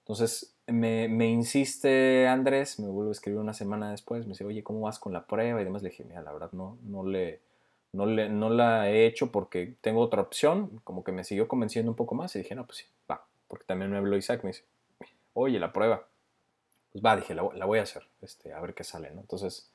Entonces 0.00 0.56
me, 0.66 1.28
insiste 1.28 2.26
Andrés, 2.26 2.80
me 2.80 2.88
vuelve 2.88 3.10
a 3.10 3.12
escribir 3.12 3.38
una 3.38 3.54
semana 3.54 3.92
después, 3.92 4.26
me 4.26 4.30
dice, 4.30 4.44
oye, 4.44 4.64
¿cómo 4.64 4.80
vas 4.80 4.98
con 4.98 5.12
la 5.12 5.28
prueba? 5.28 5.60
Y 5.60 5.64
demás 5.64 5.82
le 5.82 5.90
dije, 5.90 6.02
mira, 6.02 6.22
la 6.22 6.32
verdad 6.32 6.50
no, 6.50 6.76
no, 6.82 7.06
le, 7.06 7.40
no, 7.92 8.06
le, 8.06 8.28
no 8.28 8.50
la 8.50 8.90
he 8.90 9.06
hecho 9.06 9.32
porque 9.32 9.74
tengo 9.80 10.00
otra 10.00 10.22
opción, 10.22 10.80
como 10.84 11.04
que 11.04 11.12
me 11.12 11.24
siguió 11.24 11.48
convenciendo 11.48 11.90
un 11.90 11.96
poco 11.96 12.14
más 12.14 12.34
y 12.36 12.40
dije, 12.40 12.54
no, 12.54 12.66
pues 12.66 12.78
sí, 12.78 12.86
va, 13.10 13.24
porque 13.48 13.64
también 13.64 13.90
me 13.90 13.98
habló 13.98 14.16
Isaac, 14.16 14.42
me 14.44 14.50
dice, 14.50 14.64
oye, 15.34 15.58
la 15.58 15.72
prueba. 15.72 16.06
Pues 16.92 17.04
va, 17.04 17.16
dije, 17.16 17.34
la, 17.34 17.42
voy 17.42 17.78
a 17.78 17.82
hacer, 17.82 18.04
este, 18.22 18.52
a 18.52 18.60
ver 18.60 18.74
qué 18.74 18.82
sale, 18.82 19.10
¿no? 19.10 19.20
Entonces, 19.20 19.70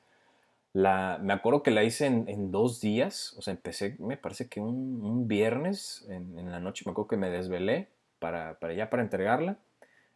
la, 0.72 1.18
me 1.22 1.32
acuerdo 1.32 1.62
que 1.62 1.70
la 1.70 1.84
hice 1.84 2.06
en, 2.06 2.50
dos 2.50 2.80
días, 2.80 3.34
o 3.38 3.42
sea, 3.42 3.52
empecé, 3.52 3.96
me 4.00 4.16
parece 4.16 4.48
que 4.48 4.60
un, 4.60 5.28
viernes 5.28 6.04
en, 6.08 6.38
en, 6.38 6.50
la 6.50 6.58
noche, 6.58 6.82
me 6.86 6.92
acuerdo 6.92 7.08
que 7.08 7.16
me 7.16 7.30
desvelé 7.30 7.88
para, 8.18 8.58
para 8.58 8.74
ya 8.74 8.90
para 8.90 9.02
entregarla 9.02 9.58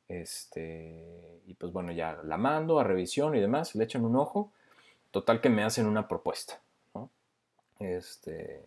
este, 0.08 1.42
y 1.46 1.54
pues 1.54 1.72
bueno, 1.72 1.92
ya 1.92 2.18
la 2.24 2.38
mando 2.38 2.80
a 2.80 2.84
revisión 2.84 3.34
y 3.36 3.40
demás, 3.40 3.74
le 3.74 3.84
echan 3.84 4.04
un 4.04 4.16
ojo. 4.16 4.52
Total 5.10 5.40
que 5.40 5.48
me 5.48 5.62
hacen 5.62 5.86
una 5.86 6.08
propuesta. 6.08 6.60
Este, 7.78 8.66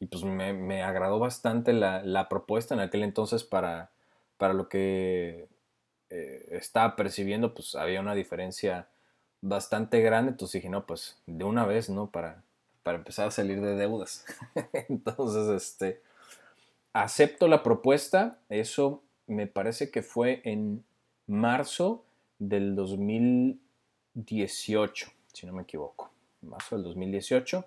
y 0.00 0.06
pues 0.06 0.24
me, 0.24 0.82
agradó 0.82 1.18
bastante 1.18 1.72
la, 1.72 2.28
propuesta 2.28 2.74
en 2.74 2.80
aquel 2.80 3.02
entonces 3.02 3.44
para, 3.44 3.90
para 4.36 4.54
lo 4.54 4.68
que 4.68 5.48
eh, 6.10 6.48
estaba 6.52 6.96
percibiendo, 6.96 7.54
pues 7.54 7.74
había 7.74 8.00
una 8.00 8.14
diferencia 8.14 8.88
bastante 9.40 10.00
grande. 10.00 10.32
Entonces 10.32 10.60
dije, 10.60 10.70
no, 10.70 10.86
pues 10.86 11.18
de 11.26 11.44
una 11.44 11.66
vez, 11.66 11.90
¿no? 11.90 12.10
Para, 12.10 12.42
para 12.82 12.98
empezar 12.98 13.28
a 13.28 13.30
salir 13.30 13.60
de 13.60 13.74
deudas. 13.74 14.24
entonces, 14.88 15.62
este, 15.62 16.02
acepto 16.92 17.48
la 17.48 17.62
propuesta. 17.62 18.38
Eso 18.48 19.02
me 19.26 19.46
parece 19.46 19.90
que 19.90 20.02
fue 20.02 20.40
en 20.44 20.84
marzo 21.26 22.04
del 22.38 22.74
2018, 22.76 25.12
si 25.32 25.46
no 25.46 25.52
me 25.52 25.62
equivoco. 25.62 26.10
Marzo 26.40 26.76
del 26.76 26.84
2018. 26.84 27.64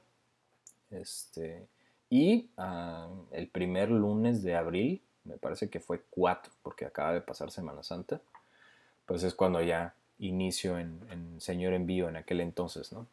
Este, 0.92 1.68
y 2.10 2.50
ah, 2.58 3.10
el 3.32 3.48
primer 3.48 3.90
lunes 3.90 4.44
de 4.44 4.56
abril, 4.56 5.02
me 5.24 5.38
parece 5.38 5.70
que 5.70 5.80
fue 5.80 6.04
4, 6.10 6.52
porque 6.62 6.86
acaba 6.86 7.14
de 7.14 7.22
pasar 7.22 7.52
Semana 7.52 7.84
Santa, 7.84 8.22
pues 9.06 9.24
es 9.24 9.34
cuando 9.34 9.62
ya 9.62 9.96
inicio 10.20 10.78
en, 10.78 11.02
Señor 11.40 11.74
Envío 11.74 12.08
en 12.08 12.16
aquel 12.16 12.42
entonces, 12.42 12.94
¿no? 12.94 13.08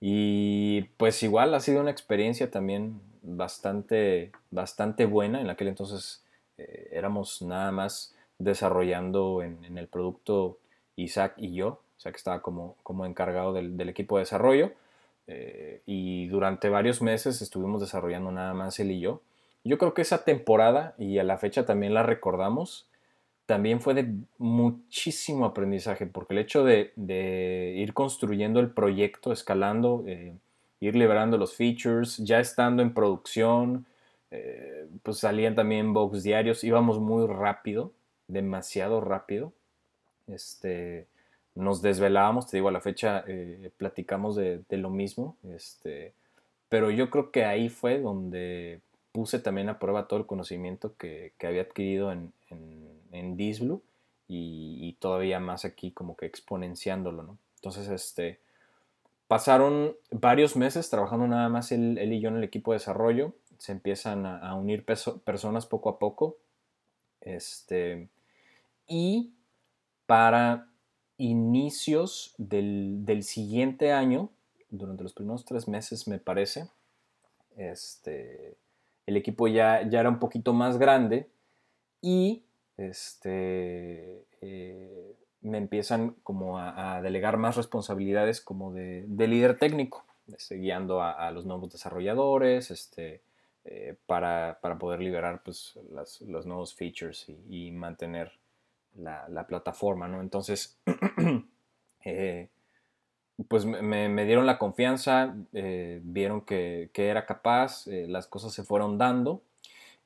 Y 0.00 0.82
pues 0.96 1.22
igual 1.22 1.54
ha 1.54 1.60
sido 1.60 1.80
una 1.80 1.92
experiencia 1.92 2.50
también 2.50 3.00
bastante, 3.22 4.32
bastante 4.50 5.06
buena. 5.06 5.40
En 5.40 5.48
aquel 5.48 5.68
entonces 5.68 6.24
eh, 6.58 6.88
éramos 6.90 7.40
nada 7.40 7.70
más 7.70 8.14
desarrollando 8.38 9.42
en, 9.42 9.78
el 9.78 9.86
producto 9.86 10.58
Isaac 10.96 11.34
y 11.36 11.54
yo. 11.54 11.80
Isaac 11.98 12.16
estaba 12.16 12.42
como, 12.42 12.76
como 12.82 13.06
encargado 13.06 13.52
del, 13.52 13.88
equipo 13.88 14.16
de 14.16 14.22
desarrollo. 14.22 14.72
Eh, 15.26 15.82
y 15.86 16.26
durante 16.28 16.68
varios 16.68 17.00
meses 17.00 17.42
estuvimos 17.42 17.80
desarrollando 17.80 18.30
nada 18.32 18.54
más 18.54 18.78
él 18.80 18.90
y 18.90 19.00
yo. 19.00 19.22
Yo 19.64 19.78
creo 19.78 19.94
que 19.94 20.02
esa 20.02 20.24
temporada, 20.24 20.94
y 20.98 21.18
a 21.18 21.24
la 21.24 21.38
fecha 21.38 21.64
también 21.64 21.94
la 21.94 22.02
recordamos, 22.02 22.88
también 23.46 23.80
fue 23.80 23.94
de 23.94 24.14
muchísimo 24.38 25.44
aprendizaje, 25.44 26.06
porque 26.06 26.34
el 26.34 26.40
hecho 26.40 26.64
de, 26.64 26.92
ir 27.76 27.94
construyendo 27.94 28.60
el 28.60 28.70
proyecto, 28.70 29.32
escalando, 29.32 30.04
eh, 30.06 30.34
ir 30.80 30.96
liberando 30.96 31.38
los 31.38 31.54
features, 31.54 32.18
ya 32.18 32.40
estando 32.40 32.82
en 32.82 32.94
producción, 32.94 33.86
eh, 34.30 34.86
pues 35.02 35.18
salían 35.18 35.54
también 35.54 35.92
box 35.92 36.22
diarios, 36.22 36.64
íbamos 36.64 36.98
muy 36.98 37.26
rápido, 37.26 37.92
demasiado 38.28 39.00
rápido. 39.00 39.52
Este, 40.26 41.06
nos 41.54 41.82
desvelábamos, 41.82 42.46
te 42.46 42.56
digo, 42.56 42.68
a 42.68 42.72
la 42.72 42.80
fecha 42.80 43.24
eh, 43.26 43.70
platicamos 43.76 44.36
de, 44.36 44.64
lo 44.70 44.90
mismo, 44.90 45.36
este, 45.44 46.14
pero 46.68 46.90
yo 46.90 47.10
creo 47.10 47.30
que 47.30 47.44
ahí 47.44 47.68
fue 47.68 48.00
donde 48.00 48.80
puse 49.12 49.38
también 49.38 49.68
a 49.68 49.78
prueba 49.78 50.08
todo 50.08 50.18
el 50.18 50.26
conocimiento 50.26 50.96
que, 50.96 51.32
había 51.42 51.62
adquirido 51.62 52.12
en, 52.12 52.32
en, 53.10 53.36
Disblu 53.36 53.82
y, 54.28 54.96
todavía 54.98 55.40
más 55.40 55.64
aquí 55.64 55.90
como 55.90 56.16
que 56.16 56.26
exponenciándolo, 56.26 57.22
¿no? 57.22 57.38
Entonces, 57.56 57.88
este, 57.88 58.40
pasaron 59.28 59.96
varios 60.10 60.56
meses 60.56 60.88
trabajando 60.88 61.26
nada 61.26 61.48
más 61.48 61.72
él, 61.72 61.98
él 61.98 62.12
y 62.12 62.20
yo 62.20 62.28
en 62.28 62.36
el 62.36 62.44
equipo 62.44 62.72
de 62.72 62.78
desarrollo 62.78 63.34
se 63.62 63.70
empiezan 63.70 64.26
a, 64.26 64.54
unir 64.56 64.84
personas 64.84 65.66
poco 65.66 65.88
a 65.88 66.00
poco. 66.00 66.36
Este, 67.20 68.08
y 68.88 69.34
para 70.06 70.71
inicios 71.22 72.34
del, 72.38 73.22
siguiente 73.22 73.92
año, 73.92 74.30
durante 74.70 75.02
los 75.02 75.12
primeros 75.12 75.44
tres 75.44 75.68
meses 75.68 76.08
me 76.08 76.18
parece, 76.18 76.68
este, 77.56 78.56
el 79.06 79.16
equipo 79.16 79.46
ya, 79.46 79.88
ya 79.88 80.00
era 80.00 80.08
un 80.08 80.18
poquito 80.18 80.52
más 80.52 80.78
grande 80.78 81.28
y 82.00 82.42
este, 82.76 84.24
eh, 84.40 85.14
me 85.42 85.58
empiezan 85.58 86.16
como 86.22 86.58
a, 86.58 87.00
delegar 87.02 87.36
más 87.36 87.56
responsabilidades 87.56 88.40
como 88.40 88.72
de, 88.72 89.06
líder 89.08 89.58
técnico, 89.58 90.04
este, 90.34 90.56
guiando 90.56 91.02
a, 91.02 91.30
los 91.30 91.44
nuevos 91.44 91.70
desarrolladores, 91.70 92.70
este, 92.70 93.22
eh, 93.64 93.94
para, 94.06 94.58
poder 94.80 95.00
liberar 95.00 95.42
pues, 95.44 95.78
los 95.92 96.46
nuevos 96.46 96.74
features 96.74 97.28
y, 97.48 97.70
mantener 97.70 98.32
la, 98.96 99.46
plataforma, 99.46 100.08
¿no? 100.08 100.20
Entonces, 100.20 100.78
eh, 102.04 102.48
pues 103.48 103.64
me, 103.64 104.24
dieron 104.24 104.46
la 104.46 104.58
confianza, 104.58 105.34
eh, 105.52 106.00
vieron 106.04 106.42
que, 106.42 106.90
era 106.94 107.26
capaz, 107.26 107.86
las 107.86 108.26
cosas 108.26 108.52
se 108.52 108.62
fueron 108.62 108.98
dando 108.98 109.42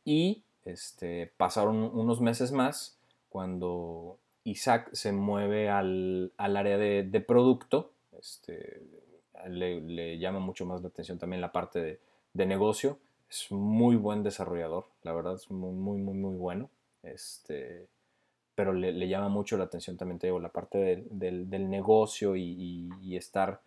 y 0.05 0.43
este, 0.65 1.33
pasaron 1.37 1.77
unos 1.77 2.21
meses 2.21 2.53
más 2.53 2.99
cuando 3.29 4.19
Isaac 4.45 4.89
se 4.93 5.13
mueve 5.13 5.69
al, 5.69 6.33
área 6.39 6.79
de, 6.79 7.25
producto, 7.27 7.93
este, 8.19 8.83
le, 9.49 10.19
llama 10.19 10.39
mucho 10.39 10.65
más 10.65 10.83
la 10.83 10.89
atención 10.89 11.19
también 11.19 11.41
la 11.41 11.53
parte 11.53 11.81
de, 11.81 12.01
de 12.33 12.47
negocio 12.47 12.99
es 13.29 13.51
muy 13.51 13.97
buen 13.97 14.23
desarrollador, 14.23 14.87
la 15.03 15.13
verdad 15.13 15.35
es 15.35 15.51
muy, 15.51 15.73
muy, 15.73 15.99
muy, 15.99 16.15
muy 16.15 16.37
bueno. 16.37 16.71
Este, 17.03 17.87
pero 18.57 18.73
le, 18.73 19.07
llama 19.07 19.29
mucho 19.29 19.57
la 19.57 19.65
atención 19.65 19.97
también, 19.97 20.19
te 20.19 20.27
digo, 20.27 20.41
la 20.41 20.49
parte 20.49 21.05
del, 21.11 21.71
negocio 21.71 22.35
y, 22.35 23.17
estar 23.17 23.61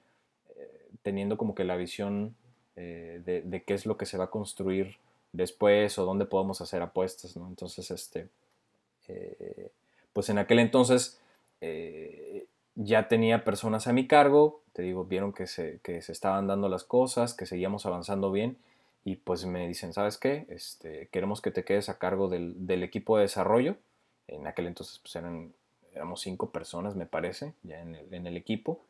eh, 0.57 0.89
teniendo 1.01 1.37
como 1.37 1.55
que 1.55 1.63
la 1.63 1.77
visión 1.77 2.35
eh, 2.75 3.21
de, 3.23 3.63
qué 3.63 3.73
es 3.73 3.85
lo 3.85 3.95
que 3.95 4.05
se 4.05 4.17
va 4.17 4.25
a 4.25 4.29
construir 4.29 4.97
después 5.31 5.97
o 5.97 6.05
dónde 6.05 6.25
podemos 6.25 6.59
hacer 6.59 6.81
apuestas, 6.81 7.37
¿no? 7.37 7.47
Entonces, 7.47 7.89
este, 7.91 8.27
eh, 9.07 9.71
pues 10.11 10.29
en 10.29 10.39
aquel 10.39 10.59
entonces 10.59 11.19
ya 12.75 13.07
tenía 13.09 13.43
personas 13.43 13.87
a 13.87 13.93
mi 13.93 14.07
cargo, 14.07 14.61
te 14.73 14.81
digo, 14.81 15.05
vieron 15.05 15.33
que 15.33 15.45
se, 15.45 15.79
que 15.83 16.01
se 16.01 16.11
estaban 16.11 16.47
dando 16.47 16.67
las 16.67 16.83
cosas, 16.83 17.33
que 17.33 17.45
seguíamos 17.45 17.85
avanzando 17.85 18.31
bien 18.31 18.57
y 19.05 19.15
pues 19.15 19.45
me 19.45 19.67
dicen, 19.67 19.93
¿sabes 19.93 20.17
qué? 20.17 20.45
Este, 20.49 21.07
queremos 21.11 21.41
que 21.41 21.51
te 21.51 21.63
quedes 21.63 21.89
a 21.89 21.97
cargo 21.97 22.27
del, 22.27 22.83
equipo 22.83 23.17
de 23.17 23.23
desarrollo. 23.23 23.75
En 24.35 24.47
aquel 24.47 24.67
entonces 24.67 24.99
pues 24.99 25.15
eran, 25.15 25.53
éramos 25.93 26.21
cinco 26.21 26.51
personas, 26.51 26.95
me 26.95 27.05
parece, 27.05 27.53
ya 27.63 27.81
en 27.81 27.95
el, 27.95 28.37
equipo. 28.37 28.81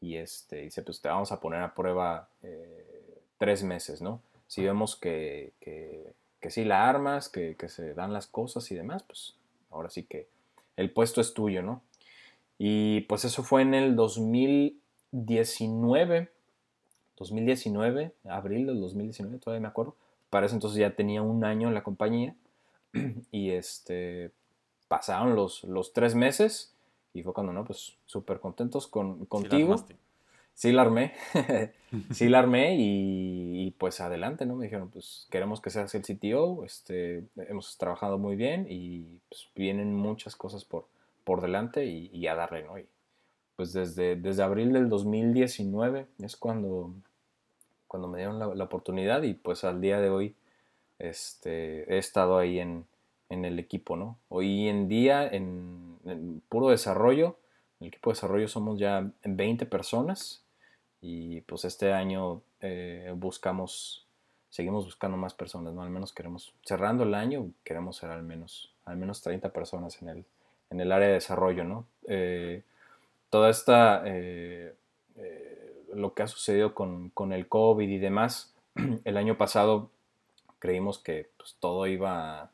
Y 0.00 0.16
este, 0.16 0.62
dice, 0.62 0.82
pues 0.82 1.00
te 1.00 1.08
vamos 1.08 1.32
a 1.32 1.40
poner 1.40 1.62
a 1.62 1.74
prueba 1.74 2.28
eh, 2.42 3.20
tres 3.38 3.62
meses, 3.62 4.00
¿no? 4.00 4.20
Si 4.46 4.64
vemos 4.64 4.96
que, 4.96 5.52
que, 5.60 6.14
que 6.40 6.50
sí 6.50 6.64
la 6.64 6.88
armas, 6.88 7.28
que, 7.28 7.56
que, 7.56 7.68
se 7.68 7.94
dan 7.94 8.12
las 8.12 8.26
cosas 8.26 8.70
y 8.70 8.74
demás, 8.74 9.02
pues 9.02 9.34
ahora 9.70 9.90
sí 9.90 10.04
que 10.04 10.28
el 10.76 10.90
puesto 10.92 11.20
es 11.20 11.34
tuyo, 11.34 11.62
¿no? 11.62 11.82
Y 12.58 13.02
pues 13.02 13.24
eso 13.24 13.42
fue 13.42 13.62
en 13.62 13.74
el 13.74 13.96
2019 13.96 16.30
2019, 17.18 18.12
abril 18.24 18.66
del 18.66 18.80
2019, 18.80 19.38
todavía 19.38 19.60
me 19.60 19.68
acuerdo. 19.68 19.96
Para 20.30 20.46
eso 20.46 20.54
entonces 20.54 20.78
ya 20.78 20.94
tenía 20.94 21.22
un 21.22 21.44
año 21.44 21.68
en 21.68 21.74
la 21.74 21.82
compañía 21.82 22.34
y 23.32 23.50
este, 23.50 24.30
pasaron 24.88 25.36
los, 25.36 25.64
los 25.64 25.92
tres 25.92 26.14
meses 26.14 26.74
y 27.14 27.22
fue 27.22 27.32
cuando, 27.32 27.52
¿no? 27.52 27.64
Pues 27.64 27.96
súper 28.06 28.40
contentos 28.40 28.86
con, 28.86 29.26
contigo. 29.26 29.76
Sí 30.54 30.72
la 30.72 30.82
armé, 30.82 31.14
sí 32.10 32.28
la 32.28 32.40
armé 32.40 32.74
y, 32.80 33.70
pues 33.78 34.00
adelante, 34.00 34.44
¿no? 34.44 34.56
Me 34.56 34.64
dijeron, 34.64 34.90
pues 34.90 35.28
queremos 35.30 35.60
que 35.60 35.70
seas 35.70 35.94
el 35.94 36.02
CTO, 36.02 36.64
este, 36.64 37.22
hemos 37.36 37.78
trabajado 37.78 38.18
muy 38.18 38.34
bien 38.34 38.66
y 38.68 39.20
pues 39.28 39.48
vienen 39.54 39.94
muchas 39.94 40.34
cosas 40.34 40.64
por, 40.64 40.88
por 41.22 41.42
delante 41.42 41.86
y, 41.86 42.26
a 42.26 42.34
darle, 42.34 42.64
¿no? 42.64 42.76
Y 42.76 42.88
pues 43.54 43.72
desde, 43.72 44.16
desde 44.16 44.42
abril 44.42 44.72
del 44.72 44.88
2019 44.88 46.08
es 46.18 46.36
cuando 46.36 46.92
cuando 47.86 48.06
me 48.06 48.18
dieron 48.18 48.38
la, 48.38 48.64
oportunidad 48.64 49.22
y 49.22 49.34
pues 49.34 49.64
al 49.64 49.80
día 49.80 49.98
de 50.00 50.10
hoy 50.10 50.36
este, 50.98 51.92
he 51.92 51.98
estado 51.98 52.36
ahí 52.36 52.58
en, 52.60 52.84
en 53.28 53.44
el 53.44 53.58
equipo, 53.58 53.96
¿no? 53.96 54.18
Hoy 54.28 54.68
en 54.68 54.88
día, 54.88 55.26
en, 55.26 55.98
puro 56.48 56.68
desarrollo, 56.68 57.36
en 57.80 57.86
el 57.86 57.88
equipo 57.88 58.10
de 58.10 58.14
desarrollo 58.14 58.48
somos 58.48 58.78
ya 58.78 59.10
20 59.24 59.66
personas 59.66 60.42
y 61.00 61.42
pues 61.42 61.64
este 61.64 61.92
año 61.92 62.42
eh, 62.60 63.12
buscamos, 63.14 64.06
seguimos 64.50 64.84
buscando 64.84 65.16
más 65.16 65.34
personas, 65.34 65.74
¿no? 65.74 65.82
Al 65.82 65.90
menos 65.90 66.12
queremos, 66.12 66.54
cerrando 66.64 67.04
el 67.04 67.14
año, 67.14 67.50
queremos 67.64 67.96
ser 67.96 68.10
al 68.10 68.22
menos, 68.22 68.72
al 68.84 68.96
menos 68.96 69.20
30 69.22 69.50
personas 69.52 70.00
en 70.02 70.08
el, 70.08 70.24
en 70.70 70.80
el 70.80 70.90
área 70.90 71.08
de 71.08 71.14
desarrollo, 71.14 71.64
¿no? 71.64 71.86
Eh, 72.06 72.62
toda 73.30 73.50
esta, 73.50 74.02
eh, 74.06 74.74
lo 75.92 76.14
que 76.14 76.22
ha 76.22 76.26
sucedido 76.26 76.74
con, 76.74 77.10
con 77.10 77.32
el 77.32 77.48
COVID 77.48 77.88
y 77.88 77.98
demás, 77.98 78.54
el 79.04 79.16
año 79.16 79.36
pasado 79.36 79.90
creímos 80.58 80.98
que 80.98 81.30
pues, 81.36 81.56
todo 81.60 81.86
iba 81.86 82.42
a, 82.42 82.50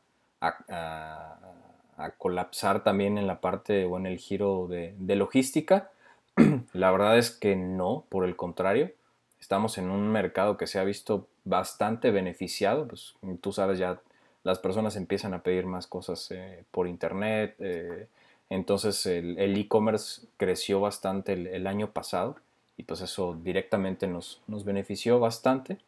colapsar 2.17 2.83
también 2.83 3.17
en 3.17 3.27
la 3.27 3.41
parte 3.41 3.85
o 3.85 3.97
en 3.97 4.05
el 4.05 4.17
giro 4.17 4.67
de, 4.67 5.15
logística. 5.15 5.91
la 6.73 6.91
verdad 6.91 7.17
es 7.17 7.31
que 7.31 7.55
no, 7.55 8.05
por 8.09 8.25
el 8.25 8.35
contrario, 8.35 8.91
estamos 9.39 9.77
en 9.77 9.89
un 9.89 10.11
mercado 10.11 10.57
que 10.57 10.67
se 10.67 10.79
ha 10.79 10.83
visto 10.83 11.27
bastante 11.43 12.11
beneficiado. 12.11 12.87
Pues, 12.87 13.15
tú 13.41 13.51
sabes, 13.51 13.79
ya 13.79 13.99
las 14.43 14.59
personas 14.59 14.95
empiezan 14.95 15.33
a 15.33 15.41
pedir 15.43 15.65
más 15.65 15.87
cosas 15.87 16.29
eh, 16.31 16.63
por 16.71 16.87
internet. 16.87 17.55
Eh, 17.59 18.07
entonces 18.49 19.05
el 19.07 19.57
e-commerce 19.57 20.27
creció 20.37 20.79
bastante 20.79 21.33
el, 21.33 21.65
año 21.65 21.91
pasado 21.91 22.35
y 22.77 22.83
pues 22.83 23.01
eso 23.01 23.35
directamente 23.41 24.05
nos, 24.05 24.41
nos 24.47 24.65
benefició 24.65 25.19
bastante. 25.19 25.79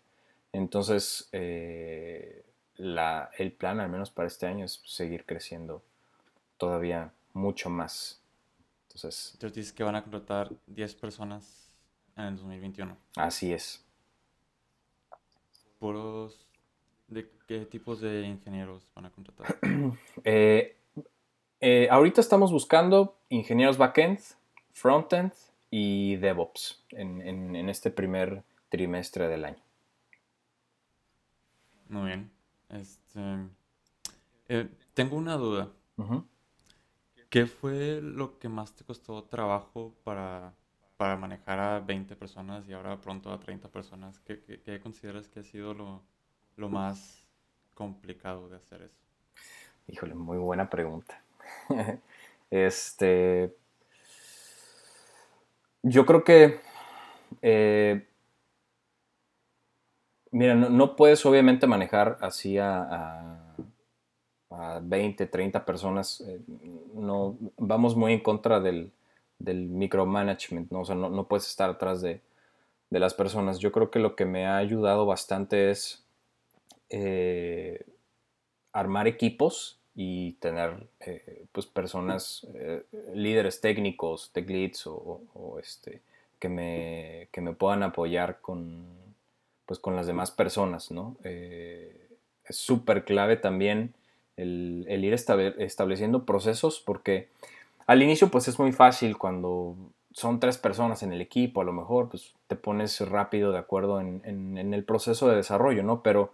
Entonces, 0.54 1.30
eh, 1.34 2.44
el 2.78 3.52
plan, 3.54 3.80
al 3.80 3.90
menos 3.90 4.12
para 4.12 4.28
este 4.28 4.46
año, 4.46 4.66
es 4.66 4.82
seguir 4.86 5.26
creciendo 5.26 5.84
todavía 6.58 7.12
mucho 7.34 7.70
más. 7.70 8.22
Entonces, 8.84 9.32
Entonces 9.34 9.56
dices 9.56 9.74
que 9.74 9.84
van 9.84 9.96
a 9.96 10.02
contratar 10.02 10.52
10 10.68 10.96
personas 10.96 11.70
en 12.16 12.26
el 12.26 12.36
2021. 12.38 12.98
Así 13.16 13.54
es. 13.54 13.84
¿Puros 15.80 16.48
de 17.08 17.30
qué 17.48 17.66
tipos 17.66 18.02
de 18.02 18.22
ingenieros 18.22 18.84
van 18.96 19.06
a 19.06 19.12
contratar? 19.12 19.58
Eh, 20.24 20.76
eh, 21.60 21.88
ahorita 21.90 22.22
estamos 22.22 22.52
buscando 22.52 23.18
ingenieros 23.30 23.78
backend, 23.78 24.20
frontend 24.74 25.32
y 25.72 26.16
DevOps 26.18 26.84
en 26.92 27.70
este 27.70 27.92
primer 27.92 28.44
trimestre 28.70 29.28
del 29.28 29.46
año. 29.46 29.62
Muy 31.90 32.08
bien. 32.08 32.37
Este, 32.70 33.20
eh, 34.50 34.70
tengo 34.94 35.18
una 35.18 35.36
duda. 35.36 35.70
¿Qué 37.30 37.46
fue 37.46 38.00
lo 38.02 38.40
que 38.40 38.50
más 38.50 38.74
te 38.74 38.84
costó 38.84 39.24
trabajo 39.24 39.94
para, 40.04 40.54
para 40.96 41.18
manejar 41.18 41.60
a 41.60 41.80
20 41.80 42.16
personas 42.16 42.68
y 42.68 42.74
ahora 42.74 43.00
pronto 43.02 43.32
a 43.32 43.40
30 43.40 43.70
personas? 43.70 44.20
¿Qué, 44.20 44.42
qué, 44.64 44.80
consideras 44.80 45.28
que 45.28 45.42
ha 45.42 45.44
sido 45.44 45.74
lo, 45.74 46.04
lo, 46.56 46.70
más 46.70 47.26
complicado 47.74 48.48
de 48.50 48.58
hacer 48.58 48.84
eso? 48.84 49.02
Híjole, 49.88 50.16
muy 50.16 50.38
buena 50.38 50.70
pregunta. 50.70 51.22
este. 52.52 53.56
Yo 55.84 56.06
creo 56.06 56.24
que 56.24 56.60
eh, 57.42 58.08
Mira, 60.32 60.56
no, 60.56 60.96
puedes 60.96 61.26
obviamente 61.26 61.68
manejar 61.68 62.18
así 62.22 62.58
a, 62.58 63.44
20, 64.82 65.28
30 65.28 65.66
personas. 65.66 66.22
Eh, 66.22 66.42
no, 66.94 67.38
vamos 67.58 67.96
muy 67.96 68.14
en 68.14 68.20
contra 68.22 68.60
del, 68.60 68.92
micromanagement, 69.40 70.72
¿no? 70.72 70.82
O 70.82 70.86
sea, 70.86 70.96
no, 70.96 71.28
puedes 71.28 71.48
estar 71.48 71.70
atrás 71.70 72.02
de, 72.02 72.22
las 72.90 73.14
personas. 73.14 73.60
Yo 73.60 73.72
creo 73.72 73.92
que 73.92 74.00
lo 74.00 74.16
que 74.16 74.26
me 74.26 74.46
ha 74.46 74.58
ayudado 74.58 75.06
bastante 75.06 75.72
es 75.72 76.06
eh, 76.90 77.86
armar 78.72 79.08
equipos 79.08 79.80
y 79.94 80.34
tener 80.34 80.88
eh, 81.02 81.46
pues 81.52 81.66
personas, 81.66 82.48
líderes 83.14 83.62
técnicos, 83.62 84.32
tech 84.32 84.50
leads 84.50 84.88
o, 84.88 85.58
este, 85.62 86.02
que, 86.40 86.50
me, 86.50 87.28
que 87.32 87.42
me 87.42 87.54
puedan 87.54 87.84
apoyar 87.84 88.40
con 88.42 89.07
pues 89.68 89.80
con 89.80 89.96
las 89.96 90.08
demás 90.08 90.32
personas, 90.32 90.90
¿no? 90.90 91.18
Eh, 91.24 92.08
es 92.46 92.56
súper 92.56 93.04
clave 93.04 93.36
también 93.36 93.94
el, 94.38 94.86
ir 94.88 95.14
estableciendo 95.14 96.26
procesos 96.26 96.82
porque 96.84 97.28
al 97.86 98.02
inicio 98.02 98.30
pues 98.30 98.48
es 98.48 98.58
muy 98.58 98.72
fácil 98.72 99.18
cuando 99.18 99.76
son 100.14 100.40
tres 100.40 100.58
personas 100.58 101.04
en 101.04 101.12
el 101.12 101.22
equipo, 101.22 101.62
a 101.62 101.66
lo 101.66 101.74
mejor 101.74 102.10
pues 102.10 102.34
te 102.48 102.56
pones 102.56 103.00
rápido 103.02 103.52
de 103.52 103.60
acuerdo 103.60 104.00
en, 104.00 104.74
el 104.74 104.84
proceso 104.84 105.28
de 105.30 105.36
desarrollo, 105.36 105.84
¿no? 105.84 106.02
Pero 106.02 106.34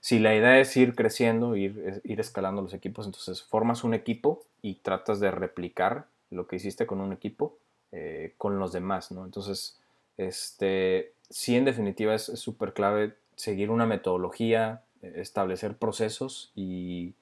si 0.00 0.18
la 0.18 0.34
idea 0.34 0.58
es 0.58 0.76
ir 0.76 0.94
creciendo, 0.94 1.54
ir, 1.54 2.02
escalando 2.04 2.62
los 2.62 2.74
equipos, 2.74 3.06
entonces 3.06 3.42
formas 3.42 3.84
un 3.84 3.94
equipo 3.94 4.42
y 4.62 4.76
tratas 4.76 5.20
de 5.20 5.30
replicar 5.30 6.06
lo 6.30 6.48
que 6.48 6.56
hiciste 6.56 6.86
con 6.86 7.00
un 7.00 7.12
equipo 7.12 7.54
eh, 7.92 8.34
con 8.38 8.58
los 8.58 8.72
demás, 8.72 9.12
¿no? 9.12 9.24
Entonces, 9.24 9.78
este, 10.16 11.12
sí, 11.32 11.56
en 11.56 11.64
definitiva 11.64 12.14
es 12.14 12.24
súper 12.24 12.74
clave 12.74 13.14
seguir 13.34 13.70
una 13.70 13.86
metodología, 13.86 14.82
eh, 15.02 15.14
establecer 15.16 15.76
procesos 15.76 16.52
y, 16.54 17.14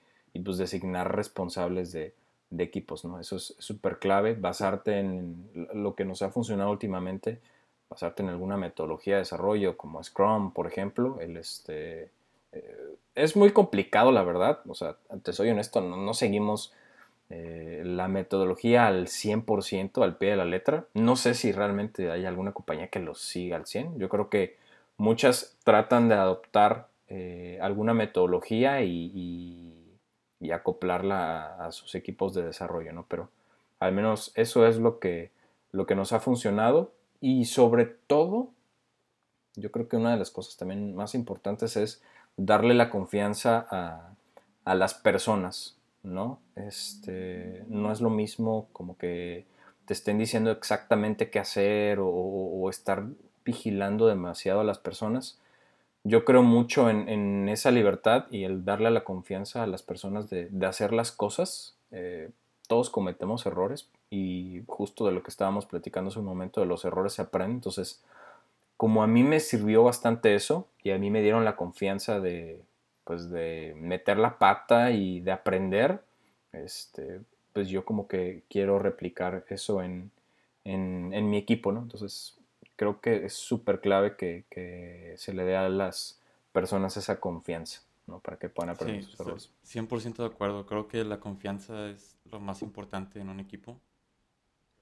pues 0.44 0.58
designar 0.58 1.14
responsables 1.14 1.92
de, 1.92 2.14
equipos, 2.58 3.04
¿no? 3.04 3.20
Eso 3.20 3.36
es 3.36 3.54
súper 3.58 4.00
clave, 4.00 4.34
basarte 4.34 4.98
en 4.98 5.48
lo 5.72 5.94
que 5.94 6.04
nos 6.04 6.20
ha 6.22 6.30
funcionado 6.30 6.72
últimamente, 6.72 7.38
basarte 7.88 8.24
en 8.24 8.28
alguna 8.28 8.56
metodología 8.56 9.14
de 9.14 9.20
desarrollo 9.20 9.76
como 9.76 10.02
Scrum, 10.02 10.52
por 10.52 10.66
ejemplo, 10.66 11.20
el 11.20 11.36
este... 11.36 12.10
Eh, 12.52 12.96
es 13.14 13.36
muy 13.36 13.52
complicado, 13.52 14.10
la 14.10 14.24
verdad, 14.24 14.60
o 14.66 14.74
sea, 14.74 14.96
te 15.22 15.32
soy 15.32 15.50
honesto, 15.50 15.80
no 15.80 16.12
seguimos 16.14 16.72
eh, 17.32 17.82
la 17.84 18.08
metodología 18.08 18.88
al 18.88 19.06
100%, 19.06 20.02
al 20.02 20.16
pie 20.16 20.30
de 20.30 20.36
la 20.36 20.44
letra. 20.44 20.86
No 20.94 21.14
sé 21.14 21.34
si 21.34 21.52
realmente 21.52 22.10
hay 22.10 22.26
alguna 22.26 22.50
compañía 22.52 22.88
que 22.88 22.98
lo 22.98 23.14
siga 23.14 23.56
al 23.56 23.66
100. 23.66 24.00
Yo 24.00 24.08
creo 24.08 24.28
que 24.28 24.56
muchas 24.96 25.56
tratan 25.64 26.08
de 26.08 26.16
adoptar 26.16 26.88
eh, 27.08 27.58
alguna 27.62 27.94
metodología 27.94 28.82
y, 28.82 29.76
acoplarla 30.52 31.64
a, 31.64 31.70
sus 31.70 31.94
equipos 31.94 32.34
de 32.34 32.42
desarrollo, 32.42 32.92
¿no? 32.92 33.06
Pero 33.08 33.28
al 33.78 33.92
menos 33.92 34.32
eso 34.34 34.66
es 34.66 34.78
lo 34.78 34.98
que, 34.98 35.30
lo 35.70 35.86
que 35.86 35.94
nos 35.94 36.12
ha 36.12 36.18
funcionado 36.18 36.92
y 37.20 37.44
sobre 37.44 37.84
todo, 37.84 38.48
yo 39.54 39.70
creo 39.70 39.88
que 39.88 39.96
una 39.96 40.10
de 40.10 40.16
las 40.16 40.32
cosas 40.32 40.56
también 40.56 40.96
más 40.96 41.14
importantes 41.14 41.76
es 41.76 42.02
darle 42.36 42.74
la 42.74 42.90
confianza 42.90 43.64
a, 43.70 44.14
a 44.64 44.74
las 44.74 44.94
personas, 44.94 45.76
¿no? 46.02 46.40
Este, 46.56 47.64
no 47.68 47.92
es 47.92 48.00
lo 48.00 48.10
mismo 48.10 48.68
como 48.72 48.96
que 48.96 49.46
te 49.84 49.94
estén 49.94 50.18
diciendo 50.18 50.50
exactamente 50.50 51.30
qué 51.30 51.38
hacer 51.38 51.98
o, 52.00 52.68
estar 52.70 53.04
vigilando 53.44 54.06
demasiado 54.06 54.60
a 54.60 54.64
las 54.64 54.78
personas. 54.78 55.38
Yo 56.04 56.24
creo 56.24 56.42
mucho 56.42 56.88
en, 56.88 57.48
esa 57.48 57.70
libertad 57.70 58.26
y 58.30 58.44
el 58.44 58.64
darle 58.64 58.90
la 58.90 59.04
confianza 59.04 59.62
a 59.62 59.66
las 59.66 59.82
personas 59.82 60.30
de, 60.30 60.48
hacer 60.64 60.92
las 60.92 61.12
cosas. 61.12 61.74
Eh, 61.90 62.30
todos 62.68 62.88
cometemos 62.88 63.44
errores 63.46 63.88
y 64.10 64.62
justo 64.68 65.06
de 65.06 65.12
lo 65.12 65.22
que 65.22 65.30
estábamos 65.30 65.66
platicando 65.66 66.10
hace 66.10 66.20
un 66.20 66.24
momento, 66.24 66.60
de 66.60 66.66
los 66.66 66.84
errores 66.84 67.14
se 67.14 67.22
aprende. 67.22 67.54
Entonces, 67.54 68.00
como 68.76 69.02
a 69.02 69.08
mí 69.08 69.24
me 69.24 69.40
sirvió 69.40 69.82
bastante 69.82 70.34
eso 70.34 70.68
y 70.84 70.92
a 70.92 70.98
mí 70.98 71.10
me 71.10 71.20
dieron 71.20 71.44
la 71.44 71.56
confianza 71.56 72.20
de, 72.20 72.62
pues 73.10 73.28
de 73.28 73.74
meter 73.76 74.18
la 74.18 74.38
pata 74.38 74.92
y 74.92 75.18
de 75.18 75.32
aprender, 75.32 76.00
este, 76.52 77.20
pues 77.52 77.68
yo 77.68 77.84
como 77.84 78.06
que 78.06 78.44
quiero 78.48 78.78
replicar 78.78 79.44
eso 79.48 79.82
en, 79.82 80.12
mi 80.64 81.36
equipo, 81.36 81.72
¿no? 81.72 81.80
Entonces 81.80 82.38
creo 82.76 83.00
que 83.00 83.24
es 83.24 83.32
súper 83.32 83.80
clave 83.80 84.14
que, 84.14 85.14
se 85.18 85.34
le 85.34 85.42
dé 85.42 85.56
a 85.56 85.68
las 85.68 86.20
personas 86.52 86.96
esa 86.96 87.18
confianza, 87.18 87.82
¿no? 88.06 88.20
Para 88.20 88.38
que 88.38 88.48
puedan 88.48 88.76
aprender 88.76 89.02
sus 89.02 89.18
errores. 89.18 89.50
100% 89.66 90.18
de 90.18 90.26
acuerdo, 90.26 90.64
creo 90.64 90.86
que 90.86 91.02
la 91.02 91.18
confianza 91.18 91.88
es 91.88 92.16
lo 92.30 92.38
más 92.38 92.62
importante 92.62 93.18
en 93.18 93.28
un 93.28 93.40
equipo. 93.40 93.80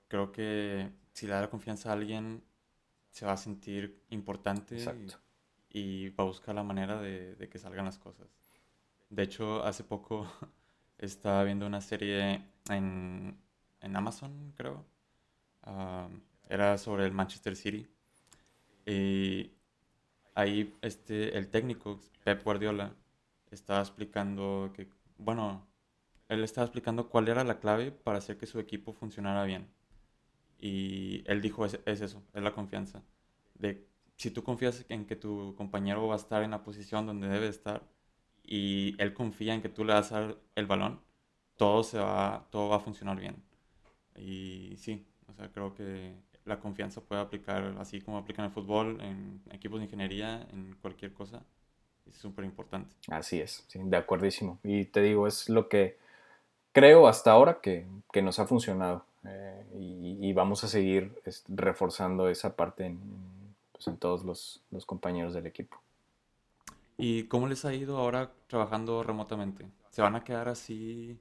Creo 0.09 0.33
que 0.33 0.91
si 1.15 1.27
le 1.27 1.33
da 1.33 1.41
la 1.41 1.49
confianza 1.49 1.89
a 1.89 1.93
alguien, 1.95 2.43
se 3.11 3.25
va 3.25 3.33
a 3.33 3.39
sentir 3.39 4.03
importante. 4.11 4.77
Exacto 4.77 5.17
y 5.28 5.28
va 5.75 6.25
a 6.25 6.27
buscar 6.27 6.55
la 6.55 6.63
manera 6.63 7.01
de, 7.01 7.49
que 7.51 7.59
salgan 7.59 7.85
las 7.85 7.99
cosas. 7.99 8.29
De 9.11 9.23
hecho, 9.23 9.65
hace 9.65 9.85
poco 9.85 10.27
estaba 10.99 11.45
viendo 11.45 11.67
una 11.67 11.81
serie 11.81 12.43
en, 12.71 13.39
Amazon, 13.81 14.53
creo. 14.57 14.85
Ah, 15.63 16.09
era 16.49 16.79
sobre 16.79 17.07
el 17.07 17.13
Manchester 17.13 17.57
City. 17.57 17.87
Y 18.87 19.53
ahí 20.35 20.75
este, 20.83 21.37
el 21.37 21.49
técnico, 21.49 22.01
Pep 22.25 22.43
Guardiola, 22.43 22.95
estaba 23.51 23.81
explicando 23.81 24.73
que, 24.75 24.89
bueno, 25.19 25.67
él 26.29 26.45
estaba 26.45 26.67
explicando 26.67 27.09
cuál 27.09 27.29
era 27.29 27.45
la 27.45 27.59
clave 27.61 27.93
para 27.93 28.19
hacer 28.19 28.39
que 28.39 28.47
su 28.47 28.59
equipo 28.61 28.93
funcionara 28.93 29.45
bien. 29.45 29.69
Y 30.61 31.23
él 31.27 31.41
dijo, 31.41 31.65
es, 31.67 31.79
es 31.87 32.01
eso, 32.01 32.23
es 32.35 32.43
la 32.43 32.53
confianza. 32.53 33.03
De 33.55 33.88
si 34.19 34.31
tú 34.33 34.43
confías 34.43 34.85
en 34.89 35.07
que 35.07 35.17
tu 35.17 35.55
compañero 35.57 36.07
va 36.09 36.15
a 36.15 36.19
estar 36.19 36.43
en 36.43 36.51
la 36.51 36.65
posición 36.65 37.07
donde 37.07 37.29
debe 37.29 37.49
estar 37.49 37.83
y 38.43 38.97
él 38.99 39.15
confía 39.15 39.55
en 39.55 39.63
que 39.63 39.69
tú 39.69 39.85
le 39.85 39.95
vas 39.95 40.11
a 40.13 40.21
dar 40.21 40.37
el 40.57 40.67
balón, 40.67 41.01
todo, 41.57 41.85
se 41.85 41.99
va, 41.99 42.47
todo 42.51 42.69
va 42.69 42.77
a 42.77 42.81
funcionar 42.81 43.19
bien. 43.19 43.37
Y 44.17 44.75
sí, 44.77 45.07
o 45.29 45.33
sea, 45.35 45.51
creo 45.53 45.75
que 45.75 46.15
la 46.45 46.59
confianza 46.59 47.01
puede 47.01 47.21
aplicar 47.21 47.77
así 47.79 48.01
como 48.01 48.19
aplica 48.19 48.43
en 48.43 48.47
el 48.47 48.53
fútbol, 48.53 49.01
en 49.01 49.41
equipos 49.53 49.79
de 49.79 49.85
ingeniería, 49.85 50.47
en 50.53 50.77
cualquier 50.83 51.13
cosa. 51.13 51.45
Es 52.09 52.17
súper 52.17 52.45
importante. 52.45 52.97
Así 53.09 53.41
es, 53.41 53.65
sí, 53.69 53.79
de 53.85 53.97
acuerdísimo. 53.97 54.59
Y 54.65 54.87
te 54.87 55.01
digo, 55.01 55.29
es 55.29 55.49
lo 55.49 55.69
que 55.69 55.97
creo 56.73 57.07
hasta 57.07 57.31
ahora 57.31 57.61
que, 57.61 57.87
que 58.13 58.23
nos 58.23 58.41
ha 58.41 58.47
funcionado. 58.47 59.05
Eh, 59.25 60.19
y, 60.21 60.33
vamos 60.33 60.65
a 60.65 60.69
seguir 60.69 61.13
reforzando 61.49 62.29
esa 62.29 62.57
parte 62.57 62.87
en, 62.87 62.99
pues, 63.79 63.87
en 63.87 63.97
todos 63.97 64.25
los, 64.25 64.61
los 64.71 64.85
compañeros 64.85 65.35
del 65.35 65.47
equipo. 65.47 65.81
¿Y 66.97 67.25
cómo 67.25 67.47
les 67.47 67.65
ha 67.65 67.73
ido 67.73 67.97
ahora 67.97 68.33
trabajando 68.49 69.05
remotamente? 69.05 69.65
¿Se 69.91 70.03
van 70.03 70.17
a 70.17 70.25
quedar 70.25 70.49
así 70.49 71.17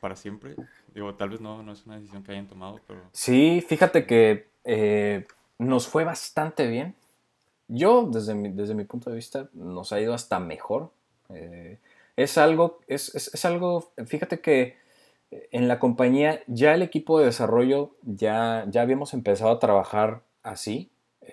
para 0.00 0.16
siempre? 0.16 0.56
Digo, 0.92 1.14
tal 1.14 1.30
vez 1.30 1.40
no, 1.40 1.62
no 1.62 1.72
es 1.72 1.86
una 1.86 1.96
decisión 1.96 2.24
que 2.24 2.32
hayan 2.32 2.48
tomado, 2.48 2.80
pero... 2.86 3.00
Sí, 3.12 3.64
fíjate 3.66 4.06
que 4.06 4.48
eh, 4.64 5.26
nos 5.58 5.86
fue 5.86 6.02
bastante 6.02 6.66
bien. 6.66 6.96
Yo, 7.68 8.08
desde 8.12 8.34
mi, 8.34 8.50
desde 8.50 8.74
mi 8.74 8.84
punto 8.84 9.08
de 9.08 9.16
vista, 9.16 9.48
nos 9.52 9.92
ha 9.92 10.00
ido 10.00 10.14
hasta 10.14 10.40
mejor. 10.40 10.90
Eh, 11.28 11.78
es 12.16 12.36
algo, 12.36 12.80
es, 12.88 13.14
es, 13.14 13.32
es, 13.32 13.44
algo, 13.44 13.92
fíjate 14.06 14.40
que 14.40 14.76
en 15.30 15.68
la 15.68 15.78
compañía 15.78 16.42
ya 16.48 16.74
el 16.74 16.82
equipo 16.82 17.18
de 17.20 17.26
desarrollo 17.26 17.92
ya, 18.02 18.64
ya 18.68 18.82
habíamos 18.82 19.14
empezado 19.14 19.52
a 19.52 19.60
trabajar 19.60 20.22
así. 20.42 20.90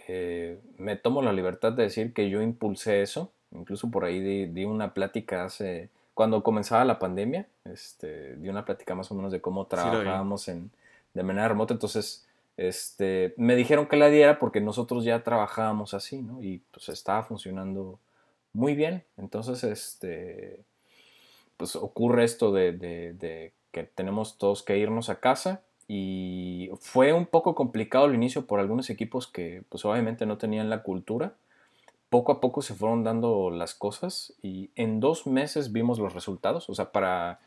Eh, 0.07 0.59
me 0.77 0.95
tomo 0.95 1.21
la 1.21 1.33
libertad 1.33 1.73
de 1.73 1.83
decir 1.83 2.13
que 2.13 2.29
yo 2.29 2.41
impulsé 2.41 3.01
eso. 3.01 3.31
Incluso 3.51 3.91
por 3.91 4.05
ahí 4.05 4.19
di, 4.19 4.47
di 4.47 4.65
una 4.65 4.93
plática 4.93 5.45
hace 5.45 5.89
cuando 6.13 6.43
comenzaba 6.43 6.85
la 6.85 6.99
pandemia, 6.99 7.47
este, 7.65 8.35
di 8.35 8.49
una 8.49 8.65
plática 8.65 8.95
más 8.95 9.11
o 9.11 9.15
menos 9.15 9.31
de 9.31 9.41
cómo 9.41 9.65
trabajábamos 9.65 10.47
en, 10.47 10.71
de 11.13 11.23
manera 11.23 11.47
remota, 11.47 11.73
entonces 11.73 12.27
este, 12.55 13.33
me 13.37 13.55
dijeron 13.55 13.87
que 13.87 13.95
la 13.95 14.09
diera 14.09 14.37
porque 14.37 14.61
nosotros 14.61 15.05
ya 15.05 15.23
trabajábamos 15.23 15.93
así, 15.93 16.21
¿no? 16.21 16.41
Y 16.41 16.61
pues 16.71 16.89
estaba 16.89 17.23
funcionando 17.23 17.99
muy 18.53 18.75
bien, 18.75 19.03
entonces 19.17 19.63
este, 19.63 20.59
pues 21.57 21.75
ocurre 21.75 22.25
esto 22.25 22.51
de, 22.51 22.73
de, 22.73 23.13
de 23.13 23.53
que 23.71 23.83
tenemos 23.83 24.37
todos 24.37 24.61
que 24.61 24.77
irnos 24.77 25.09
a 25.09 25.19
casa 25.19 25.61
y 25.95 26.71
fue 26.79 27.13
un 27.13 27.25
poco 27.25 27.55
complicado 27.55 28.05
al 28.05 28.15
inicio 28.15 28.47
por 28.47 28.59
algunos 28.59 28.89
equipos 28.89 29.27
que 29.27 29.63
pues 29.69 29.85
obviamente 29.85 30.25
no 30.25 30.37
tenían 30.37 30.69
la 30.69 30.81
cultura 30.81 31.35
poco 32.13 32.31
a 32.31 32.39
poco 32.39 32.61
se 32.61 32.75
fueron 32.75 33.03
dando 33.03 33.49
las 33.49 33.73
cosas 33.73 34.35
y 34.43 34.69
en 34.75 34.99
dos 34.99 35.25
meses 35.25 35.71
vimos 35.71 35.97
los 35.97 36.13
resultados. 36.13 36.69
O 36.69 36.75
sea, 36.75 36.91
para 36.91 37.39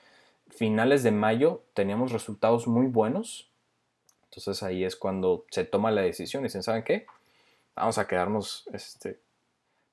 finales 0.51 1.05
de 1.05 1.13
mayo 1.13 1.63
teníamos 1.73 2.11
resultados 2.11 2.67
muy 2.67 2.89
buenos. 2.89 3.49
Entonces 4.25 4.65
ahí 4.65 4.83
es 4.83 4.97
cuando 4.97 5.45
se 5.53 5.63
toma 5.63 5.93
la 5.93 6.01
decisión 6.01 6.43
y 6.43 6.49
dicen, 6.49 6.65
¿saben 6.65 6.83
qué? 6.83 7.07
Vamos 7.77 7.99
a 7.99 8.09
quedarnos, 8.09 8.65
este, 8.73 9.21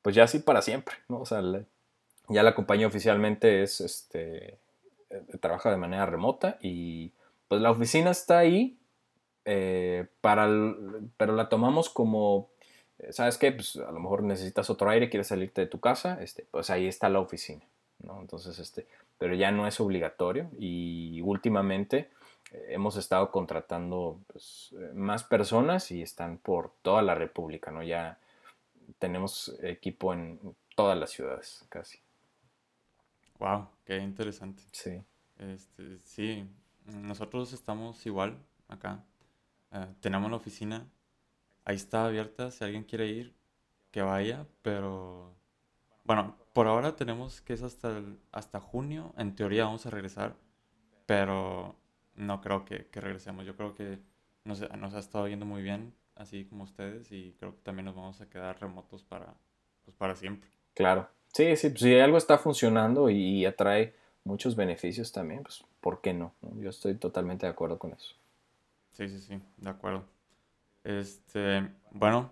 pues 0.02 0.16
ya 0.16 0.24
así 0.24 0.40
para 0.40 0.64
siempre, 0.64 0.96
¿no? 1.08 1.20
O 1.20 1.26
sea, 1.28 1.44
ya 2.30 2.42
la 2.42 2.56
compañía 2.56 2.88
oficialmente 2.88 3.62
es, 3.62 3.80
este, 3.80 4.58
eh, 5.12 5.22
trabaja 5.40 5.70
de 5.70 5.78
manera 5.78 6.08
remota 6.08 6.58
y 6.64 7.12
pues 7.54 7.62
la 7.62 7.70
oficina 7.70 8.10
está 8.10 8.40
ahí, 8.40 8.80
eh, 9.46 10.08
para 10.22 10.48
pero 11.18 11.36
la 11.36 11.50
tomamos 11.50 11.90
como 11.90 12.50
¿sabes 13.12 13.38
qué? 13.38 13.52
Pues 13.52 13.76
a 13.76 13.92
lo 13.92 14.00
mejor 14.00 14.24
necesitas 14.24 14.70
otro 14.70 14.90
aire, 14.90 15.10
quieres 15.10 15.28
salirte 15.28 15.62
de 15.62 15.68
tu 15.68 15.80
casa, 15.80 16.22
este, 16.22 16.48
pues 16.50 16.70
ahí 16.70 16.88
está 16.88 17.10
la 17.10 17.20
oficina, 17.20 17.64
¿no? 18.00 18.20
Entonces, 18.20 18.58
este, 18.60 18.88
pero 19.18 19.36
ya 19.36 19.52
no 19.52 19.68
es 19.68 19.80
obligatorio 19.80 20.50
y 20.58 21.22
últimamente 21.22 22.10
eh, 22.52 22.66
hemos 22.70 22.98
estado 22.98 23.32
contratando 23.32 24.20
pues, 24.28 24.74
eh, 24.80 24.92
más 24.94 25.24
personas 25.24 25.92
y 25.92 26.02
están 26.02 26.38
por 26.38 26.72
toda 26.82 27.02
la 27.02 27.16
República, 27.16 27.72
¿no? 27.72 27.84
Ya 27.84 28.20
tenemos 29.00 29.56
equipo 29.62 30.14
en 30.14 30.40
todas 30.76 30.98
las 30.98 31.12
ciudades, 31.12 31.66
casi. 31.70 32.00
Wow, 33.40 33.68
qué 33.86 33.98
interesante. 33.98 34.64
Sí. 34.72 35.02
Este, 35.40 36.00
sí, 36.00 36.48
nosotros 36.86 37.54
estamos 37.54 38.06
igual 38.06 38.38
acá. 38.68 39.04
Eh, 39.72 39.88
tenemos 40.02 40.30
la 40.30 40.38
oficina 40.38 40.88
ahí 41.66 41.76
está 41.76 42.06
abierta, 42.06 42.52
si 42.52 42.64
alguien 42.64 42.84
quiere 42.84 43.08
ir, 43.08 43.34
que 43.92 44.02
vaya, 44.02 44.46
pero 44.62 45.36
bueno, 46.04 46.36
por 46.54 46.68
ahora 46.68 46.96
tenemos 46.96 47.42
que 47.42 47.54
es 47.54 47.62
hasta, 47.62 48.02
hasta 48.32 48.60
junio, 48.60 49.14
en 49.18 49.36
teoría 49.36 49.66
vamos 49.66 49.86
a 49.86 49.90
regresar, 49.90 50.36
pero 51.06 51.76
no 52.16 52.42
creo 52.42 52.66
que, 52.66 52.88
regresemos, 52.94 53.46
yo 53.46 53.56
creo 53.56 53.76
que 53.76 54.00
nos, 54.44 54.62
nos, 54.78 54.94
ha 54.94 55.00
estado 55.00 55.28
yendo 55.28 55.46
muy 55.46 55.62
bien, 55.62 55.94
así 56.16 56.46
como 56.46 56.64
ustedes, 56.64 57.12
y 57.12 57.36
creo 57.40 57.56
que 57.56 57.62
también 57.62 57.86
nos 57.86 57.96
vamos 57.96 58.20
a 58.22 58.30
quedar 58.30 58.60
remotos 58.60 59.04
para, 59.04 59.34
pues, 59.84 59.96
para 59.96 60.16
siempre. 60.16 60.50
Claro, 60.74 61.10
sí, 61.34 61.56
sí, 61.56 61.70
pues, 61.70 61.82
si 61.82 62.00
algo 62.00 62.18
está 62.18 62.38
funcionando 62.38 63.10
y 63.10 63.46
atrae 63.46 63.96
muchos 64.24 64.56
beneficios 64.56 65.12
también, 65.12 65.44
pues 65.44 65.64
¿por 65.82 66.02
qué 66.02 66.14
no? 66.14 66.34
Yo 66.60 66.70
estoy 66.70 66.96
totalmente 66.96 67.46
de 67.46 67.52
acuerdo 67.52 67.78
con 67.78 67.94
eso. 67.94 68.16
Sí, 68.94 69.08
sí, 69.10 69.20
sí, 69.20 69.42
de 69.58 69.70
acuerdo. 69.70 70.06
Este, 70.84 71.70
bueno, 71.92 72.32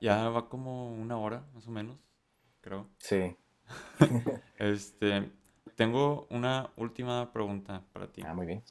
ya 0.00 0.28
va 0.28 0.48
como 0.48 0.92
una 0.92 1.18
hora, 1.18 1.44
más 1.54 1.66
o 1.66 1.70
menos, 1.70 1.96
creo. 2.60 2.88
Sí. 2.98 3.36
este, 4.58 5.30
tengo 5.76 6.26
una 6.30 6.70
última 6.76 7.32
pregunta 7.32 7.84
para 7.92 8.06
ti. 8.08 8.22
Ah, 8.24 8.34
muy 8.34 8.46
bien. 8.46 8.62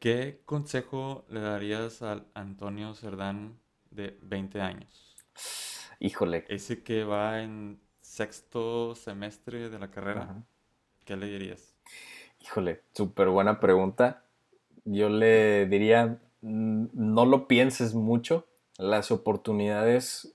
¿Qué 0.00 0.42
consejo 0.44 1.24
le 1.28 1.40
darías 1.40 2.02
al 2.02 2.26
Antonio 2.34 2.94
Cerdán 2.94 3.58
de 3.90 4.18
20 4.22 4.60
años? 4.60 5.16
Híjole. 5.98 6.44
Ese 6.48 6.82
que 6.82 7.04
va 7.04 7.42
en 7.42 7.80
sexto 8.00 8.94
semestre 8.94 9.70
de 9.70 9.78
la 9.78 9.90
carrera. 9.90 10.44
¿Qué 11.08 11.16
le 11.16 11.26
dirías? 11.26 11.74
Híjole, 12.42 12.82
súper 12.92 13.28
buena 13.28 13.60
pregunta. 13.60 14.24
Yo 14.84 15.08
le 15.08 15.64
diría, 15.64 16.18
no 16.42 17.24
lo 17.24 17.48
pienses 17.48 17.94
mucho, 17.94 18.44
las 18.76 19.10
oportunidades 19.10 20.34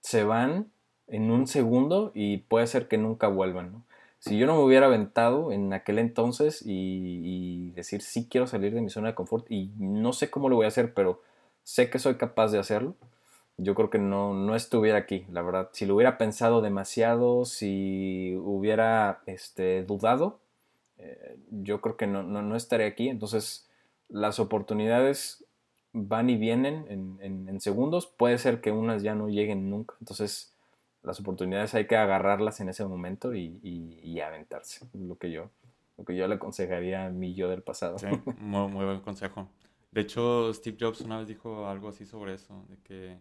se 0.00 0.22
van 0.22 0.70
en 1.08 1.32
un 1.32 1.48
segundo 1.48 2.12
y 2.14 2.36
puede 2.36 2.68
ser 2.68 2.86
que 2.86 2.98
nunca 2.98 3.26
vuelvan. 3.26 3.82
Si 4.20 4.38
yo 4.38 4.46
no 4.46 4.54
me 4.54 4.62
hubiera 4.62 4.86
aventado 4.86 5.50
en 5.50 5.72
aquel 5.72 5.98
entonces 5.98 6.62
y, 6.64 7.72
decir 7.72 8.00
sí 8.00 8.28
quiero 8.30 8.46
salir 8.46 8.72
de 8.74 8.80
mi 8.80 8.90
zona 8.90 9.08
de 9.08 9.14
confort 9.16 9.50
y 9.50 9.72
no 9.76 10.12
sé 10.12 10.30
cómo 10.30 10.48
lo 10.48 10.54
voy 10.54 10.66
a 10.66 10.68
hacer, 10.68 10.94
pero 10.94 11.20
sé 11.64 11.90
que 11.90 11.98
soy 11.98 12.14
capaz 12.14 12.52
de 12.52 12.60
hacerlo, 12.60 12.94
yo 13.56 13.74
creo 13.74 13.90
que 13.90 13.98
no, 13.98 14.34
no 14.34 14.56
estuviera 14.56 14.98
aquí, 14.98 15.26
la 15.30 15.42
verdad. 15.42 15.70
Si 15.72 15.86
lo 15.86 15.94
hubiera 15.94 16.18
pensado 16.18 16.60
demasiado, 16.62 17.44
si 17.44 18.34
hubiera 18.36 19.22
este, 19.26 19.84
dudado, 19.84 20.40
eh, 20.98 21.38
yo 21.50 21.80
creo 21.80 21.96
que 21.96 22.06
no, 22.06 22.22
no, 22.22 22.42
no 22.42 22.56
estaría 22.56 22.86
aquí. 22.86 23.08
Entonces, 23.08 23.68
las 24.08 24.38
oportunidades 24.38 25.44
van 25.92 26.30
y 26.30 26.36
vienen 26.36 26.86
en, 27.20 27.60
segundos, 27.60 28.06
puede 28.06 28.38
ser 28.38 28.60
que 28.60 28.72
unas 28.72 29.02
ya 29.02 29.14
no 29.14 29.28
lleguen 29.28 29.70
nunca, 29.70 29.94
entonces 30.00 30.56
las 31.02 31.20
oportunidades 31.20 31.74
hay 31.74 31.86
que 31.86 31.96
agarrarlas 31.96 32.60
en 32.60 32.68
ese 32.70 32.84
momento 32.84 33.34
y, 33.34 34.20
aventarse, 34.20 34.86
lo 34.94 35.16
que 35.16 35.30
yo 35.30 35.50
lo 35.98 36.04
que 36.04 36.16
yo 36.16 36.26
le 36.26 36.36
aconsejaría 36.36 37.06
a 37.06 37.10
mi 37.10 37.34
yo 37.34 37.50
del 37.50 37.62
pasado. 37.62 37.98
Sí, 37.98 38.06
muy, 38.38 38.84
buen 38.84 39.00
consejo. 39.00 39.48
De 39.90 40.00
hecho, 40.00 40.52
Steve 40.54 40.78
Jobs 40.80 41.02
una 41.02 41.18
vez 41.18 41.28
dijo 41.28 41.66
algo 41.66 41.90
así 41.90 42.06
sobre 42.06 42.34
eso, 42.34 42.64
de 42.70 42.78
que 42.78 43.18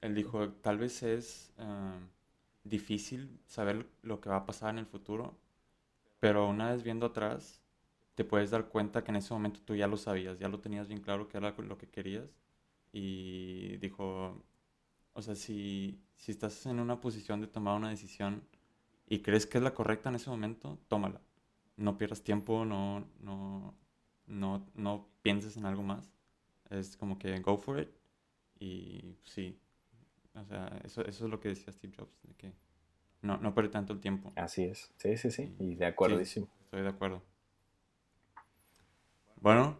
él 0.00 0.14
dijo, 0.14 0.50
tal 0.54 0.78
vez 0.78 1.02
es 1.02 1.52
eh, 1.58 2.00
difícil 2.64 3.40
saber 3.46 3.86
lo 4.02 4.20
que 4.20 4.30
va 4.30 4.36
a 4.36 4.46
pasar 4.46 4.70
en 4.70 4.78
el 4.78 4.86
futuro, 4.86 5.36
pero 6.20 6.48
una 6.48 6.72
vez 6.72 6.82
viendo 6.82 7.06
atrás, 7.06 7.62
te 8.14 8.24
puedes 8.24 8.50
dar 8.50 8.68
cuenta 8.68 9.04
que 9.04 9.10
en 9.12 9.16
ese 9.16 9.34
momento 9.34 9.60
tú 9.64 9.74
ya 9.76 9.86
lo 9.88 9.96
sabías, 9.96 10.38
ya 10.38 10.48
lo 10.48 10.60
tenías 10.60 10.88
bien 10.88 11.00
claro 11.00 11.28
que 11.28 11.38
era 11.38 11.54
lo 11.58 11.78
que 11.78 11.88
querías. 11.88 12.30
Y 12.92 13.76
dijo, 13.78 14.44
o 15.14 15.22
sea, 15.22 15.34
si, 15.36 16.00
si 16.16 16.32
estás 16.32 16.66
en 16.66 16.80
una 16.80 17.00
posición 17.00 17.40
de 17.40 17.46
tomar 17.48 17.76
una 17.76 17.90
decisión 17.90 18.42
y 19.08 19.20
crees 19.20 19.46
que 19.46 19.58
es 19.58 19.64
la 19.64 19.74
correcta 19.74 20.08
en 20.10 20.16
ese 20.16 20.30
momento, 20.30 20.78
tómala. 20.88 21.20
No 21.76 21.98
pierdas 21.98 22.22
tiempo, 22.22 22.64
no, 22.64 23.06
no, 23.20 23.74
no, 24.26 24.66
no 24.74 25.08
pienses 25.22 25.56
en 25.56 25.66
algo 25.66 25.82
más. 25.82 26.10
Es 26.70 26.96
como 26.96 27.18
que 27.18 27.40
go 27.40 27.58
for 27.58 27.80
it. 27.80 27.90
Y 28.60 29.16
sí, 29.24 29.58
o 30.40 30.44
sea, 30.46 30.80
eso, 30.84 31.04
eso 31.04 31.24
es 31.24 31.30
lo 31.30 31.40
que 31.40 31.48
decía 31.48 31.72
Steve 31.72 31.94
Jobs, 31.96 32.22
de 32.22 32.34
que 32.34 32.52
no, 33.22 33.36
no 33.38 33.54
perder 33.54 33.70
tanto 33.70 33.92
el 33.92 34.00
tiempo. 34.00 34.32
Así 34.36 34.64
es, 34.64 34.92
sí, 34.96 35.16
sí, 35.16 35.30
sí, 35.30 35.54
y 35.58 35.74
de 35.74 35.86
acuerdísimo. 35.86 36.48
estoy 36.64 36.82
de 36.82 36.88
acuerdo. 36.88 37.22
Bueno, 39.36 39.78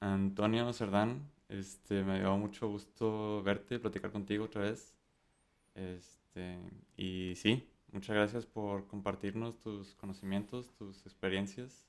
Antonio 0.00 0.72
Cerdán, 0.72 1.30
este, 1.48 2.04
me 2.04 2.20
dio 2.20 2.36
mucho 2.36 2.68
gusto 2.68 3.42
verte, 3.42 3.78
platicar 3.78 4.12
contigo 4.12 4.44
otra 4.44 4.62
vez. 4.62 4.94
Este, 5.74 6.58
y 6.96 7.34
sí, 7.36 7.68
muchas 7.92 8.14
gracias 8.14 8.46
por 8.46 8.86
compartirnos 8.86 9.58
tus 9.60 9.94
conocimientos, 9.94 10.72
tus 10.76 11.04
experiencias. 11.06 11.86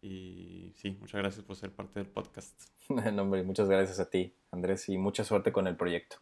Y 0.00 0.72
sí, 0.74 0.96
muchas 1.00 1.20
gracias 1.20 1.44
por 1.44 1.56
ser 1.56 1.70
parte 1.70 2.00
del 2.00 2.08
podcast. 2.08 2.60
no, 2.88 3.22
hombre, 3.22 3.42
muchas 3.42 3.68
gracias 3.68 4.00
a 4.00 4.10
ti, 4.10 4.34
Andrés, 4.50 4.88
y 4.88 4.98
mucha 4.98 5.24
suerte 5.24 5.52
con 5.52 5.66
el 5.66 5.76
proyecto. 5.76 6.16